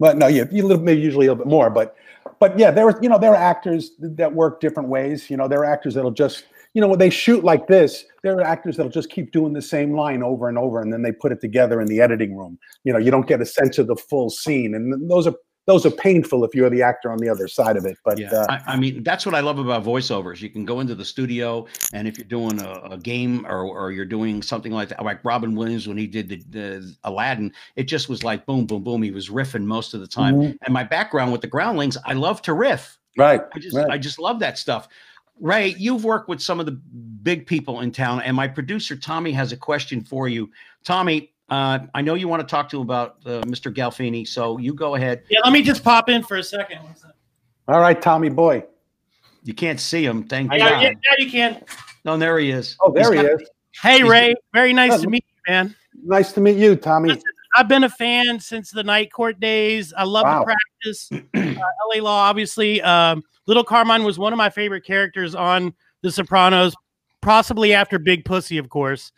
But 0.00 0.16
no, 0.16 0.26
yeah, 0.26 0.44
you 0.50 0.66
little 0.66 0.82
maybe 0.82 1.00
usually 1.00 1.26
a 1.26 1.30
little 1.30 1.44
bit 1.44 1.50
more, 1.50 1.70
but 1.70 1.94
but 2.40 2.58
yeah, 2.58 2.70
there 2.70 2.86
were 2.86 2.98
you 3.02 3.08
know 3.08 3.18
there 3.18 3.30
are 3.32 3.36
actors 3.36 3.92
that 4.00 4.32
work 4.32 4.60
different 4.60 4.88
ways. 4.88 5.28
You 5.30 5.36
know, 5.36 5.46
there 5.46 5.60
are 5.60 5.66
actors 5.66 5.94
that'll 5.94 6.10
just 6.10 6.44
you 6.72 6.80
know 6.80 6.88
when 6.88 6.98
they 6.98 7.10
shoot 7.10 7.44
like 7.44 7.66
this, 7.66 8.06
there 8.22 8.34
are 8.38 8.40
actors 8.40 8.76
that'll 8.78 8.90
just 8.90 9.10
keep 9.10 9.30
doing 9.30 9.52
the 9.52 9.62
same 9.62 9.94
line 9.94 10.22
over 10.22 10.48
and 10.48 10.56
over, 10.56 10.80
and 10.80 10.90
then 10.90 11.02
they 11.02 11.12
put 11.12 11.32
it 11.32 11.40
together 11.40 11.82
in 11.82 11.86
the 11.86 12.00
editing 12.00 12.34
room. 12.34 12.58
You 12.82 12.94
know, 12.94 12.98
you 12.98 13.10
don't 13.10 13.26
get 13.26 13.42
a 13.42 13.46
sense 13.46 13.76
of 13.76 13.88
the 13.88 13.96
full 13.96 14.30
scene, 14.30 14.74
and 14.74 15.08
those 15.08 15.26
are 15.26 15.34
those 15.70 15.86
are 15.86 15.90
painful 15.90 16.44
if 16.44 16.52
you're 16.52 16.68
the 16.68 16.82
actor 16.82 17.12
on 17.12 17.18
the 17.18 17.28
other 17.28 17.46
side 17.46 17.76
of 17.76 17.86
it. 17.86 17.96
But 18.04 18.18
Yeah, 18.18 18.32
uh, 18.32 18.46
I, 18.50 18.72
I 18.72 18.76
mean 18.76 19.04
that's 19.04 19.24
what 19.24 19.36
I 19.36 19.40
love 19.40 19.60
about 19.60 19.84
voiceovers. 19.84 20.40
You 20.40 20.50
can 20.50 20.64
go 20.64 20.80
into 20.80 20.96
the 20.96 21.04
studio, 21.04 21.66
and 21.92 22.08
if 22.08 22.18
you're 22.18 22.26
doing 22.26 22.60
a, 22.60 22.80
a 22.90 22.98
game 22.98 23.46
or 23.46 23.62
or 23.62 23.92
you're 23.92 24.04
doing 24.04 24.42
something 24.42 24.72
like 24.72 24.88
that, 24.88 25.04
like 25.04 25.24
Robin 25.24 25.54
Williams 25.54 25.86
when 25.86 25.96
he 25.96 26.08
did 26.08 26.28
the, 26.28 26.42
the 26.50 26.96
Aladdin, 27.04 27.52
it 27.76 27.84
just 27.84 28.08
was 28.08 28.24
like 28.24 28.46
boom, 28.46 28.66
boom, 28.66 28.82
boom. 28.82 29.00
He 29.02 29.12
was 29.12 29.28
riffing 29.28 29.64
most 29.64 29.94
of 29.94 30.00
the 30.00 30.08
time. 30.08 30.34
Mhm. 30.34 30.58
And 30.62 30.74
my 30.74 30.82
background 30.82 31.30
with 31.30 31.40
the 31.40 31.46
Groundlings, 31.46 31.96
I 32.04 32.14
love 32.14 32.42
to 32.42 32.54
riff. 32.54 32.98
right, 33.16 33.42
I 33.54 33.58
just 33.60 33.76
right. 33.76 33.90
I 33.90 33.98
just 33.98 34.18
love 34.18 34.40
that 34.40 34.58
stuff. 34.58 34.88
Ray, 35.40 35.68
you've 35.78 36.04
worked 36.04 36.28
with 36.28 36.42
some 36.42 36.60
of 36.60 36.66
the 36.66 36.72
big 37.22 37.46
people 37.46 37.80
in 37.80 37.92
town, 37.92 38.22
and 38.22 38.36
my 38.36 38.48
producer 38.48 38.96
Tommy 38.96 39.32
has 39.32 39.52
a 39.52 39.56
question 39.56 40.02
for 40.02 40.28
you. 40.28 40.50
Tommy, 40.84 41.32
uh, 41.50 41.80
I 41.94 42.02
know 42.02 42.14
you 42.14 42.28
want 42.28 42.40
to 42.40 42.46
talk 42.46 42.68
to 42.70 42.76
him 42.76 42.82
about 42.82 43.16
uh, 43.26 43.40
Mr. 43.42 43.74
Gandolfini, 43.74 44.26
so 44.26 44.58
you 44.58 44.72
go 44.74 44.94
ahead. 44.94 45.22
Yeah, 45.28 45.40
let 45.44 45.52
me 45.52 45.62
just 45.62 45.82
pop 45.84 46.08
in 46.08 46.22
for 46.22 46.36
a 46.36 46.42
second. 46.42 46.78
all 47.68 47.80
right, 47.80 48.00
Tommy 48.00 48.28
boy. 48.28 48.64
You 49.42 49.54
can't 49.54 49.80
see 49.80 50.04
him, 50.04 50.24
thank 50.24 50.52
Yeah, 50.52 50.58
God. 50.58 50.82
yeah, 50.82 50.88
yeah, 50.90 51.24
you 51.24 51.30
can. 51.30 51.64
No, 52.04 52.16
there 52.16 52.38
he 52.38 52.50
is. 52.50 52.76
Oh, 52.80 52.92
there 52.92 53.10
He's 53.12 53.20
he 53.22 53.26
got- 53.28 53.40
is. 53.42 53.48
Hey, 53.82 53.96
He's- 53.98 54.08
Ray. 54.08 54.34
Very 54.52 54.72
nice 54.72 54.92
Yeah, 54.92 54.98
to 54.98 55.08
meet 55.08 55.24
you, 55.28 55.52
man. 55.52 55.74
Nice 56.04 56.32
to 56.32 56.40
meet 56.40 56.56
you, 56.56 56.76
Tommy. 56.76 57.16
I've 57.56 57.68
been 57.68 57.84
a 57.84 57.88
fan 57.88 58.38
since 58.38 58.70
the 58.70 58.82
night 58.84 59.10
court 59.12 59.40
days. 59.40 59.92
I 59.96 60.04
love 60.04 60.24
Wow. 60.24 60.40
the 60.40 60.44
practice. 60.44 61.10
Uh, 61.12 61.64
LA 61.94 62.02
Law, 62.02 62.28
obviously. 62.28 62.80
Um, 62.82 63.22
Little 63.46 63.64
Carmine 63.64 64.04
was 64.04 64.18
one 64.18 64.32
of 64.32 64.36
my 64.36 64.50
favorite 64.50 64.84
characters 64.84 65.34
on 65.34 65.74
The 66.02 66.12
Sopranos, 66.12 66.74
possibly 67.22 67.72
after 67.74 67.98
Big 67.98 68.24
Pussy, 68.24 68.58
of 68.58 68.68
course. 68.68 69.10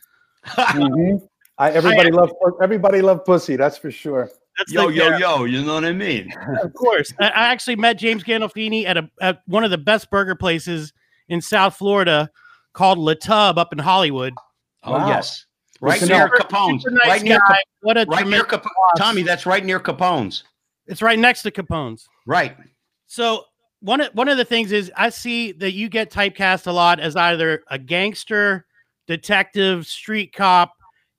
Mhm. 0.47 1.21
I, 1.59 1.71
everybody 1.71 2.11
loved 2.11 2.33
everybody 2.63 3.03
loved 3.03 3.25
pussy. 3.25 3.57
That's 3.57 3.77
for 3.79 3.91
sure. 3.91 4.31
That's 4.59 4.73
Yo, 4.73 4.89
the- 4.89 4.95
yo, 4.95 5.17
yo, 5.17 5.45
you 5.45 5.63
know 5.65 5.75
what 5.75 5.85
I 5.85 5.93
mean? 5.93 6.31
Of 6.63 6.75
course. 6.75 7.13
I, 7.21 7.27
I 7.29 7.45
actually 7.53 7.77
met 7.77 7.99
James 7.99 8.23
Gandolfini 8.25 8.85
at 8.87 8.97
a 8.97 9.09
at 9.21 9.43
one 9.47 9.65
of 9.65 9.71
the 9.71 9.79
best 9.79 10.11
burger 10.11 10.35
places 10.35 10.93
in 11.29 11.41
South 11.41 11.77
Florida 11.77 12.31
called 12.73 12.99
Le 12.99 13.15
Tub 13.15 13.59
up 13.59 13.73
in 13.73 13.79
Hollywood. 13.79 14.35
Oh 14.85 14.93
Wow. 14.93 15.09
yes, 15.09 15.47
right 15.81 16.01
to 16.01 16.07
near 16.07 16.27
know. 16.27 16.33
Capone's. 16.37 16.83
Super 16.83 16.97
nice 16.97 17.07
right 17.09 17.23
near, 17.23 17.39
guy. 17.39 17.55
Cap- 17.55 17.63
What 17.83 17.97
a 17.97 18.01
right 18.01 18.27
near 18.27 18.41
tremendous 18.45 18.51
Cap- 18.51 18.63
boss. 18.65 18.99
Tommy. 18.99 19.23
That's 19.23 19.47
right 19.47 19.65
near 19.65 19.79
Capone's. 19.81 20.45
It's 20.87 21.01
right 21.03 21.19
next 21.19 21.43
to 21.43 21.51
Capone's. 21.51 22.07
Right. 22.27 22.57
So 23.07 23.45
one 23.81 24.01
of 24.01 24.13
one 24.15 24.29
of 24.29 24.37
the 24.39 24.45
things 24.45 24.73
is 24.73 24.91
I 24.97 25.11
see 25.11 25.53
that 25.53 25.73
you 25.73 25.89
get 25.89 26.11
typecast 26.11 26.67
a 26.67 26.73
lot 26.73 26.99
as 27.01 27.15
either 27.17 27.63
a 27.69 27.79
gangster, 27.79 28.67
detective, 29.07 29.87
street 29.87 30.33
cop. 30.35 30.73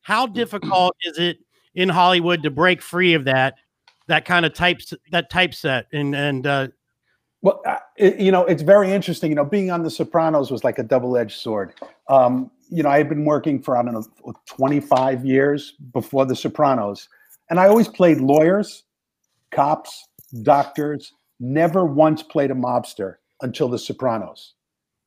How 0.03 0.27
difficult 0.27 0.95
is 1.03 1.17
it 1.17 1.39
in 1.73 1.89
Hollywood 1.89 2.43
to 2.43 2.51
break 2.51 2.81
free 2.81 3.13
of 3.13 3.25
that 3.25 3.55
that 4.07 4.25
kind 4.25 4.45
of 4.45 4.53
types 4.53 4.93
that 5.11 5.29
typeset 5.29 5.87
and 5.93 6.13
and 6.15 6.45
uh, 6.45 6.67
Well, 7.41 7.61
uh, 7.65 7.77
it, 7.97 8.19
you 8.19 8.31
know, 8.31 8.45
it's 8.45 8.61
very 8.61 8.91
interesting. 8.91 9.31
You 9.31 9.35
know, 9.35 9.45
being 9.45 9.71
on 9.71 9.83
The 9.83 9.89
Sopranos 9.89 10.51
was 10.51 10.63
like 10.63 10.77
a 10.77 10.83
double-edged 10.83 11.39
sword. 11.39 11.73
Um, 12.09 12.51
you 12.69 12.83
know, 12.83 12.89
I 12.89 12.97
had 12.97 13.09
been 13.09 13.25
working 13.25 13.61
for 13.61 13.77
I 13.77 13.83
don't 13.83 13.93
know 13.93 14.33
25 14.45 15.25
years 15.25 15.73
before 15.93 16.25
The 16.25 16.35
Sopranos, 16.35 17.07
and 17.49 17.59
I 17.59 17.67
always 17.67 17.87
played 17.87 18.19
lawyers, 18.19 18.83
cops, 19.51 20.07
doctors. 20.43 21.13
Never 21.39 21.83
once 21.83 22.23
played 22.23 22.51
a 22.51 22.55
mobster 22.55 23.15
until 23.41 23.67
The 23.67 23.79
Sopranos. 23.79 24.53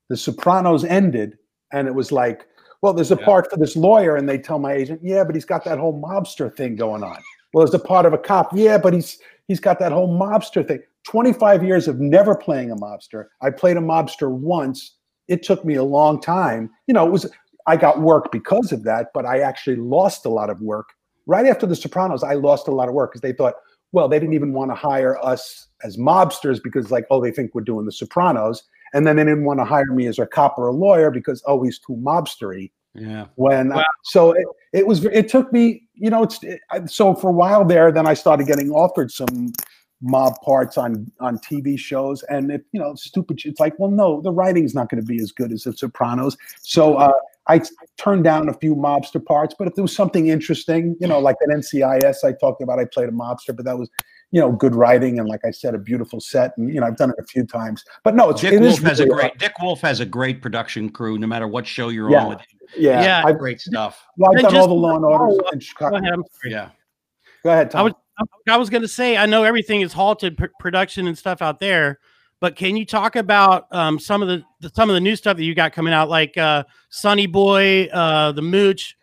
The 0.09 0.17
Sopranos 0.17 0.85
ended, 0.85 1.39
and 1.73 1.89
it 1.89 1.95
was 1.95 2.13
like, 2.13 2.47
well, 2.83 2.93
there's 2.93 3.13
a 3.13 3.17
Yeah. 3.17 3.25
part 3.25 3.51
for 3.51 3.57
this 3.57 3.77
lawyer, 3.77 4.17
and 4.17 4.29
they 4.29 4.39
tell 4.39 4.59
my 4.59 4.73
agent, 4.73 5.01
yeah, 5.03 5.25
but 5.25 5.35
he's 5.35 5.45
got 5.45 5.65
that 5.65 5.79
whole 5.79 6.01
mobster 6.01 6.55
thing 6.55 6.77
going 6.77 7.03
on. 7.03 7.19
Well, 7.53 7.65
there's 7.65 7.75
a 7.75 7.85
part 7.85 8.07
of 8.07 8.13
a 8.13 8.19
cop, 8.19 8.51
yeah, 8.53 8.79
but 8.79 8.93
he's 8.93 9.19
he's 9.49 9.61
got 9.61 9.79
that 9.79 9.93
whole 9.93 10.09
mobster 10.09 10.67
thing. 10.67 10.81
25 11.05 11.63
years 11.63 11.87
of 11.87 12.01
never 12.01 12.35
playing 12.35 12.71
a 12.73 12.77
mobster. 12.77 13.27
I 13.41 13.51
played 13.51 13.77
a 13.77 13.81
mobster 13.81 14.31
once. 14.31 14.97
It 15.29 15.43
took 15.43 15.65
me 15.65 15.77
a 15.77 15.85
long 15.85 16.21
time. 16.21 16.71
You 16.87 16.95
know, 16.95 17.07
it 17.07 17.11
was 17.13 17.31
I 17.67 17.77
got 17.77 18.01
work 18.01 18.31
because 18.31 18.73
of 18.73 18.85
that, 18.85 19.09
but 19.15 19.25
I 19.25 19.41
actually 19.41 19.77
lost 19.77 20.25
a 20.27 20.29
lot 20.29 20.51
of 20.51 20.61
work. 20.61 20.91
Right 21.27 21.47
after 21.47 21.67
The 21.67 21.75
Sopranos, 21.75 22.23
I 22.23 22.35
lost 22.35 22.69
a 22.69 22.71
lot 22.71 22.89
of 22.89 22.95
work 22.95 23.11
because 23.11 23.23
they 23.23 23.33
thought, 23.33 23.55
well, 23.93 24.09
they 24.09 24.21
didn't 24.21 24.35
even 24.35 24.53
want 24.53 24.71
to 24.71 24.75
hire 24.77 25.19
us 25.25 25.67
as 25.83 25.97
mobsters 25.97 26.63
because, 26.63 26.93
like, 26.93 27.07
oh, 27.11 27.21
they 27.21 27.33
think 27.33 27.55
we're 27.55 27.63
doing 27.63 27.85
The 27.87 27.93
Sopranos. 27.93 28.63
And 28.97 29.07
then 29.07 29.17
they 29.17 29.25
didn't 29.25 29.45
want 29.45 29.61
to 29.61 29.65
hire 29.65 29.93
me 29.93 30.07
as 30.07 30.19
a 30.19 30.27
cop 30.27 30.57
or 30.59 30.69
a 30.69 30.73
lawyer 30.73 31.11
because, 31.11 31.43
oh, 31.47 31.63
he's 31.63 31.79
too 31.79 31.97
mobstery 32.11 32.71
Yeah. 32.95 33.27
when 33.35 33.69
Wow. 33.69 33.85
so 34.05 34.33
it, 34.33 34.47
it 34.73 34.87
was 34.87 35.05
it 35.05 35.29
took 35.29 35.53
me 35.53 35.83
you 35.95 36.09
know 36.11 36.23
it's 36.23 36.43
it, 36.43 36.61
I- 36.71 36.87
so 36.87 37.15
for 37.15 37.29
a 37.29 37.33
while 37.43 37.63
there 37.73 37.93
then 37.93 38.07
i 38.07 38.15
started 38.15 38.47
getting 38.47 38.71
offered 38.71 39.11
some 39.21 39.53
mob 40.01 40.35
parts 40.49 40.79
on 40.79 41.11
on 41.21 41.39
tv 41.49 41.79
shows 41.79 42.23
and 42.35 42.51
it 42.51 42.63
you 42.73 42.81
know 42.81 42.95
stupid 42.95 43.41
it's 43.45 43.61
like 43.61 43.75
well 43.79 43.91
no 43.91 44.21
the 44.23 44.33
writing's 44.39 44.75
not 44.75 44.89
going 44.91 45.03
to 45.05 45.07
be 45.15 45.21
as 45.27 45.31
good 45.41 45.53
as 45.53 45.65
the 45.65 45.73
sopranos 45.83 46.37
so 46.63 46.83
uh 46.97 47.13
I 47.49 47.61
t- 47.61 47.71
turned 47.97 48.25
down 48.25 48.49
a 48.49 48.55
few 48.55 48.75
mobster 48.75 49.25
parts, 49.25 49.55
but 49.57 49.69
if 49.69 49.75
there 49.77 49.85
was 49.89 49.95
something 49.95 50.27
interesting, 50.37 50.97
you 51.01 51.07
know, 51.07 51.21
like 51.21 51.37
that 51.39 51.55
NCIS 51.61 52.25
I 52.25 52.33
talked 52.33 52.61
about, 52.61 52.81
I 52.81 52.87
played 52.87 53.09
a 53.09 53.13
mobster, 53.13 53.55
but 53.55 53.65
that 53.67 53.79
was, 53.79 53.89
you 54.33 54.41
know, 54.41 54.51
good 54.53 54.75
writing 54.75 55.19
and 55.19 55.29
like 55.29 55.41
I 55.45 55.51
said, 55.51 55.75
a 55.75 55.79
beautiful 55.79 56.21
set, 56.21 56.53
and 56.59 56.73
you 56.73 56.81
know, 56.81 56.87
I've 56.87 56.97
done 56.97 57.11
it 57.11 57.17
a 57.19 57.25
few 57.25 57.45
times. 57.47 57.85
But 58.03 58.15
no, 58.17 58.31
it's 58.31 58.41
Dick 58.41 58.55
it 58.55 58.63
is 58.63 58.81
Wolf 58.81 58.91
has 58.91 59.01
a 59.01 59.05
really- 59.05 59.15
great 59.15 59.39
Dick 59.39 59.53
Wolf 59.61 59.81
has 59.83 60.01
a 60.01 60.07
great 60.07 60.43
production 60.43 60.89
crew. 60.91 61.19
No 61.19 61.27
matter 61.27 61.47
what 61.49 61.67
show 61.67 61.89
you're 61.91 62.11
Yeah. 62.11 62.25
on 62.25 62.29
with, 62.31 62.41
him. 62.41 62.47
yeah, 62.77 63.03
Yeah. 63.03 63.23
I've, 63.25 63.39
great 63.39 63.61
stuff. 63.61 64.05
well, 64.17 64.31
I've 64.33 64.45
And 64.45 64.49
done 64.53 64.61
all 64.61 64.69
the 64.69 64.75
Law 64.75 64.97
and 64.97 65.05
Orders 65.05 65.19
follow 65.37 65.39
up- 65.49 65.53
in 65.53 65.59
go 65.59 65.65
Chicago. 65.65 65.97
ahead. 65.97 66.15
Yeah. 66.45 66.69
Go 67.45 67.51
ahead, 67.51 67.71
Tom. 67.71 67.81
I 67.81 67.83
was 67.85 67.93
I 68.49 68.57
was 68.57 68.71
going 68.71 68.83
to 68.83 68.89
say 68.89 69.17
I 69.17 69.27
know 69.27 69.45
everything 69.45 69.83
is 69.83 69.93
halted 69.93 70.37
pr- 70.39 70.47
production 70.59 71.07
and 71.07 71.17
stuff 71.17 71.43
out 71.43 71.61
there, 71.61 71.99
but 72.41 72.57
can 72.57 72.77
you 72.77 72.85
talk 72.87 73.15
about 73.15 73.67
um, 73.73 73.99
some 73.99 74.23
of 74.23 74.29
the, 74.29 74.43
the 74.61 74.71
some 74.75 74.89
of 74.91 74.95
the 74.95 75.01
new 75.01 75.15
stuff 75.17 75.37
that 75.37 75.45
you 75.45 75.55
got 75.55 75.73
coming 75.73 75.93
out, 75.93 76.09
like 76.09 76.37
uh, 76.39 76.65
Sunny 76.89 77.27
Boy, 77.27 77.85
uh, 77.93 78.33
the 78.33 78.43
Mooch? 78.43 78.97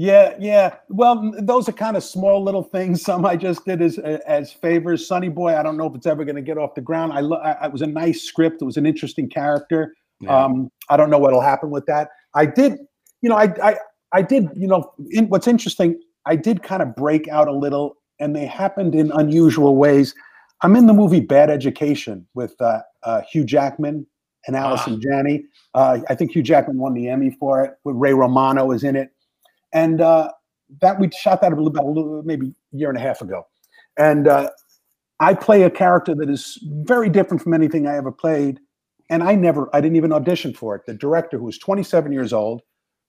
Yeah, 0.00 0.36
yeah. 0.38 0.76
Well, 0.88 1.32
those 1.40 1.68
are 1.68 1.72
kind 1.72 1.96
of 1.96 2.04
small 2.04 2.40
little 2.40 2.62
things. 2.62 3.02
Some 3.02 3.26
I 3.26 3.34
just 3.34 3.64
did 3.64 3.82
as 3.82 3.98
as 3.98 4.52
favors. 4.52 5.08
Sunny 5.08 5.28
Boy, 5.28 5.56
I 5.56 5.62
don't 5.64 5.76
know 5.76 5.86
if 5.86 5.94
it's 5.96 6.06
ever 6.06 6.24
going 6.24 6.36
to 6.36 6.42
get 6.42 6.56
off 6.56 6.76
the 6.76 6.80
ground. 6.80 7.12
I, 7.12 7.18
lo- 7.18 7.38
I, 7.38 7.66
it 7.66 7.72
was 7.72 7.82
a 7.82 7.86
nice 7.88 8.22
script. 8.22 8.62
It 8.62 8.64
was 8.64 8.76
an 8.76 8.86
interesting 8.86 9.28
character. 9.28 9.92
Yeah. 10.20 10.44
Um, 10.44 10.70
I 10.88 10.96
don't 10.96 11.10
know 11.10 11.18
what'll 11.18 11.40
happen 11.40 11.70
with 11.70 11.84
that. 11.86 12.10
I 12.36 12.46
did, 12.46 12.78
you 13.22 13.28
know, 13.28 13.34
I 13.34 13.52
I 13.60 13.76
I 14.12 14.22
did, 14.22 14.48
you 14.54 14.68
know, 14.68 14.92
in, 15.10 15.28
what's 15.30 15.48
interesting, 15.48 16.00
I 16.26 16.36
did 16.36 16.62
kind 16.62 16.80
of 16.80 16.94
break 16.94 17.26
out 17.26 17.48
a 17.48 17.52
little, 17.52 17.96
and 18.20 18.36
they 18.36 18.46
happened 18.46 18.94
in 18.94 19.10
unusual 19.10 19.74
ways. 19.74 20.14
I'm 20.62 20.76
in 20.76 20.86
the 20.86 20.94
movie 20.94 21.18
Bad 21.18 21.50
Education 21.50 22.24
with 22.34 22.54
uh, 22.60 22.82
uh, 23.02 23.22
Hugh 23.22 23.44
Jackman 23.44 24.06
and 24.46 24.54
Allison 24.54 25.00
Janney. 25.00 25.44
Uh, 25.74 25.98
I 26.08 26.14
think 26.14 26.30
Hugh 26.30 26.42
Jackman 26.44 26.78
won 26.78 26.94
the 26.94 27.08
Emmy 27.08 27.36
for 27.40 27.64
it. 27.64 27.74
With 27.82 27.96
Ray 27.96 28.14
Romano 28.14 28.70
is 28.70 28.84
in 28.84 28.94
it, 28.94 29.10
and 29.72 30.00
uh, 30.00 30.30
that 30.80 30.98
we 30.98 31.10
shot 31.10 31.40
that 31.40 31.52
about 31.52 31.84
a 31.84 31.88
little, 31.88 32.22
maybe 32.24 32.54
a 32.72 32.76
year 32.76 32.88
and 32.88 32.98
a 32.98 33.00
half 33.00 33.20
ago, 33.20 33.46
and 33.98 34.28
uh, 34.28 34.50
I 35.20 35.34
play 35.34 35.62
a 35.62 35.70
character 35.70 36.14
that 36.14 36.30
is 36.30 36.58
very 36.84 37.08
different 37.08 37.42
from 37.42 37.54
anything 37.54 37.86
I 37.86 37.96
ever 37.96 38.12
played, 38.12 38.60
and 39.10 39.22
I 39.22 39.34
never, 39.34 39.68
I 39.74 39.80
didn't 39.80 39.96
even 39.96 40.12
audition 40.12 40.54
for 40.54 40.76
it. 40.76 40.82
The 40.86 40.94
director, 40.94 41.38
who 41.38 41.44
was 41.44 41.58
27 41.58 42.12
years 42.12 42.32
old, 42.32 42.62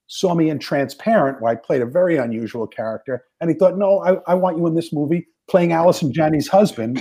saw 0.07 0.33
me 0.33 0.49
in 0.49 0.57
Transparent, 0.57 1.41
where 1.41 1.51
I 1.51 1.55
played 1.55 1.81
a 1.81 1.85
very 1.85 2.17
unusual 2.17 2.65
character, 2.65 3.25
and 3.39 3.49
he 3.49 3.55
thought, 3.55 3.77
"No, 3.77 4.03
I, 4.03 4.17
I 4.31 4.33
want 4.33 4.57
you 4.57 4.65
in 4.67 4.75
this 4.75 4.91
movie, 4.91 5.27
playing 5.49 5.71
Allison 5.71 6.11
Janney's 6.11 6.47
husband, 6.47 6.99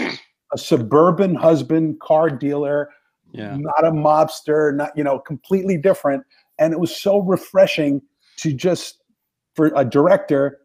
a 0.53 0.59
suburban 0.59 1.35
husband, 1.35 2.01
car 2.01 2.29
dealer, 2.29 2.91
yeah. 3.33 3.57
not 3.57 3.85
a 3.85 3.91
mobster, 3.91 4.75
not 4.75 4.91
you 4.97 5.03
know, 5.03 5.19
completely 5.19 5.79
different." 5.79 6.23
And 6.59 6.75
it 6.75 6.81
was 6.81 6.95
so 6.95 7.21
refreshing 7.21 8.03
to 8.39 8.53
just 8.53 8.98
for 9.59 9.73
a 9.75 9.85
director 9.85 10.61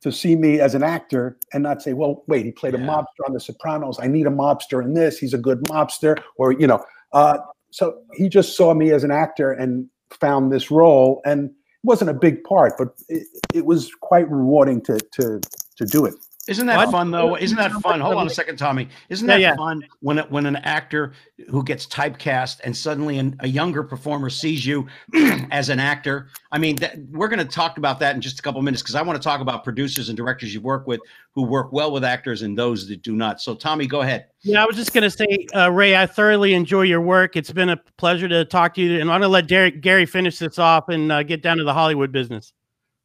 to 0.00 0.10
see 0.10 0.34
me 0.36 0.58
as 0.58 0.74
an 0.74 0.82
actor 0.82 1.36
and 1.52 1.62
not 1.62 1.82
say, 1.82 1.92
"Well, 1.92 2.24
wait, 2.28 2.46
he 2.46 2.50
played 2.50 2.74
a 2.74 2.78
mobster 2.78 3.22
on 3.26 3.34
The 3.34 3.40
Sopranos. 3.40 3.98
I 4.00 4.06
need 4.06 4.26
a 4.26 4.30
mobster 4.30 4.82
in 4.82 4.94
this. 4.94 5.18
He's 5.18 5.34
a 5.34 5.38
good 5.38 5.60
mobster," 5.64 6.16
or 6.38 6.52
you 6.52 6.66
know. 6.66 6.82
Uh, 7.12 7.36
so 7.72 7.98
he 8.14 8.30
just 8.30 8.56
saw 8.56 8.72
me 8.72 8.90
as 8.90 9.04
an 9.04 9.10
actor 9.10 9.52
and 9.52 9.86
found 10.10 10.50
this 10.50 10.70
role, 10.70 11.20
and 11.26 11.50
it 11.50 11.84
wasn't 11.84 12.08
a 12.08 12.14
big 12.14 12.42
part, 12.44 12.72
but 12.78 12.88
it, 13.10 13.26
it 13.52 13.66
was 13.66 13.90
quite 14.00 14.30
rewarding 14.30 14.80
to 14.84 14.98
to 15.12 15.38
to 15.76 15.84
do 15.84 16.06
it. 16.06 16.14
Isn't 16.48 16.66
that 16.66 16.76
What? 16.76 16.90
fun 16.90 17.12
though? 17.12 17.36
Isn't 17.36 17.56
that 17.56 17.70
fun? 17.70 18.00
Hold 18.00 18.16
on 18.16 18.26
a 18.26 18.30
second, 18.30 18.56
Tommy. 18.56 18.88
Isn't 19.08 19.28
that 19.28 19.38
yeah. 19.38 19.54
fun 19.54 19.84
when 20.00 20.18
it, 20.18 20.28
when 20.28 20.44
an 20.46 20.56
actor 20.56 21.12
who 21.48 21.62
gets 21.62 21.86
typecast 21.86 22.60
and 22.64 22.76
suddenly 22.76 23.18
an, 23.18 23.36
a 23.40 23.48
younger 23.48 23.84
performer 23.84 24.28
sees 24.28 24.66
you 24.66 24.88
as 25.52 25.68
an 25.68 25.78
actor? 25.78 26.30
I 26.50 26.58
mean, 26.58 26.74
that, 26.76 26.98
we're 27.12 27.28
going 27.28 27.38
to 27.38 27.44
talk 27.44 27.78
about 27.78 28.00
that 28.00 28.16
in 28.16 28.20
just 28.20 28.40
a 28.40 28.42
couple 28.42 28.60
minutes 28.60 28.82
because 28.82 28.96
I 28.96 29.02
want 29.02 29.22
to 29.22 29.24
talk 29.24 29.40
about 29.40 29.62
producers 29.62 30.08
and 30.08 30.16
directors 30.16 30.52
you 30.52 30.60
work 30.60 30.88
with 30.88 30.98
who 31.32 31.44
work 31.44 31.72
well 31.72 31.92
with 31.92 32.02
actors 32.02 32.42
and 32.42 32.58
those 32.58 32.88
that 32.88 33.02
do 33.02 33.14
not. 33.14 33.40
So, 33.40 33.54
Tommy, 33.54 33.86
go 33.86 34.00
ahead. 34.00 34.26
Yeah, 34.40 34.64
I 34.64 34.66
was 34.66 34.74
just 34.74 34.92
going 34.92 35.08
to 35.08 35.10
say, 35.10 35.46
uh, 35.54 35.70
Ray, 35.70 35.96
I 35.96 36.06
thoroughly 36.06 36.54
enjoy 36.54 36.82
your 36.82 37.00
work. 37.00 37.36
It's 37.36 37.52
been 37.52 37.68
a 37.68 37.76
pleasure 37.98 38.26
to 38.26 38.44
talk 38.44 38.74
to 38.74 38.82
you, 38.82 38.94
and 38.94 39.02
I'm 39.02 39.20
going 39.20 39.22
to 39.22 39.28
let 39.28 39.46
Derek, 39.46 39.80
Gary 39.80 40.06
finish 40.06 40.40
this 40.40 40.58
off 40.58 40.88
and 40.88 41.12
uh, 41.12 41.22
get 41.22 41.40
down 41.40 41.58
to 41.58 41.64
the 41.64 41.72
Hollywood 41.72 42.10
business. 42.10 42.52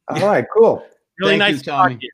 All 0.08 0.26
right, 0.26 0.44
cool. 0.52 0.78
Thank 0.78 0.90
Really 1.20 1.36
nice 1.36 1.52
you, 1.52 1.58
to 1.58 1.64
talk 1.66 1.82
Tommy. 1.84 1.98
to 1.98 2.04
you. 2.04 2.10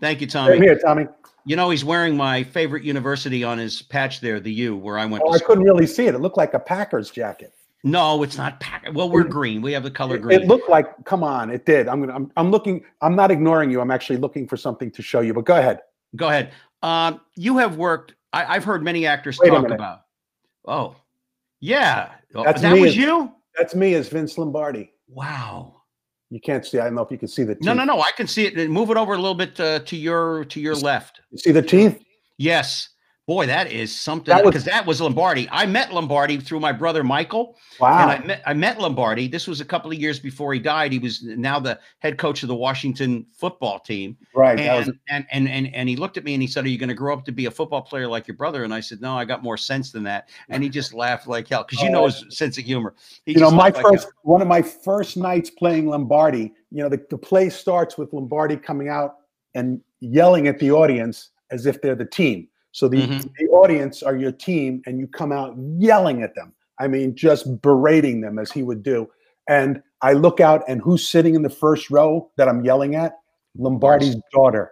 Thank 0.00 0.20
you, 0.20 0.26
Tommy. 0.26 0.54
Same 0.54 0.62
here, 0.62 0.78
Tommy. 0.78 1.06
You 1.44 1.56
know, 1.56 1.70
he's 1.70 1.84
wearing 1.84 2.16
my 2.16 2.42
favorite 2.42 2.84
university 2.84 3.42
on 3.42 3.58
his 3.58 3.82
patch 3.82 4.20
there, 4.20 4.38
the 4.38 4.52
U, 4.52 4.76
where 4.76 4.98
I 4.98 5.06
went 5.06 5.24
Oh, 5.26 5.32
to 5.32 5.42
I 5.42 5.46
couldn't 5.46 5.64
really 5.64 5.86
see 5.86 6.06
it. 6.06 6.14
It 6.14 6.18
looked 6.20 6.36
like 6.36 6.54
a 6.54 6.58
Packers 6.58 7.10
jacket. 7.10 7.54
No, 7.84 8.22
it's 8.22 8.36
not 8.36 8.58
pack. 8.60 8.88
Well, 8.92 9.08
we're 9.08 9.22
green. 9.22 9.62
We 9.62 9.72
have 9.72 9.84
the 9.84 9.90
color 9.90 10.18
green. 10.18 10.42
it 10.42 10.48
looked 10.48 10.68
like. 10.68 11.04
Come 11.04 11.22
on, 11.22 11.48
it 11.48 11.64
did. 11.64 11.88
I'm 11.88 12.00
gonna. 12.00 12.12
I'm, 12.14 12.32
I'm 12.36 12.50
looking. 12.50 12.84
I'm 13.02 13.14
not 13.14 13.30
ignoring 13.30 13.70
you. 13.70 13.80
I'm 13.80 13.92
actually 13.92 14.18
looking 14.18 14.48
for 14.48 14.56
something 14.56 14.90
to 14.90 15.00
show 15.00 15.20
you. 15.20 15.32
But 15.32 15.44
go 15.44 15.56
ahead. 15.56 15.80
Go 16.16 16.28
ahead. 16.28 16.52
Um, 16.82 17.20
you 17.36 17.56
have 17.58 17.76
worked. 17.76 18.14
I, 18.32 18.56
I've 18.56 18.64
heard 18.64 18.82
many 18.82 19.06
actors 19.06 19.38
Wait 19.38 19.50
talk 19.50 19.70
about. 19.70 20.02
Oh, 20.66 20.96
yeah. 21.60 22.10
Oh, 22.34 22.42
That's 22.44 22.62
that 22.62 22.74
me. 22.74 22.80
was 22.82 22.96
you. 22.96 23.32
That's 23.56 23.74
me 23.74 23.94
as 23.94 24.08
Vince 24.08 24.36
Lombardi. 24.36 24.92
Wow. 25.08 25.77
You 26.30 26.40
can't 26.40 26.64
see. 26.64 26.78
I 26.78 26.84
don't 26.84 26.94
know 26.94 27.02
if 27.02 27.10
you 27.10 27.18
can 27.18 27.28
see 27.28 27.44
the 27.44 27.54
teeth. 27.54 27.64
No, 27.64 27.72
no, 27.72 27.84
no. 27.84 28.00
I 28.00 28.10
can 28.16 28.26
see 28.26 28.46
it. 28.46 28.70
Move 28.70 28.90
it 28.90 28.96
over 28.96 29.14
a 29.14 29.16
little 29.16 29.34
bit 29.34 29.58
uh, 29.58 29.78
to 29.80 29.96
your 29.96 30.44
to 30.46 30.60
your 30.60 30.74
left. 30.74 31.20
You 31.30 31.38
see 31.38 31.52
the 31.52 31.62
teeth? 31.62 32.02
Yes. 32.36 32.90
Boy, 33.28 33.44
that 33.44 33.70
is 33.70 33.94
something 33.94 34.34
because 34.42 34.64
that 34.64 34.86
was 34.86 35.02
Lombardi. 35.02 35.46
I 35.52 35.66
met 35.66 35.92
Lombardi 35.92 36.38
through 36.38 36.60
my 36.60 36.72
brother 36.72 37.04
Michael, 37.04 37.58
Wow. 37.78 38.00
and 38.00 38.10
I 38.10 38.26
met 38.26 38.42
I 38.46 38.54
met 38.54 38.80
Lombardi. 38.80 39.28
This 39.28 39.46
was 39.46 39.60
a 39.60 39.66
couple 39.66 39.92
of 39.92 39.98
years 39.98 40.18
before 40.18 40.54
he 40.54 40.58
died. 40.58 40.92
He 40.92 40.98
was 40.98 41.22
now 41.22 41.60
the 41.60 41.78
head 41.98 42.16
coach 42.16 42.42
of 42.42 42.48
the 42.48 42.54
Washington 42.54 43.26
football 43.30 43.80
team. 43.80 44.16
right. 44.34 44.56
That 44.56 44.78
was. 44.78 44.88
And, 44.88 44.98
and 45.10 45.26
and 45.30 45.46
and 45.46 45.74
and 45.74 45.88
he 45.90 45.96
looked 45.96 46.16
at 46.16 46.24
me 46.24 46.32
and 46.32 46.40
he 46.40 46.48
said, 46.48 46.64
"Are 46.64 46.68
you 46.70 46.78
going 46.78 46.88
to 46.88 46.94
grow 46.94 47.12
up 47.12 47.26
to 47.26 47.32
be 47.32 47.44
a 47.44 47.50
football 47.50 47.82
player 47.82 48.08
like 48.08 48.26
your 48.26 48.36
brother?" 48.38 48.64
And 48.64 48.72
I 48.72 48.80
said, 48.80 49.02
"No, 49.02 49.14
I 49.14 49.26
got 49.26 49.42
more 49.42 49.58
sense 49.58 49.92
than 49.92 50.04
that." 50.04 50.30
And 50.48 50.62
he 50.62 50.70
just 50.70 50.94
laughed 50.94 51.26
like 51.28 51.48
hell 51.48 51.66
because 51.68 51.82
you 51.82 51.90
Oh, 51.90 51.92
know 51.92 52.04
his 52.06 52.24
sense 52.30 52.56
of 52.56 52.64
humor. 52.64 52.94
He 53.26 53.34
You 53.34 53.40
know, 53.40 53.50
my 53.50 53.68
like 53.68 53.82
first 53.82 54.08
one 54.22 54.40
of 54.40 54.48
my 54.48 54.62
first 54.62 55.18
nights 55.18 55.50
playing 55.50 55.86
Lombardi. 55.90 56.54
You 56.70 56.82
know, 56.82 56.88
the, 56.88 57.04
the 57.10 57.18
play 57.18 57.50
starts 57.50 57.98
with 57.98 58.10
Lombardi 58.14 58.56
coming 58.56 58.88
out 58.88 59.16
and 59.54 59.82
yelling 60.00 60.48
at 60.48 60.58
the 60.58 60.70
audience 60.70 61.28
as 61.50 61.66
if 61.66 61.82
they're 61.82 61.94
the 61.94 62.06
team. 62.06 62.48
So 62.78 62.86
the, 62.86 62.98
Mhm. 63.08 63.28
the 63.36 63.46
audience 63.48 64.04
are 64.04 64.16
your 64.16 64.30
team, 64.30 64.82
and 64.86 65.00
you 65.00 65.08
come 65.08 65.32
out 65.32 65.56
yelling 65.78 66.22
at 66.22 66.36
them. 66.36 66.52
I 66.78 66.86
mean, 66.86 67.16
just 67.16 67.60
berating 67.60 68.20
them 68.20 68.38
as 68.38 68.52
he 68.52 68.62
would 68.62 68.84
do. 68.84 69.10
And 69.48 69.82
I 70.00 70.12
look 70.12 70.38
out, 70.38 70.62
and 70.68 70.80
who's 70.80 71.08
sitting 71.08 71.34
in 71.34 71.42
the 71.42 71.50
first 71.50 71.90
row 71.90 72.30
that 72.36 72.48
I'm 72.48 72.64
yelling 72.64 72.94
at? 72.94 73.18
Lombardi's 73.56 74.14
daughter. 74.32 74.70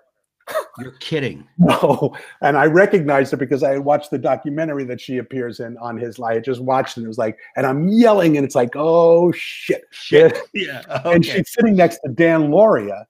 You're 0.79 0.93
kidding. 1.01 1.49
No, 1.59 2.15
and 2.43 2.57
I 2.57 2.67
recognized 2.67 3.33
her 3.33 3.37
because 3.37 3.65
I 3.65 3.71
had 3.73 3.81
watched 3.85 4.13
the 4.13 4.19
documentary 4.19 4.85
that 4.85 5.01
she 5.01 5.19
appears 5.19 5.59
in 5.59 5.77
on 5.79 5.97
his. 5.99 6.21
I 6.21 6.39
just 6.39 6.61
watched 6.61 6.97
it. 6.97 7.01
And 7.01 7.07
it 7.07 7.09
was 7.09 7.19
like, 7.19 7.37
and 7.57 7.67
I'm 7.67 7.89
yelling, 7.89 8.37
and 8.37 8.47
it's 8.47 8.55
like, 8.55 8.71
oh 8.77 9.33
shit, 9.33 9.83
Shit. 9.91 10.39
Yeah. 10.55 10.83
And 11.05 11.25
she's 11.27 11.53
sitting 11.53 11.75
next 11.75 11.99
to 12.05 12.13
Dan 12.13 12.51
Lauria, 12.53 13.07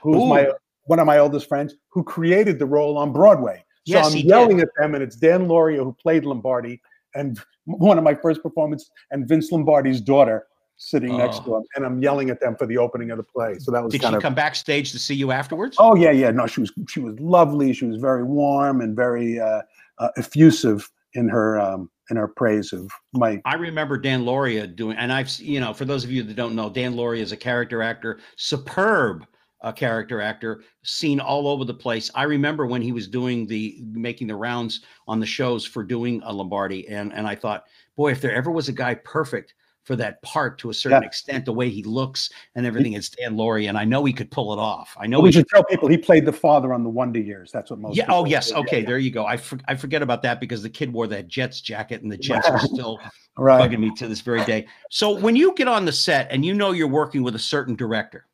who's 0.00 0.16
Ooh. 0.16 0.26
my 0.26 0.48
one 0.84 1.00
of 1.00 1.06
my 1.06 1.18
oldest 1.18 1.50
friends, 1.50 1.74
who 1.90 2.02
created 2.02 2.58
the 2.58 2.64
role 2.66 2.96
on 2.96 3.12
Broadway. 3.12 3.62
So 3.86 3.94
Yes, 3.94 4.06
I'm 4.06 4.16
he 4.16 4.22
did. 4.22 4.28
yelling 4.28 4.60
at 4.60 4.68
them, 4.78 4.94
and 4.94 5.02
it's 5.02 5.16
Dan 5.16 5.48
Lauria 5.48 5.78
who 5.78 5.92
played 6.00 6.24
Lombardi, 6.24 6.80
and 7.14 7.38
one 7.64 7.98
of 7.98 8.04
my 8.04 8.14
first 8.14 8.42
performances, 8.42 8.90
and 9.10 9.28
Vince 9.28 9.50
Lombardi's 9.50 10.00
daughter 10.00 10.46
sitting 10.76 11.16
next 11.16 11.44
to 11.44 11.54
Oh. 11.54 11.58
him, 11.58 11.64
and 11.76 11.84
I'm 11.84 12.00
yelling 12.02 12.30
at 12.30 12.40
them 12.40 12.56
for 12.56 12.66
the 12.66 12.78
opening 12.78 13.10
of 13.10 13.16
the 13.16 13.24
play. 13.24 13.58
So 13.58 13.70
that 13.72 13.82
was 13.82 13.92
Did 13.92 14.02
she 14.02 14.14
of 14.14 14.22
come 14.22 14.34
backstage 14.34 14.92
to 14.92 14.98
see 14.98 15.14
you 15.14 15.32
afterwards? 15.32 15.76
Oh 15.78 15.96
yeah, 15.96 16.10
yeah. 16.12 16.30
No, 16.30 16.46
she 16.46 16.60
was 16.60 16.72
she 16.88 17.00
was 17.00 17.18
lovely. 17.18 17.72
She 17.72 17.84
was 17.86 17.96
very 17.98 18.22
warm 18.24 18.80
and 18.80 18.94
very 18.96 19.40
uh, 19.40 19.62
uh, 19.98 20.08
effusive 20.16 20.88
in 21.14 21.28
her 21.28 21.60
um, 21.60 21.90
in 22.10 22.16
her 22.16 22.28
praise 22.28 22.72
of 22.72 22.90
my. 23.12 23.40
I 23.44 23.54
remember 23.54 23.98
Dan 23.98 24.24
Lauria 24.24 24.74
doing, 24.74 24.96
and 24.96 25.12
I've, 25.12 25.30
you 25.38 25.60
know, 25.60 25.72
for 25.72 25.84
those 25.84 26.04
of 26.04 26.10
you 26.10 26.22
that 26.22 26.34
don't 26.34 26.54
know, 26.54 26.70
Dan 26.70 26.94
Lauria 26.94 27.20
is 27.20 27.32
a 27.32 27.36
character 27.36 27.82
actor, 27.82 28.18
superb 28.36 29.26
uh, 29.62 29.72
character 29.72 30.20
actor, 30.20 30.62
seen 30.82 31.20
all 31.20 31.48
over 31.48 31.64
the 31.64 31.74
place. 31.74 32.10
I 32.14 32.24
remember 32.24 32.66
when 32.66 32.82
he 32.82 32.92
was 32.92 33.08
doing 33.08 33.46
the 33.46 33.78
making 33.92 34.26
the 34.26 34.36
rounds 34.36 34.80
on 35.08 35.20
the 35.20 35.26
shows 35.26 35.64
for 35.64 35.82
doing 35.82 36.20
a 36.24 36.32
Lombardi, 36.32 36.88
and 36.88 37.12
and 37.14 37.26
I 37.26 37.34
thought, 37.34 37.64
boy, 37.96 38.10
if 38.12 38.20
there 38.20 38.34
ever 38.34 38.50
was 38.50 38.68
a 38.68 38.72
guy 38.72 38.94
perfect 38.94 39.54
for 39.84 39.96
that 39.96 40.22
part 40.22 40.58
to 40.60 40.70
a 40.70 40.74
certain 40.74 41.02
Yeah. 41.02 41.06
extent, 41.08 41.44
the 41.44 41.52
way 41.52 41.68
he 41.68 41.82
looks 41.82 42.30
and 42.54 42.64
everything, 42.64 42.92
it's 42.92 43.08
Dan 43.08 43.34
Lauria, 43.34 43.68
and 43.68 43.76
I 43.76 43.84
know 43.84 44.04
he 44.04 44.12
could 44.12 44.30
pull 44.30 44.52
it 44.52 44.58
off. 44.60 44.96
I 44.96 45.08
know 45.08 45.18
we 45.20 45.30
he 45.30 45.32
should 45.32 45.48
tell 45.48 45.64
people 45.64 45.88
he 45.88 45.98
played 45.98 46.24
the 46.24 46.32
father 46.32 46.72
on 46.72 46.84
the 46.84 46.88
Wonder 46.90 47.18
Years. 47.18 47.50
That's 47.50 47.68
what 47.70 47.80
most. 47.80 47.96
yeah. 47.96 48.04
Oh, 48.08 48.24
yes. 48.24 48.50
Yeah, 48.52 48.58
Okay. 48.60 48.80
yeah. 48.80 48.86
There 48.86 48.98
you 48.98 49.10
go. 49.10 49.26
I, 49.26 49.36
for, 49.36 49.58
I 49.66 49.74
forget 49.74 50.00
about 50.00 50.22
that 50.22 50.38
because 50.38 50.62
the 50.62 50.70
kid 50.70 50.92
wore 50.92 51.08
that 51.08 51.26
Jets 51.26 51.60
jacket, 51.60 52.00
and 52.02 52.12
the 52.12 52.16
Jets 52.28 52.48
are 52.48 52.60
still 52.60 53.00
Right. 53.36 53.68
bugging 53.68 53.80
me 53.80 53.90
to 53.96 54.06
this 54.06 54.20
very 54.20 54.44
day. 54.44 54.66
So 54.90 55.10
when 55.18 55.34
you 55.34 55.52
get 55.56 55.66
on 55.66 55.84
the 55.84 55.90
set 55.92 56.30
and 56.30 56.44
you 56.44 56.54
know 56.54 56.70
you're 56.70 56.86
working 56.86 57.24
with 57.24 57.34
a 57.34 57.40
certain 57.40 57.74
director, 57.74 58.26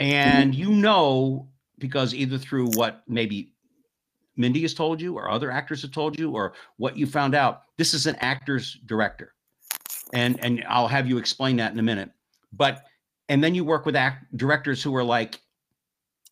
Mm-hmm. 0.00 0.12
and 0.12 0.54
you 0.54 0.70
know 0.70 1.48
because 1.78 2.14
either 2.14 2.38
through 2.38 2.68
what 2.74 3.02
maybe 3.08 3.52
Mindy 4.36 4.62
has 4.62 4.74
told 4.74 5.00
you, 5.00 5.16
or 5.16 5.30
other 5.30 5.50
actors 5.50 5.82
have 5.82 5.90
told 5.90 6.18
you, 6.18 6.30
or 6.30 6.54
what 6.76 6.96
you 6.96 7.06
found 7.06 7.34
out, 7.34 7.62
this 7.76 7.92
is 7.92 8.06
an 8.06 8.16
actor's 8.20 8.78
director, 8.86 9.34
and 10.14 10.42
and 10.44 10.64
I'll 10.68 10.88
have 10.88 11.06
you 11.06 11.18
explain 11.18 11.56
that 11.56 11.72
in 11.72 11.78
a 11.78 11.82
minute. 11.82 12.10
But 12.52 12.86
and 13.28 13.44
then 13.44 13.54
you 13.54 13.64
work 13.64 13.84
with 13.86 13.96
act 13.96 14.34
directors 14.36 14.82
who 14.82 14.94
are 14.96 15.04
like, 15.04 15.40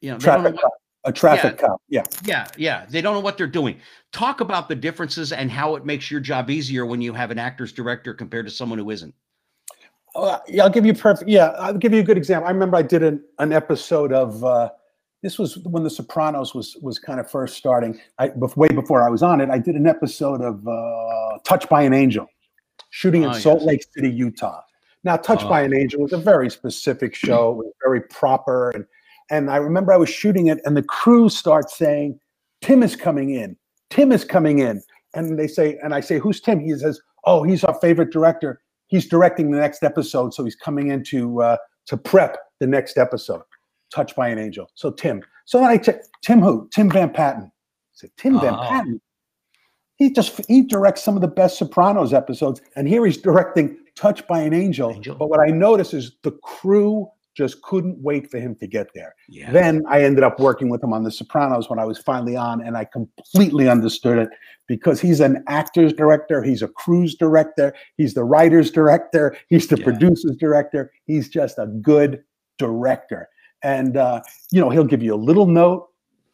you 0.00 0.10
know, 0.10 0.18
don't 0.18 0.42
know 0.42 0.50
what- 0.50 0.72
A 1.04 1.12
traffic 1.12 1.58
cop. 1.58 1.80
Yeah. 1.88 2.02
yeah, 2.24 2.48
yeah. 2.56 2.86
They 2.88 3.00
don't 3.00 3.14
know 3.14 3.20
what 3.20 3.38
they're 3.38 3.46
doing. 3.46 3.80
Talk 4.12 4.40
about 4.40 4.68
the 4.68 4.74
differences 4.74 5.32
and 5.32 5.50
how 5.50 5.76
it 5.76 5.84
makes 5.84 6.10
your 6.10 6.20
job 6.20 6.50
easier 6.50 6.84
when 6.84 7.00
you 7.00 7.12
have 7.14 7.30
an 7.30 7.38
actor's 7.38 7.72
director 7.72 8.12
compared 8.14 8.46
to 8.46 8.52
someone 8.52 8.78
who 8.80 8.90
isn't. 8.90 9.14
Uh, 10.18 10.38
yeah, 10.48 10.64
I'll 10.64 10.70
give 10.70 10.84
you 10.84 10.94
perfect. 10.94 11.30
Yeah, 11.30 11.48
I'll 11.58 11.74
give 11.74 11.92
you 11.92 12.00
a 12.00 12.04
good 12.04 12.16
example. 12.16 12.48
I 12.48 12.50
remember 12.50 12.76
I 12.76 12.82
did 12.82 13.02
an, 13.02 13.22
an 13.38 13.52
episode 13.52 14.12
of 14.12 14.42
uh, 14.44 14.70
this 15.22 15.38
was 15.38 15.58
when 15.58 15.84
The 15.84 15.90
Sopranos 15.90 16.54
was 16.54 16.76
was 16.82 16.98
kind 16.98 17.20
of 17.20 17.30
first 17.30 17.56
starting. 17.56 17.98
I 18.18 18.28
bef- 18.30 18.56
way 18.56 18.68
before 18.68 19.02
I 19.06 19.10
was 19.10 19.22
on 19.22 19.40
it, 19.40 19.48
I 19.50 19.58
did 19.58 19.74
an 19.76 19.86
episode 19.86 20.40
of 20.42 20.66
uh, 20.66 21.38
Touched 21.44 21.68
by 21.68 21.82
an 21.82 21.92
Angel, 21.94 22.26
shooting 22.90 23.22
in 23.22 23.30
Oh, 23.30 23.32
Salt 23.34 23.60
yes. 23.60 23.66
Lake 23.66 23.84
City, 23.94 24.10
Utah. 24.10 24.60
Now, 25.04 25.16
Touched 25.16 25.48
by 25.48 25.62
Oh. 25.62 25.66
an 25.66 25.74
Angel 25.74 26.02
was 26.02 26.12
a 26.12 26.18
very 26.18 26.50
specific 26.50 27.14
show. 27.14 27.52
It 27.52 27.56
was 27.58 27.72
very 27.84 28.00
proper, 28.02 28.70
and 28.70 28.84
and 29.30 29.50
I 29.50 29.56
remember 29.56 29.92
I 29.92 29.96
was 29.98 30.08
shooting 30.08 30.48
it, 30.48 30.58
and 30.64 30.76
the 30.76 30.82
crew 30.82 31.28
starts 31.28 31.76
saying, 31.76 32.18
"Tim 32.60 32.82
is 32.82 32.96
coming 32.96 33.30
in. 33.30 33.56
Tim 33.90 34.10
is 34.12 34.24
coming 34.24 34.58
in." 34.58 34.82
And 35.14 35.38
they 35.38 35.46
say, 35.46 35.78
and 35.82 35.94
I 35.94 36.00
say, 36.00 36.18
"Who's 36.18 36.40
Tim?" 36.40 36.60
He 36.60 36.76
says, 36.76 37.00
"Oh, 37.24 37.42
he's 37.44 37.62
our 37.64 37.74
favorite 37.80 38.10
director. 38.10 38.60
He's 38.88 39.06
directing 39.06 39.50
the 39.50 39.58
next 39.58 39.82
episode, 39.82 40.34
so 40.34 40.44
he's 40.44 40.56
coming 40.56 40.88
in 40.90 41.04
to 41.04 41.42
uh, 41.42 41.56
to 41.86 41.96
prep 41.96 42.36
the 42.60 42.66
next 42.66 42.98
episode." 42.98 43.42
Touched 43.90 44.16
by 44.16 44.28
an 44.28 44.38
Angel. 44.38 44.70
So 44.74 44.90
Tim. 44.90 45.22
So 45.46 45.58
then 45.60 45.68
I 45.70 45.78
check 45.78 46.02
Tim 46.22 46.40
who? 46.42 46.68
Tim 46.74 46.90
Van 46.90 47.08
Patten. 47.10 47.44
I 47.44 47.50
said, 47.94 48.10
Tim 48.18 48.38
Van 48.38 48.52
Oh. 48.54 48.62
Patten. 48.68 49.00
He 49.96 50.12
just 50.12 50.40
he 50.46 50.62
directs 50.62 51.02
some 51.02 51.16
of 51.16 51.22
the 51.22 51.28
best 51.28 51.56
Sopranos 51.58 52.12
episodes, 52.12 52.60
and 52.76 52.86
here 52.86 53.04
he's 53.06 53.16
directing 53.16 53.76
Touched 53.96 54.28
by 54.28 54.40
an 54.40 54.52
Angel. 54.54 54.92
Angel. 54.92 55.16
But 55.16 55.28
what 55.28 55.40
I 55.40 55.46
notice 55.46 55.92
is 55.92 56.12
the 56.22 56.30
crew 56.44 57.08
just 57.38 57.62
couldn't 57.62 57.96
wait 58.02 58.28
for 58.30 58.38
him 58.38 58.56
to 58.56 58.66
get 58.66 58.88
there. 58.94 59.14
Yeah. 59.28 59.52
Then 59.52 59.84
I 59.88 60.02
ended 60.02 60.24
up 60.24 60.40
working 60.40 60.68
with 60.68 60.82
him 60.82 60.92
on 60.92 61.04
The 61.04 61.12
Sopranos 61.12 61.70
when 61.70 61.78
I 61.78 61.84
was 61.84 61.96
finally 61.96 62.34
on, 62.34 62.60
and 62.60 62.76
I 62.76 62.84
completely 62.84 63.68
understood 63.68 64.18
it 64.18 64.28
because 64.66 65.00
he's 65.00 65.20
an 65.20 65.44
actor's 65.46 65.92
director, 65.92 66.42
he's 66.42 66.62
a 66.62 66.68
crew's 66.68 67.14
director, 67.14 67.72
he's 67.96 68.14
the 68.14 68.24
writer's 68.24 68.72
director, 68.72 69.36
he's 69.48 69.68
the 69.68 69.78
Yeah. 69.78 69.84
producer's 69.84 70.36
director. 70.36 70.90
He's 71.06 71.28
just 71.28 71.58
a 71.58 71.66
good 71.66 72.24
director. 72.58 73.28
And, 73.62 73.96
uh, 73.96 74.20
you 74.50 74.60
know, 74.60 74.68
he'll 74.68 74.84
give 74.84 75.02
you 75.02 75.14
a 75.14 75.22
little 75.30 75.46
note, 75.46 75.88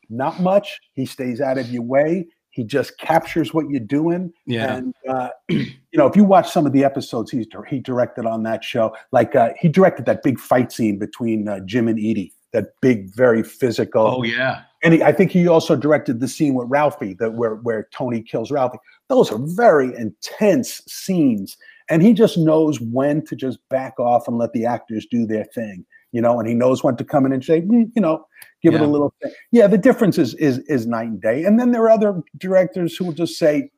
not 0.09 0.41
much. 0.41 0.81
He 0.95 1.05
stays 1.05 1.41
out 1.43 1.59
of 1.59 1.69
your 1.71 1.83
way. 1.83 2.27
He 2.55 2.63
just 2.63 2.97
captures 2.99 3.53
what 3.53 3.69
you're 3.69 3.81
doing. 3.81 4.33
yeah. 4.47 4.77
And 4.77 4.95
uh, 5.09 5.31
you 5.49 5.67
know, 5.95 6.07
if 6.07 6.15
you 6.15 6.23
watch 6.23 6.53
some 6.53 6.67
of 6.67 6.73
the 6.73 6.85
episodes 6.85 7.33
he's 7.33 7.49
he 7.69 7.81
directed 7.81 8.27
on 8.27 8.45
that 8.45 8.63
show, 8.63 8.97
like 9.11 9.35
uh, 9.35 9.51
he 9.59 9.69
directed 9.69 10.07
that 10.07 10.23
big 10.23 10.39
fight 10.39 10.71
scene 10.71 10.97
between 10.97 11.49
uh, 11.49 11.59
Jim 11.61 11.89
and 11.89 11.99
Edie, 11.99 12.33
that 12.53 12.81
big, 12.81 13.13
very 13.13 13.43
physical. 13.43 14.07
Oh 14.07 14.23
yeah. 14.23 14.63
And 14.85 14.95
he, 14.95 15.03
I 15.03 15.11
think 15.11 15.33
he 15.33 15.49
also 15.49 15.75
directed 15.75 16.21
the 16.21 16.29
scene 16.29 16.55
with 16.55 16.69
Ralphie, 16.69 17.15
that 17.15 17.35
where 17.35 17.57
where 17.57 17.89
Tony 17.93 18.23
kills 18.23 18.53
Ralphie. 18.53 18.79
Those 19.09 19.33
are 19.33 19.39
very 19.41 19.93
intense 19.97 20.81
scenes, 20.87 21.57
and 21.91 22.03
he 22.03 22.13
just 22.13 22.39
knows 22.39 22.81
when 22.81 23.25
to 23.27 23.35
just 23.35 23.59
back 23.69 23.99
off 23.99 24.29
and 24.29 24.39
let 24.39 24.53
the 24.53 24.65
actors 24.65 25.07
do 25.11 25.27
their 25.27 25.45
thing. 25.45 25.85
You 26.15 26.21
know, 26.23 26.39
and 26.39 26.49
he 26.49 26.55
knows 26.55 26.85
when 26.85 26.97
to 26.97 27.05
come 27.05 27.27
in 27.27 27.33
and 27.33 27.45
say, 27.45 27.61
"Mm," 27.62 27.91
you 27.97 28.01
know, 28.01 28.25
give 28.62 28.73
it 28.75 28.81
a 28.81 28.87
little 28.87 29.12
thing. 29.21 29.33
Yeah, 29.51 29.67
the 29.67 29.77
difference 29.77 30.17
is 30.17 30.35
is 30.35 30.59
is 30.61 30.87
night 30.87 31.09
and 31.09 31.21
day. 31.21 31.45
And 31.45 31.59
then 31.59 31.73
there 31.73 31.83
are 31.83 31.91
other 31.91 32.23
directors 32.39 32.97
who 32.97 33.07
will 33.07 33.12
just 33.12 33.37
say, 33.37 33.71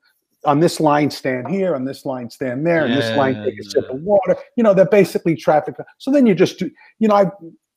on 0.44 0.60
this 0.60 0.78
line 0.78 1.10
stand 1.10 1.48
here, 1.48 1.74
on 1.74 1.86
this 1.86 2.04
line 2.04 2.28
stand 2.28 2.66
there, 2.66 2.84
and 2.84 2.94
this 2.94 3.10
line 3.16 3.34
take 3.42 3.58
a 3.58 3.64
sip 3.64 3.88
of 3.90 4.00
water. 4.00 4.36
You 4.56 4.62
know, 4.64 4.74
they're 4.74 4.84
basically 4.84 5.34
traffic. 5.34 5.76
So 5.96 6.10
then 6.10 6.26
you 6.26 6.34
just 6.34 6.58
do, 6.58 6.70
you 6.98 7.08
know, 7.08 7.14
I 7.16 7.24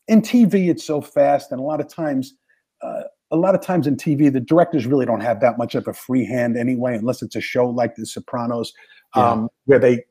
in 0.10 0.22
TV 0.22 0.70
it's 0.70 0.84
so 0.84 1.00
fast, 1.00 1.52
and 1.54 1.60
a 1.62 1.64
lot 1.64 1.80
of 1.80 1.88
times, 1.88 2.34
uh, 2.82 3.04
a 3.32 3.38
lot 3.38 3.56
of 3.56 3.62
times 3.62 3.88
in 3.88 3.96
TV, 3.96 4.32
the 4.32 4.42
directors 4.42 4.86
really 4.86 5.06
don't 5.06 5.22
have 5.22 5.40
that 5.40 5.58
much 5.58 5.74
of 5.74 5.88
a 5.88 5.94
free 5.94 6.26
hand 6.26 6.58
anyway, 6.58 6.98
unless 6.98 7.22
it's 7.22 7.36
a 7.38 7.42
show 7.42 7.70
like 7.70 7.96
The 7.96 8.06
Sopranos, 8.06 8.74
Yeah. 9.16 9.32
um, 9.32 9.50
where 9.66 9.80
they 9.80 10.04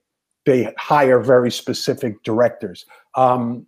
they 0.46 0.72
hire 0.78 1.20
very 1.20 1.50
specific 1.50 2.22
directors. 2.22 2.86
Um, 3.14 3.66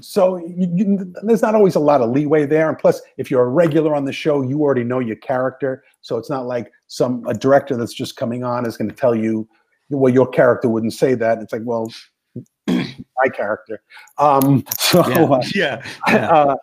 so 0.00 0.36
you, 0.38 0.68
you, 0.74 1.14
there's 1.22 1.42
not 1.42 1.54
always 1.54 1.74
a 1.74 1.80
lot 1.80 2.00
of 2.00 2.10
leeway 2.10 2.46
there, 2.46 2.68
and 2.68 2.78
plus, 2.78 3.00
if 3.16 3.30
you're 3.30 3.44
a 3.44 3.48
regular 3.48 3.94
on 3.94 4.04
the 4.04 4.12
show, 4.12 4.42
you 4.42 4.60
already 4.62 4.84
know 4.84 4.98
your 5.00 5.16
character. 5.16 5.84
So 6.00 6.16
it's 6.18 6.30
not 6.30 6.46
like 6.46 6.72
some 6.86 7.24
a 7.26 7.34
director 7.34 7.76
that's 7.76 7.94
just 7.94 8.16
coming 8.16 8.44
on 8.44 8.66
is 8.66 8.76
going 8.76 8.88
to 8.90 8.94
tell 8.96 9.14
you, 9.14 9.48
well, 9.90 10.12
your 10.12 10.28
character 10.28 10.68
wouldn't 10.68 10.92
say 10.94 11.14
that. 11.14 11.38
It's 11.38 11.52
like, 11.52 11.62
well, 11.64 11.92
my 12.66 13.28
character. 13.34 13.82
Um, 14.18 14.64
so, 14.78 15.06
Yeah. 15.08 15.22
uh, 15.24 15.42
yeah. 15.54 15.82
yeah. 16.08 16.30
uh, 16.30 16.56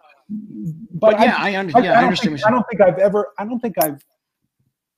But, 0.94 1.16
I- 1.16 1.26
yeah, 1.26 1.36
I, 1.38 1.56
under, 1.58 1.78
I, 1.78 1.82
yeah, 1.82 1.92
I 1.94 2.02
I 2.02 2.04
understand. 2.04 2.36
think, 2.38 2.48
I 2.48 2.52
don't 2.52 2.66
think 2.70 2.82
I've 2.82 2.98
ever. 3.00 3.28
I 3.38 3.46
don't 3.46 3.60
think 3.60 3.76
I've. 3.80 4.04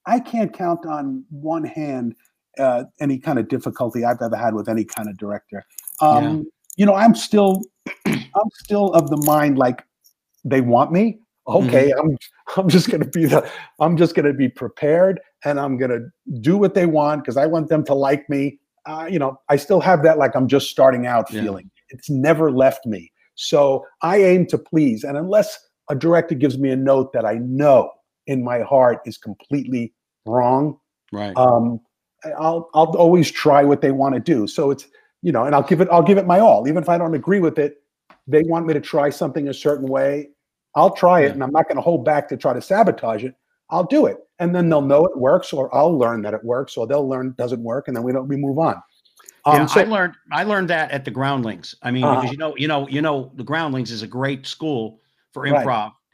I 0.05 0.19
can't 0.19 0.51
count 0.53 0.85
on 0.85 1.23
one 1.29 1.63
hand 1.63 2.15
uh, 2.59 2.83
any 2.99 3.17
kind 3.17 3.39
of 3.39 3.47
difficulty 3.47 4.03
I've 4.05 4.21
ever 4.21 4.35
had 4.35 4.53
with 4.53 4.67
any 4.69 4.83
kind 4.83 5.07
of 5.09 5.17
director. 5.17 5.65
Um, 6.01 6.45
You 6.75 6.85
know, 6.85 6.93
I'm 6.95 7.15
still, 7.15 7.61
I'm 8.05 8.49
still 8.53 8.93
of 8.93 9.09
the 9.09 9.17
mind 9.17 9.57
like 9.57 9.83
they 10.43 10.61
want 10.61 10.91
me. 10.91 11.19
Okay, 11.47 11.91
Mm-hmm. 11.91 11.99
I'm, 11.99 12.17
I'm 12.57 12.69
just 12.69 12.89
gonna 12.89 13.05
be 13.05 13.25
the, 13.25 13.49
I'm 13.79 13.97
just 13.97 14.15
gonna 14.15 14.33
be 14.33 14.47
prepared, 14.49 15.19
and 15.43 15.59
I'm 15.59 15.77
gonna 15.77 15.99
do 16.41 16.57
what 16.57 16.73
they 16.73 16.85
want 16.85 17.23
because 17.23 17.37
I 17.37 17.45
want 17.45 17.69
them 17.69 17.83
to 17.85 17.93
like 17.93 18.29
me. 18.29 18.59
Uh, 18.85 19.07
you 19.09 19.19
know, 19.19 19.39
I 19.49 19.57
still 19.57 19.79
have 19.81 20.03
that 20.03 20.17
like 20.17 20.35
I'm 20.35 20.47
just 20.47 20.69
starting 20.69 21.05
out 21.05 21.31
Yeah. 21.31 21.41
feeling. 21.41 21.69
It's 21.89 22.09
never 22.09 22.51
left 22.51 22.85
me. 22.85 23.11
So 23.35 23.85
I 24.01 24.17
aim 24.17 24.45
to 24.47 24.57
please. 24.57 25.03
And 25.03 25.17
unless 25.17 25.57
a 25.89 25.95
director 25.95 26.35
gives 26.35 26.57
me 26.57 26.69
a 26.69 26.75
note 26.75 27.13
that 27.13 27.25
I 27.25 27.35
know 27.35 27.91
in 28.27 28.43
my 28.43 28.59
heart 28.61 28.99
is 29.05 29.17
completely 29.17 29.93
wrong, 30.25 30.77
right. 31.11 31.35
um, 31.37 31.79
I'll 32.37 32.69
I'll 32.73 32.95
always 32.95 33.29
try 33.31 33.63
what 33.63 33.81
they 33.81 33.91
want 33.91 34.15
to 34.15 34.21
do. 34.21 34.47
So 34.47 34.71
it's 34.71 34.87
you 35.23 35.31
know, 35.31 35.45
and 35.45 35.55
I'll 35.55 35.63
give 35.63 35.81
it 35.81 35.87
I'll 35.91 36.03
give 36.03 36.19
it 36.19 36.27
my 36.27 36.39
all, 36.39 36.67
even 36.67 36.83
if 36.83 36.89
I 36.89 36.97
don't 36.99 37.15
agree 37.15 37.39
with 37.39 37.57
it. 37.57 37.77
They 38.27 38.43
want 38.43 38.67
me 38.67 38.73
to 38.73 38.79
try 38.79 39.09
something 39.09 39.47
a 39.49 39.53
certain 39.53 39.87
way. 39.87 40.29
I'll 40.75 40.91
try 40.91 41.21
it, 41.21 41.31
and 41.31 41.43
I'm 41.43 41.51
not 41.51 41.67
going 41.67 41.75
to 41.77 41.81
hold 41.81 42.05
back 42.05 42.27
to 42.29 42.37
try 42.37 42.53
to 42.53 42.61
sabotage 42.61 43.23
it. 43.23 43.35
I'll 43.69 43.83
do 43.85 44.05
it, 44.05 44.17
and 44.39 44.53
then 44.55 44.69
they'll 44.69 44.81
know 44.81 45.05
it 45.05 45.17
works, 45.17 45.51
or 45.53 45.73
I'll 45.73 45.97
learn 45.97 46.21
that 46.23 46.33
it 46.33 46.43
works, 46.43 46.77
or 46.77 46.85
they'll 46.85 47.07
learn 47.07 47.27
it 47.27 47.37
doesn't 47.37 47.63
work, 47.63 47.87
and 47.87 47.95
then 47.97 48.03
we 48.03 48.11
don't 48.11 48.27
we 48.27 48.35
move 48.37 48.59
on. 48.59 48.75
Um, 49.45 49.55
yeah, 49.55 49.65
so- 49.65 49.81
I 49.81 49.83
learned 49.85 50.13
I 50.31 50.43
learned 50.43 50.69
that 50.69 50.91
at 50.91 51.05
the 51.05 51.11
Groundlings. 51.11 51.75
I 51.81 51.91
mean, 51.91 52.03
Uh-huh. 52.03 52.15
because 52.21 52.31
you 52.31 52.37
know, 52.37 52.55
you 52.57 52.67
know, 52.67 52.87
you 52.87 53.01
know, 53.01 53.31
the 53.35 53.43
Groundlings 53.43 53.91
is 53.91 54.01
a 54.03 54.07
great 54.07 54.45
school 54.45 54.99
for 55.33 55.43
Right. 55.43 55.63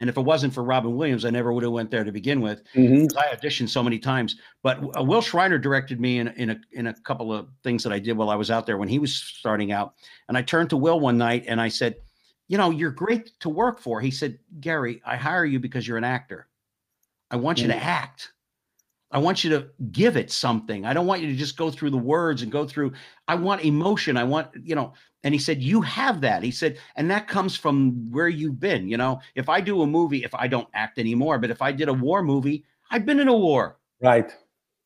And 0.00 0.08
if 0.08 0.16
it 0.16 0.22
wasn't 0.22 0.54
for 0.54 0.64
Robin 0.64 0.96
Williams, 0.96 1.24
I 1.26 1.30
never 1.30 1.52
would 1.52 1.62
have 1.62 1.72
went 1.72 1.90
there 1.90 2.04
to 2.04 2.10
begin 2.12 2.40
with. 2.40 2.62
Mhm. 2.74 3.08
'cause 3.08 3.16
I 3.16 3.34
auditioned 3.34 3.68
so 3.68 3.82
many 3.82 3.98
times. 3.98 4.36
But 4.62 4.78
uh, 4.98 5.02
Wil 5.02 5.20
Shriner 5.20 5.58
directed 5.58 6.00
me 6.00 6.18
in 6.18 6.28
in 6.28 6.50
a 6.50 6.60
in 6.72 6.86
a 6.86 6.94
couple 7.02 7.32
of 7.32 7.48
things 7.62 7.82
that 7.84 7.92
I 7.92 7.98
did 7.98 8.16
while 8.16 8.30
I 8.30 8.34
was 8.36 8.50
out 8.50 8.66
there 8.66 8.78
when 8.78 8.88
he 8.88 8.98
was 8.98 9.14
starting 9.14 9.72
out. 9.72 9.94
And 10.28 10.36
I 10.38 10.42
turned 10.42 10.70
to 10.70 10.76
Wil 10.76 11.00
one 11.00 11.18
night 11.18 11.44
and 11.46 11.60
I 11.60 11.68
said, 11.68 11.96
"You 12.48 12.56
know, 12.58 12.70
you're 12.70 12.90
great 12.90 13.38
to 13.40 13.48
work 13.50 13.78
for." 13.78 14.00
He 14.00 14.10
said, 14.10 14.38
"Gary, 14.60 15.02
I 15.04 15.16
hire 15.16 15.44
you 15.44 15.60
because 15.60 15.86
you're 15.86 15.98
an 15.98 16.04
actor. 16.04 16.48
I 17.30 17.36
want 17.36 17.60
you 17.60 17.66
to 17.68 17.76
act." 17.76 18.32
I 19.12 19.18
want 19.18 19.42
you 19.42 19.50
to 19.50 19.66
give 19.90 20.16
it 20.16 20.30
something. 20.30 20.86
I 20.86 20.92
don't 20.92 21.06
want 21.06 21.20
you 21.20 21.28
to 21.28 21.36
just 21.36 21.56
go 21.56 21.70
through 21.70 21.90
the 21.90 21.98
words 21.98 22.42
and 22.42 22.52
go 22.52 22.64
through. 22.64 22.92
I 23.26 23.34
want 23.34 23.64
emotion. 23.64 24.16
I 24.16 24.24
want, 24.24 24.48
you 24.62 24.74
know, 24.74 24.92
and 25.24 25.34
he 25.34 25.40
said, 25.40 25.62
You 25.62 25.80
have 25.82 26.20
that. 26.20 26.42
He 26.42 26.50
said, 26.50 26.78
and 26.96 27.10
that 27.10 27.28
comes 27.28 27.56
from 27.56 28.10
where 28.10 28.28
you've 28.28 28.60
been. 28.60 28.88
You 28.88 28.96
know, 28.96 29.20
if 29.34 29.48
I 29.48 29.60
do 29.60 29.82
a 29.82 29.86
movie, 29.86 30.24
if 30.24 30.34
I 30.34 30.46
don't 30.46 30.68
act 30.74 30.98
anymore, 30.98 31.38
but 31.38 31.50
if 31.50 31.60
I 31.60 31.72
did 31.72 31.88
a 31.88 31.92
war 31.92 32.22
movie, 32.22 32.64
I've 32.90 33.04
been 33.04 33.20
in 33.20 33.28
a 33.28 33.36
war. 33.36 33.78
Right. 34.00 34.32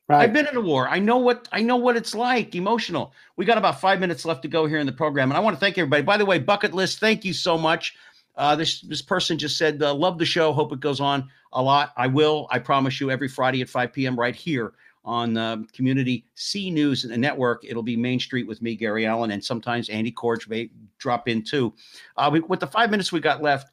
Right. 0.06 0.22
I've 0.22 0.34
been 0.34 0.46
in 0.46 0.56
a 0.56 0.60
war. 0.60 0.86
I 0.86 0.98
know 0.98 1.16
what 1.16 1.48
I 1.50 1.62
know 1.62 1.76
what 1.76 1.96
it's 1.96 2.14
like, 2.14 2.54
emotional. 2.54 3.14
We 3.36 3.46
got 3.46 3.56
about 3.56 3.80
five 3.80 4.00
minutes 4.00 4.26
left 4.26 4.42
to 4.42 4.48
go 4.48 4.66
here 4.66 4.78
in 4.78 4.86
the 4.86 4.92
program, 4.92 5.30
and 5.30 5.36
I 5.38 5.40
want 5.40 5.56
to 5.56 5.60
thank 5.60 5.78
everybody. 5.78 6.02
By 6.02 6.18
the 6.18 6.26
way, 6.26 6.38
bucket 6.38 6.74
list, 6.74 7.00
thank 7.00 7.24
you 7.24 7.32
so 7.32 7.56
much. 7.56 7.94
Uh, 8.36 8.56
this 8.56 8.80
this 8.82 9.02
person 9.02 9.38
just 9.38 9.56
said, 9.56 9.82
uh, 9.82 9.94
"Love 9.94 10.18
the 10.18 10.24
show. 10.24 10.52
Hope 10.52 10.72
it 10.72 10.80
goes 10.80 11.00
on 11.00 11.28
a 11.52 11.62
lot." 11.62 11.92
I 11.96 12.06
will. 12.06 12.48
I 12.50 12.58
promise 12.58 13.00
you. 13.00 13.10
Every 13.10 13.28
Friday 13.28 13.62
at 13.62 13.68
5 13.68 13.92
p.m. 13.92 14.18
right 14.18 14.34
here 14.34 14.72
on 15.04 15.36
um, 15.36 15.66
Community 15.72 16.24
C 16.34 16.70
News 16.70 17.04
and 17.04 17.20
Network. 17.20 17.64
It'll 17.64 17.82
be 17.82 17.96
Main 17.96 18.18
Street 18.18 18.46
with 18.46 18.62
me, 18.62 18.74
Gary 18.74 19.06
Allen, 19.06 19.30
and 19.30 19.44
sometimes 19.44 19.88
Andy 19.88 20.10
Corge 20.10 20.48
may 20.48 20.70
drop 20.98 21.28
in 21.28 21.42
too. 21.42 21.74
Uh, 22.16 22.30
we, 22.32 22.40
with 22.40 22.60
the 22.60 22.66
five 22.66 22.90
minutes 22.90 23.12
we 23.12 23.20
got 23.20 23.42
left, 23.42 23.70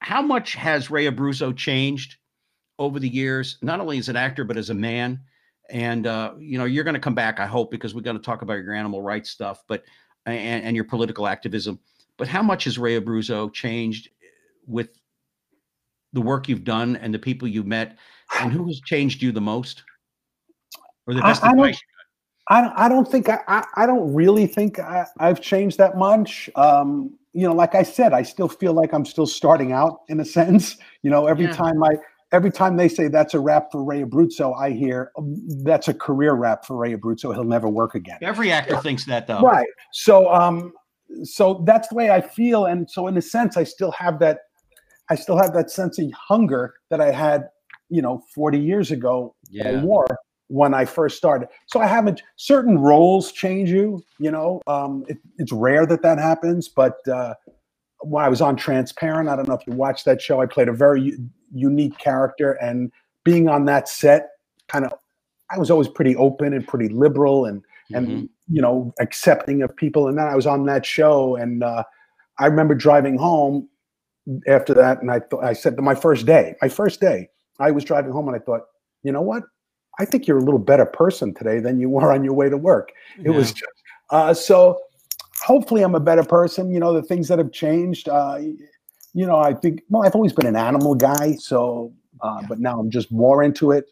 how 0.00 0.20
much 0.20 0.54
has 0.54 0.90
Ray 0.90 1.06
Abruzzo 1.06 1.56
changed 1.56 2.16
over 2.78 2.98
the 2.98 3.08
years? 3.08 3.58
Not 3.62 3.80
only 3.80 3.98
as 3.98 4.08
an 4.08 4.16
actor, 4.16 4.44
but 4.44 4.56
as 4.56 4.70
a 4.70 4.74
man. 4.74 5.20
And 5.70 6.06
uh, 6.06 6.34
you 6.38 6.58
know, 6.58 6.64
you're 6.64 6.84
going 6.84 6.94
to 6.94 7.00
come 7.00 7.14
back, 7.14 7.40
I 7.40 7.46
hope, 7.46 7.70
because 7.70 7.94
we're 7.94 8.02
going 8.02 8.16
to 8.16 8.22
talk 8.22 8.42
about 8.42 8.54
your 8.54 8.74
animal 8.74 9.02
rights 9.02 9.30
stuff, 9.30 9.62
but 9.66 9.84
and, 10.26 10.64
and 10.64 10.76
your 10.76 10.84
political 10.84 11.26
activism. 11.26 11.78
But 12.18 12.28
how 12.28 12.42
much 12.42 12.64
has 12.64 12.78
Ray 12.78 12.98
Abruzzo 13.00 13.52
changed 13.52 14.08
with 14.66 14.88
the 16.12 16.20
work 16.20 16.48
you've 16.48 16.64
done 16.64 16.96
and 16.96 17.12
the 17.12 17.18
people 17.18 17.46
you've 17.46 17.66
met, 17.66 17.98
and 18.40 18.52
who 18.52 18.66
has 18.66 18.80
changed 18.80 19.22
you 19.22 19.32
the 19.32 19.40
most, 19.40 19.82
or 21.06 21.14
the 21.14 21.20
best 21.22 21.44
I 21.44 21.50
advice? 21.50 21.80
I 22.48 22.60
don't, 22.60 22.72
I 22.78 22.88
don't 22.88 23.10
think 23.10 23.28
I, 23.28 23.40
I, 23.48 23.64
I 23.74 23.86
don't 23.86 24.14
really 24.14 24.46
think 24.46 24.78
I, 24.78 25.04
I've 25.18 25.40
changed 25.40 25.78
that 25.78 25.98
much. 25.98 26.48
Um, 26.54 27.18
you 27.32 27.46
know, 27.46 27.52
like 27.52 27.74
I 27.74 27.82
said, 27.82 28.12
I 28.12 28.22
still 28.22 28.48
feel 28.48 28.72
like 28.72 28.94
I'm 28.94 29.04
still 29.04 29.26
starting 29.26 29.72
out 29.72 30.00
in 30.08 30.20
a 30.20 30.24
sense. 30.24 30.76
You 31.02 31.10
know, 31.10 31.26
every 31.26 31.44
Yeah. 31.44 31.52
time 31.52 31.84
I 31.84 31.90
every 32.32 32.50
time 32.50 32.76
they 32.76 32.88
say 32.88 33.06
that's 33.06 33.32
a 33.34 33.38
wrap 33.38 33.70
for 33.70 33.84
Ray 33.84 34.02
Abruzzo, 34.02 34.58
I 34.58 34.70
hear 34.70 35.12
"Um, 35.16 35.36
that's 35.62 35.86
a 35.86 35.94
career 35.94 36.34
wrap 36.34 36.64
for 36.64 36.76
Ray 36.76 36.96
Abruzzo. 36.96 37.32
He'll 37.32 37.44
never 37.44 37.68
work 37.68 37.94
again. 37.94 38.18
Every 38.22 38.50
actor 38.50 38.76
thinks 38.78 39.04
that, 39.04 39.28
though. 39.28 39.42
Right. 39.42 39.68
So 39.92 40.32
um 40.34 40.72
so 41.22 41.62
that's 41.66 41.88
the 41.88 41.94
way 41.94 42.10
I 42.10 42.20
feel. 42.20 42.66
And 42.66 42.88
so 42.90 43.06
in 43.06 43.16
a 43.16 43.22
sense, 43.22 43.56
I 43.56 43.64
still 43.64 43.92
have 43.92 44.18
that 44.20 44.40
I 45.08 45.14
still 45.14 45.36
have 45.36 45.52
that 45.54 45.70
sense 45.70 45.98
of 46.00 46.10
hunger 46.12 46.74
that 46.90 47.00
I 47.00 47.12
had, 47.12 47.48
you 47.90 48.02
know, 48.02 48.22
40 48.34 48.58
years 48.58 48.90
ago 48.90 49.34
Yeah. 49.50 49.78
or 49.78 49.80
more 49.82 50.06
when 50.48 50.74
I 50.74 50.84
first 50.84 51.16
started. 51.16 51.48
So 51.66 51.80
I 51.80 51.86
haven't 51.86 52.22
certain 52.36 52.78
roles 52.78 53.30
change 53.32 53.70
you, 53.70 54.02
you 54.18 54.30
know. 54.30 54.60
Um 54.66 55.04
it, 55.08 55.18
it's 55.38 55.52
rare 55.52 55.86
that 55.86 56.02
that 56.02 56.18
happens, 56.18 56.68
but 56.68 56.96
uh 57.08 57.34
when 58.02 58.22
I 58.24 58.28
was 58.28 58.40
on 58.42 58.56
Transparent, 58.56 59.28
I 59.28 59.36
don't 59.36 59.48
know 59.48 59.54
if 59.54 59.66
you 59.66 59.72
watched 59.72 60.04
that 60.04 60.20
show. 60.20 60.40
I 60.40 60.46
played 60.46 60.68
a 60.68 60.72
very 60.72 61.00
u- 61.02 61.30
unique 61.52 61.96
character, 61.98 62.52
and 62.60 62.92
being 63.24 63.48
on 63.48 63.64
that 63.64 63.88
set, 63.88 64.28
kind 64.68 64.84
of, 64.84 64.92
I 65.50 65.58
was 65.58 65.70
always 65.70 65.88
pretty 65.88 66.14
open 66.14 66.52
and 66.52 66.66
pretty 66.68 66.88
liberal, 66.90 67.46
and 67.46 67.62
and 67.94 68.06
Mhm. 68.08 68.28
You 68.48 68.62
know 68.62 68.92
accepting 69.00 69.62
of 69.62 69.74
people. 69.76 70.08
And 70.08 70.18
then 70.18 70.26
I 70.26 70.34
was 70.34 70.46
on 70.46 70.66
that 70.66 70.84
show, 70.86 71.36
and 71.36 71.62
uh, 71.62 71.84
I 72.38 72.46
remember 72.46 72.74
driving 72.74 73.18
home 73.18 73.68
after 74.48 74.74
that, 74.74 75.00
and 75.00 75.10
I 75.10 75.20
thought 75.20 75.44
I 75.44 75.52
said 75.52 75.78
my 75.78 75.94
first 75.94 76.26
day, 76.26 76.54
my 76.62 76.68
first 76.68 77.00
day, 77.00 77.28
I 77.60 77.70
was 77.70 77.84
driving 77.84 78.12
home, 78.12 78.28
and 78.28 78.36
I 78.36 78.40
thought, 78.40 78.62
you 79.02 79.12
know 79.12 79.22
what? 79.22 79.42
I 79.98 80.04
think 80.04 80.26
you're 80.26 80.38
a 80.38 80.44
little 80.44 80.58
better 80.58 80.84
person 80.84 81.32
today 81.32 81.58
than 81.60 81.80
you 81.80 81.88
were 81.88 82.12
on 82.12 82.24
your 82.24 82.34
way 82.34 82.48
to 82.50 82.56
work. 82.56 82.92
It 83.24 83.30
was 83.30 83.52
just 83.52 83.72
uh, 84.10 84.34
so. 84.34 84.80
Hopefully, 85.44 85.82
I'm 85.82 85.94
a 85.94 86.00
better 86.00 86.24
person. 86.24 86.72
You 86.72 86.80
know, 86.80 86.92
the 86.92 87.02
things 87.02 87.28
that 87.28 87.38
have 87.38 87.52
changed. 87.52 88.08
Uh, 88.08 88.38
you 89.14 89.26
know, 89.26 89.38
I 89.38 89.54
think. 89.54 89.82
Well, 89.88 90.04
I've 90.04 90.14
always 90.14 90.32
been 90.32 90.46
an 90.46 90.56
animal 90.56 90.94
guy, 90.94 91.36
so. 91.36 91.92
Uh, 92.22 92.38
Yeah. 92.40 92.46
But 92.48 92.60
now 92.60 92.80
I'm 92.80 92.90
just 92.90 93.12
more 93.12 93.42
into 93.42 93.70
it. 93.72 93.84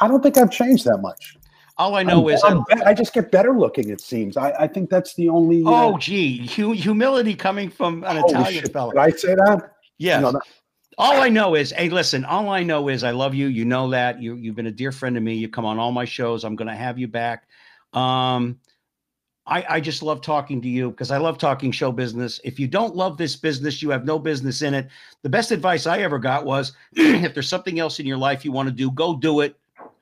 I 0.00 0.08
don't 0.08 0.20
think 0.22 0.36
I've 0.36 0.50
changed 0.50 0.84
that 0.84 0.98
much. 0.98 1.36
All 1.82 1.96
I 1.96 2.04
know 2.04 2.28
I'm- 2.28 2.34
is, 2.34 2.44
I'm 2.44 2.64
I 2.86 2.94
just 2.94 3.12
get 3.12 3.32
better 3.32 3.58
looking. 3.58 3.90
It 3.90 4.00
seems. 4.00 4.36
I, 4.36 4.52
I 4.52 4.66
think 4.68 4.88
that's 4.88 5.14
the 5.14 5.28
only. 5.28 5.64
uh, 5.64 5.68
oh, 5.70 5.98
gee, 5.98 6.46
hu- 6.46 6.70
humility 6.72 7.34
coming 7.34 7.68
from 7.68 8.04
an 8.04 8.18
Italian 8.18 8.62
shit, 8.62 8.72
fella. 8.72 8.92
Did 8.92 9.00
I 9.00 9.10
say 9.10 9.34
that? 9.34 9.74
Yes. 9.98 10.22
No, 10.22 10.30
that- 10.32 10.42
all 10.98 11.20
I 11.20 11.28
know 11.28 11.56
is, 11.56 11.72
hey, 11.72 11.88
listen, 11.88 12.24
all 12.24 12.50
I 12.50 12.62
know 12.62 12.88
is 12.88 13.02
I 13.02 13.10
love 13.10 13.34
you. 13.34 13.48
You 13.48 13.64
know 13.64 13.90
that. 13.90 14.22
You 14.22 14.36
you've 14.36 14.54
been 14.54 14.66
a 14.68 14.70
dear 14.72 14.92
friend 14.92 15.16
to 15.16 15.20
me. 15.20 15.34
You 15.34 15.48
come 15.48 15.64
on 15.64 15.78
all 15.80 15.90
my 15.90 16.04
shows. 16.04 16.44
I'm 16.44 16.54
gonna 16.54 16.76
have 16.76 16.98
you 16.98 17.08
back. 17.08 17.48
Um 17.94 18.60
I, 19.44 19.64
I 19.68 19.80
just 19.80 20.04
love 20.04 20.20
talking 20.20 20.62
to 20.62 20.68
you 20.68 20.90
because 20.90 21.10
I 21.10 21.16
love 21.18 21.36
talking 21.36 21.72
show 21.72 21.90
business. 21.90 22.40
If 22.44 22.60
you 22.60 22.68
don't 22.68 22.94
love 22.94 23.16
this 23.18 23.34
business, 23.34 23.82
you 23.82 23.90
have 23.90 24.04
no 24.04 24.16
business 24.16 24.62
in 24.62 24.72
it. 24.72 24.86
The 25.22 25.28
best 25.28 25.50
advice 25.50 25.88
I 25.88 25.98
ever 26.02 26.20
got 26.20 26.44
was 26.44 26.74
if 26.92 27.34
there's 27.34 27.48
something 27.48 27.80
else 27.80 27.98
in 27.98 28.06
your 28.06 28.18
life 28.18 28.44
you 28.44 28.52
want 28.52 28.68
to 28.68 28.74
do, 28.74 28.88
go 28.92 29.16
do 29.16 29.40
it 29.40 29.56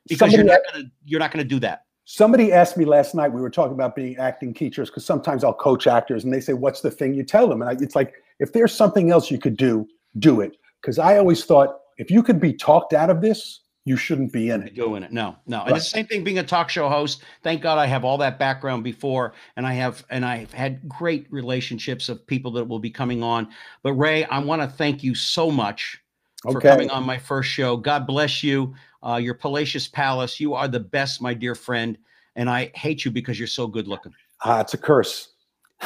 because 0.09 0.33
you're 0.33 0.45
not 0.45 0.61
gonna 0.71 0.85
you're 1.05 1.21
not 1.21 1.31
gonna 1.33 1.45
do 1.45 1.61
that. 1.61 1.85
Somebody 2.05 2.53
asked 2.53 2.77
me 2.77 2.85
last 2.85 3.15
night. 3.15 3.29
We 3.33 3.41
were 3.41 3.51
talking 3.51 3.75
about 3.75 3.95
being 3.95 4.17
acting 4.17 4.53
teachers 4.53 4.91
because 4.91 5.05
sometimes 5.05 5.45
I'll 5.45 5.55
coach 5.55 5.87
actors, 5.87 6.25
and 6.25 6.33
they 6.33 6.41
say, 6.41 6.55
"What's 6.55 6.81
the 6.81 6.91
thing 6.91 7.15
you 7.15 7.23
tell 7.23 7.49
them?" 7.49 7.63
And 7.63 7.71
I, 7.71 7.83
it's 7.83 7.95
like, 7.95 8.15
if 8.41 8.53
there's 8.53 8.75
something 8.75 9.11
else 9.11 9.31
you 9.31 9.39
could 9.39 9.57
do, 9.57 9.87
do 10.19 10.41
it. 10.41 10.57
Because 10.81 10.99
I 10.99 11.19
always 11.19 11.45
thought, 11.45 11.79
if 11.99 12.11
you 12.11 12.23
could 12.23 12.41
be 12.41 12.53
talked 12.53 12.95
out 12.95 13.11
of 13.11 13.21
this, 13.21 13.61
you 13.85 13.97
shouldn't 13.97 14.33
be 14.33 14.51
in 14.51 14.63
it. 14.63 14.75
Go 14.75 14.95
in 14.95 15.03
it. 15.03 15.13
No, 15.13 15.37
no. 15.47 15.61
And 15.61 15.71
Right. 15.71 15.77
it's 15.77 15.87
the 15.87 15.99
same 15.99 16.07
thing 16.07 16.25
being 16.25 16.39
a 16.39 16.43
talk 16.43 16.69
show 16.69 16.89
host. 16.89 17.23
Thank 17.43 17.63
God 17.63 17.79
I 17.79 17.87
have 17.87 18.05
all 18.05 18.19
that 18.19 18.39
background 18.39 18.85
before 18.85 19.35
and 19.57 19.67
I 19.67 19.75
have 19.75 20.05
and 20.11 20.25
I've 20.25 20.53
had 20.53 20.89
great 20.89 21.27
relationships 21.31 22.09
of 22.09 22.27
people 22.27 22.51
that 22.53 22.65
will 22.65 22.79
be 22.79 22.91
coming 22.91 23.23
on. 23.23 23.49
But 23.83 23.95
Ray, 23.95 24.25
I 24.25 24.39
want 24.39 24.63
to 24.63 24.69
thank 24.69 25.03
you 25.03 25.15
so 25.15 25.51
much 25.51 26.01
for 26.43 26.57
Okay. 26.59 26.69
coming 26.71 26.91
on 26.91 27.05
my 27.05 27.19
first 27.19 27.51
show. 27.51 27.77
God 27.77 28.07
bless 28.07 28.43
you. 28.43 28.75
Uh, 29.07 29.17
your 29.17 29.35
palatial 29.35 29.81
Palace. 29.93 30.41
You 30.41 30.55
are 30.55 30.69
the 30.69 30.81
best, 30.81 31.21
my 31.23 31.35
dear 31.35 31.55
friend. 31.55 31.97
And 32.37 32.49
I 32.49 32.71
hate 32.75 33.05
you 33.05 33.11
because 33.11 33.39
you're 33.39 33.49
so 33.49 33.67
good 33.67 33.89
looking. 33.89 34.13
Ah, 34.45 34.61
it's 34.61 34.75
a 34.75 34.79
curse. 34.79 35.35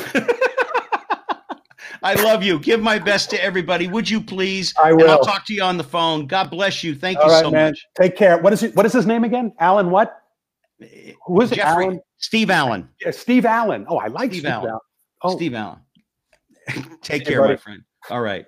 I 2.02 2.14
love 2.14 2.42
you. 2.42 2.58
Give 2.58 2.82
my 2.82 2.98
best 2.98 3.30
to 3.30 3.42
everybody. 3.42 3.88
Would 3.88 4.10
you 4.10 4.20
please? 4.20 4.74
I 4.78 4.90
And 4.90 5.02
I'll 5.04 5.24
talk 5.24 5.46
to 5.46 5.54
you 5.54 5.62
on 5.62 5.78
the 5.78 5.84
phone. 5.84 6.26
God 6.26 6.50
bless 6.50 6.84
you. 6.84 6.94
Thank 6.94 7.18
All 7.18 7.26
you 7.26 7.30
right, 7.32 7.42
so 7.42 7.50
man. 7.50 7.70
much. 7.70 7.86
Take 7.96 8.14
care. 8.16 8.36
What 8.38 8.52
is 8.52 8.62
it? 8.62 8.76
What 8.76 8.84
is 8.84 8.92
his 8.92 9.06
name 9.06 9.24
again? 9.24 9.52
Alan. 9.58 9.90
What? 9.90 10.20
Who 11.26 11.40
is 11.40 11.50
it? 11.52 11.58
Alan. 11.60 12.00
Steve 12.18 12.50
Allen. 12.50 12.88
Yeah, 13.00 13.10
Steve 13.10 13.46
Allen. 13.46 13.86
Oh, 13.88 13.96
I 13.96 14.08
like 14.08 14.30
Steve 14.32 14.40
Steve, 14.42 14.50
Allen. 14.52 14.68
Allen. 14.70 14.80
Oh, 15.22 15.36
Steve 15.36 15.54
Allen. 15.54 15.78
Take 17.02 17.22
Hey, 17.26 17.32
care, 17.32 17.42
my 17.42 17.56
friend. 17.56 17.82
All 18.10 18.20
right. 18.20 18.46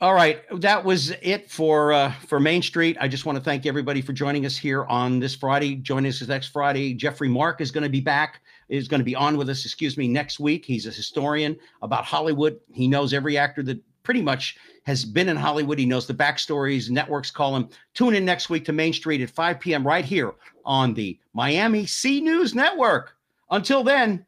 All 0.00 0.14
right. 0.14 0.42
That 0.60 0.84
was 0.84 1.10
it 1.22 1.50
for 1.50 1.92
uh, 1.92 2.12
for 2.26 2.38
Main 2.38 2.62
Street. 2.62 2.96
I 3.00 3.08
just 3.08 3.26
want 3.26 3.36
to 3.36 3.42
thank 3.42 3.66
everybody 3.66 4.00
for 4.00 4.12
joining 4.12 4.46
us 4.46 4.56
here 4.56 4.84
on 4.84 5.18
this 5.18 5.34
Friday. 5.34 5.76
Join 5.76 6.06
us 6.06 6.26
next 6.26 6.48
Friday. 6.48 6.94
Jeffrey 6.94 7.28
Mark 7.28 7.60
is 7.60 7.70
going 7.70 7.84
to 7.84 7.90
be 7.90 8.00
back, 8.00 8.40
is 8.68 8.88
going 8.88 9.00
to 9.00 9.04
be 9.04 9.14
on 9.14 9.36
with 9.36 9.48
us, 9.48 9.64
excuse 9.64 9.96
me, 9.96 10.06
next 10.06 10.38
week. 10.38 10.64
He's 10.64 10.86
a 10.86 10.90
historian 10.90 11.58
about 11.82 12.04
Hollywood. 12.04 12.60
He 12.72 12.86
knows 12.86 13.12
every 13.12 13.36
actor 13.36 13.62
that 13.64 13.82
pretty 14.02 14.22
much 14.22 14.56
has 14.84 15.04
been 15.04 15.28
in 15.28 15.36
Hollywood. 15.36 15.78
He 15.78 15.86
knows 15.86 16.06
the 16.06 16.14
backstories. 16.14 16.90
Networks 16.90 17.30
call 17.30 17.56
him. 17.56 17.68
Tune 17.94 18.14
in 18.14 18.24
next 18.24 18.48
week 18.48 18.64
to 18.66 18.72
Main 18.72 18.92
Street 18.92 19.20
at 19.20 19.30
5 19.30 19.60
p.m. 19.60 19.86
right 19.86 20.04
here 20.04 20.34
on 20.64 20.94
the 20.94 21.18
Miami 21.34 21.86
C 21.86 22.20
News 22.20 22.54
Network. 22.54 23.14
Until 23.50 23.82
then, 23.82 24.24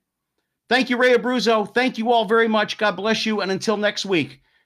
Thank 0.70 0.88
you, 0.88 0.96
Ray 0.96 1.16
Abruzzo. 1.16 1.74
Thank 1.74 1.98
you 1.98 2.12
all 2.12 2.24
very 2.24 2.46
much. 2.46 2.78
God 2.78 2.92
bless 2.92 3.26
you. 3.26 3.40
And 3.40 3.50
until 3.50 3.76
next 3.76 4.06
week, 4.06 4.40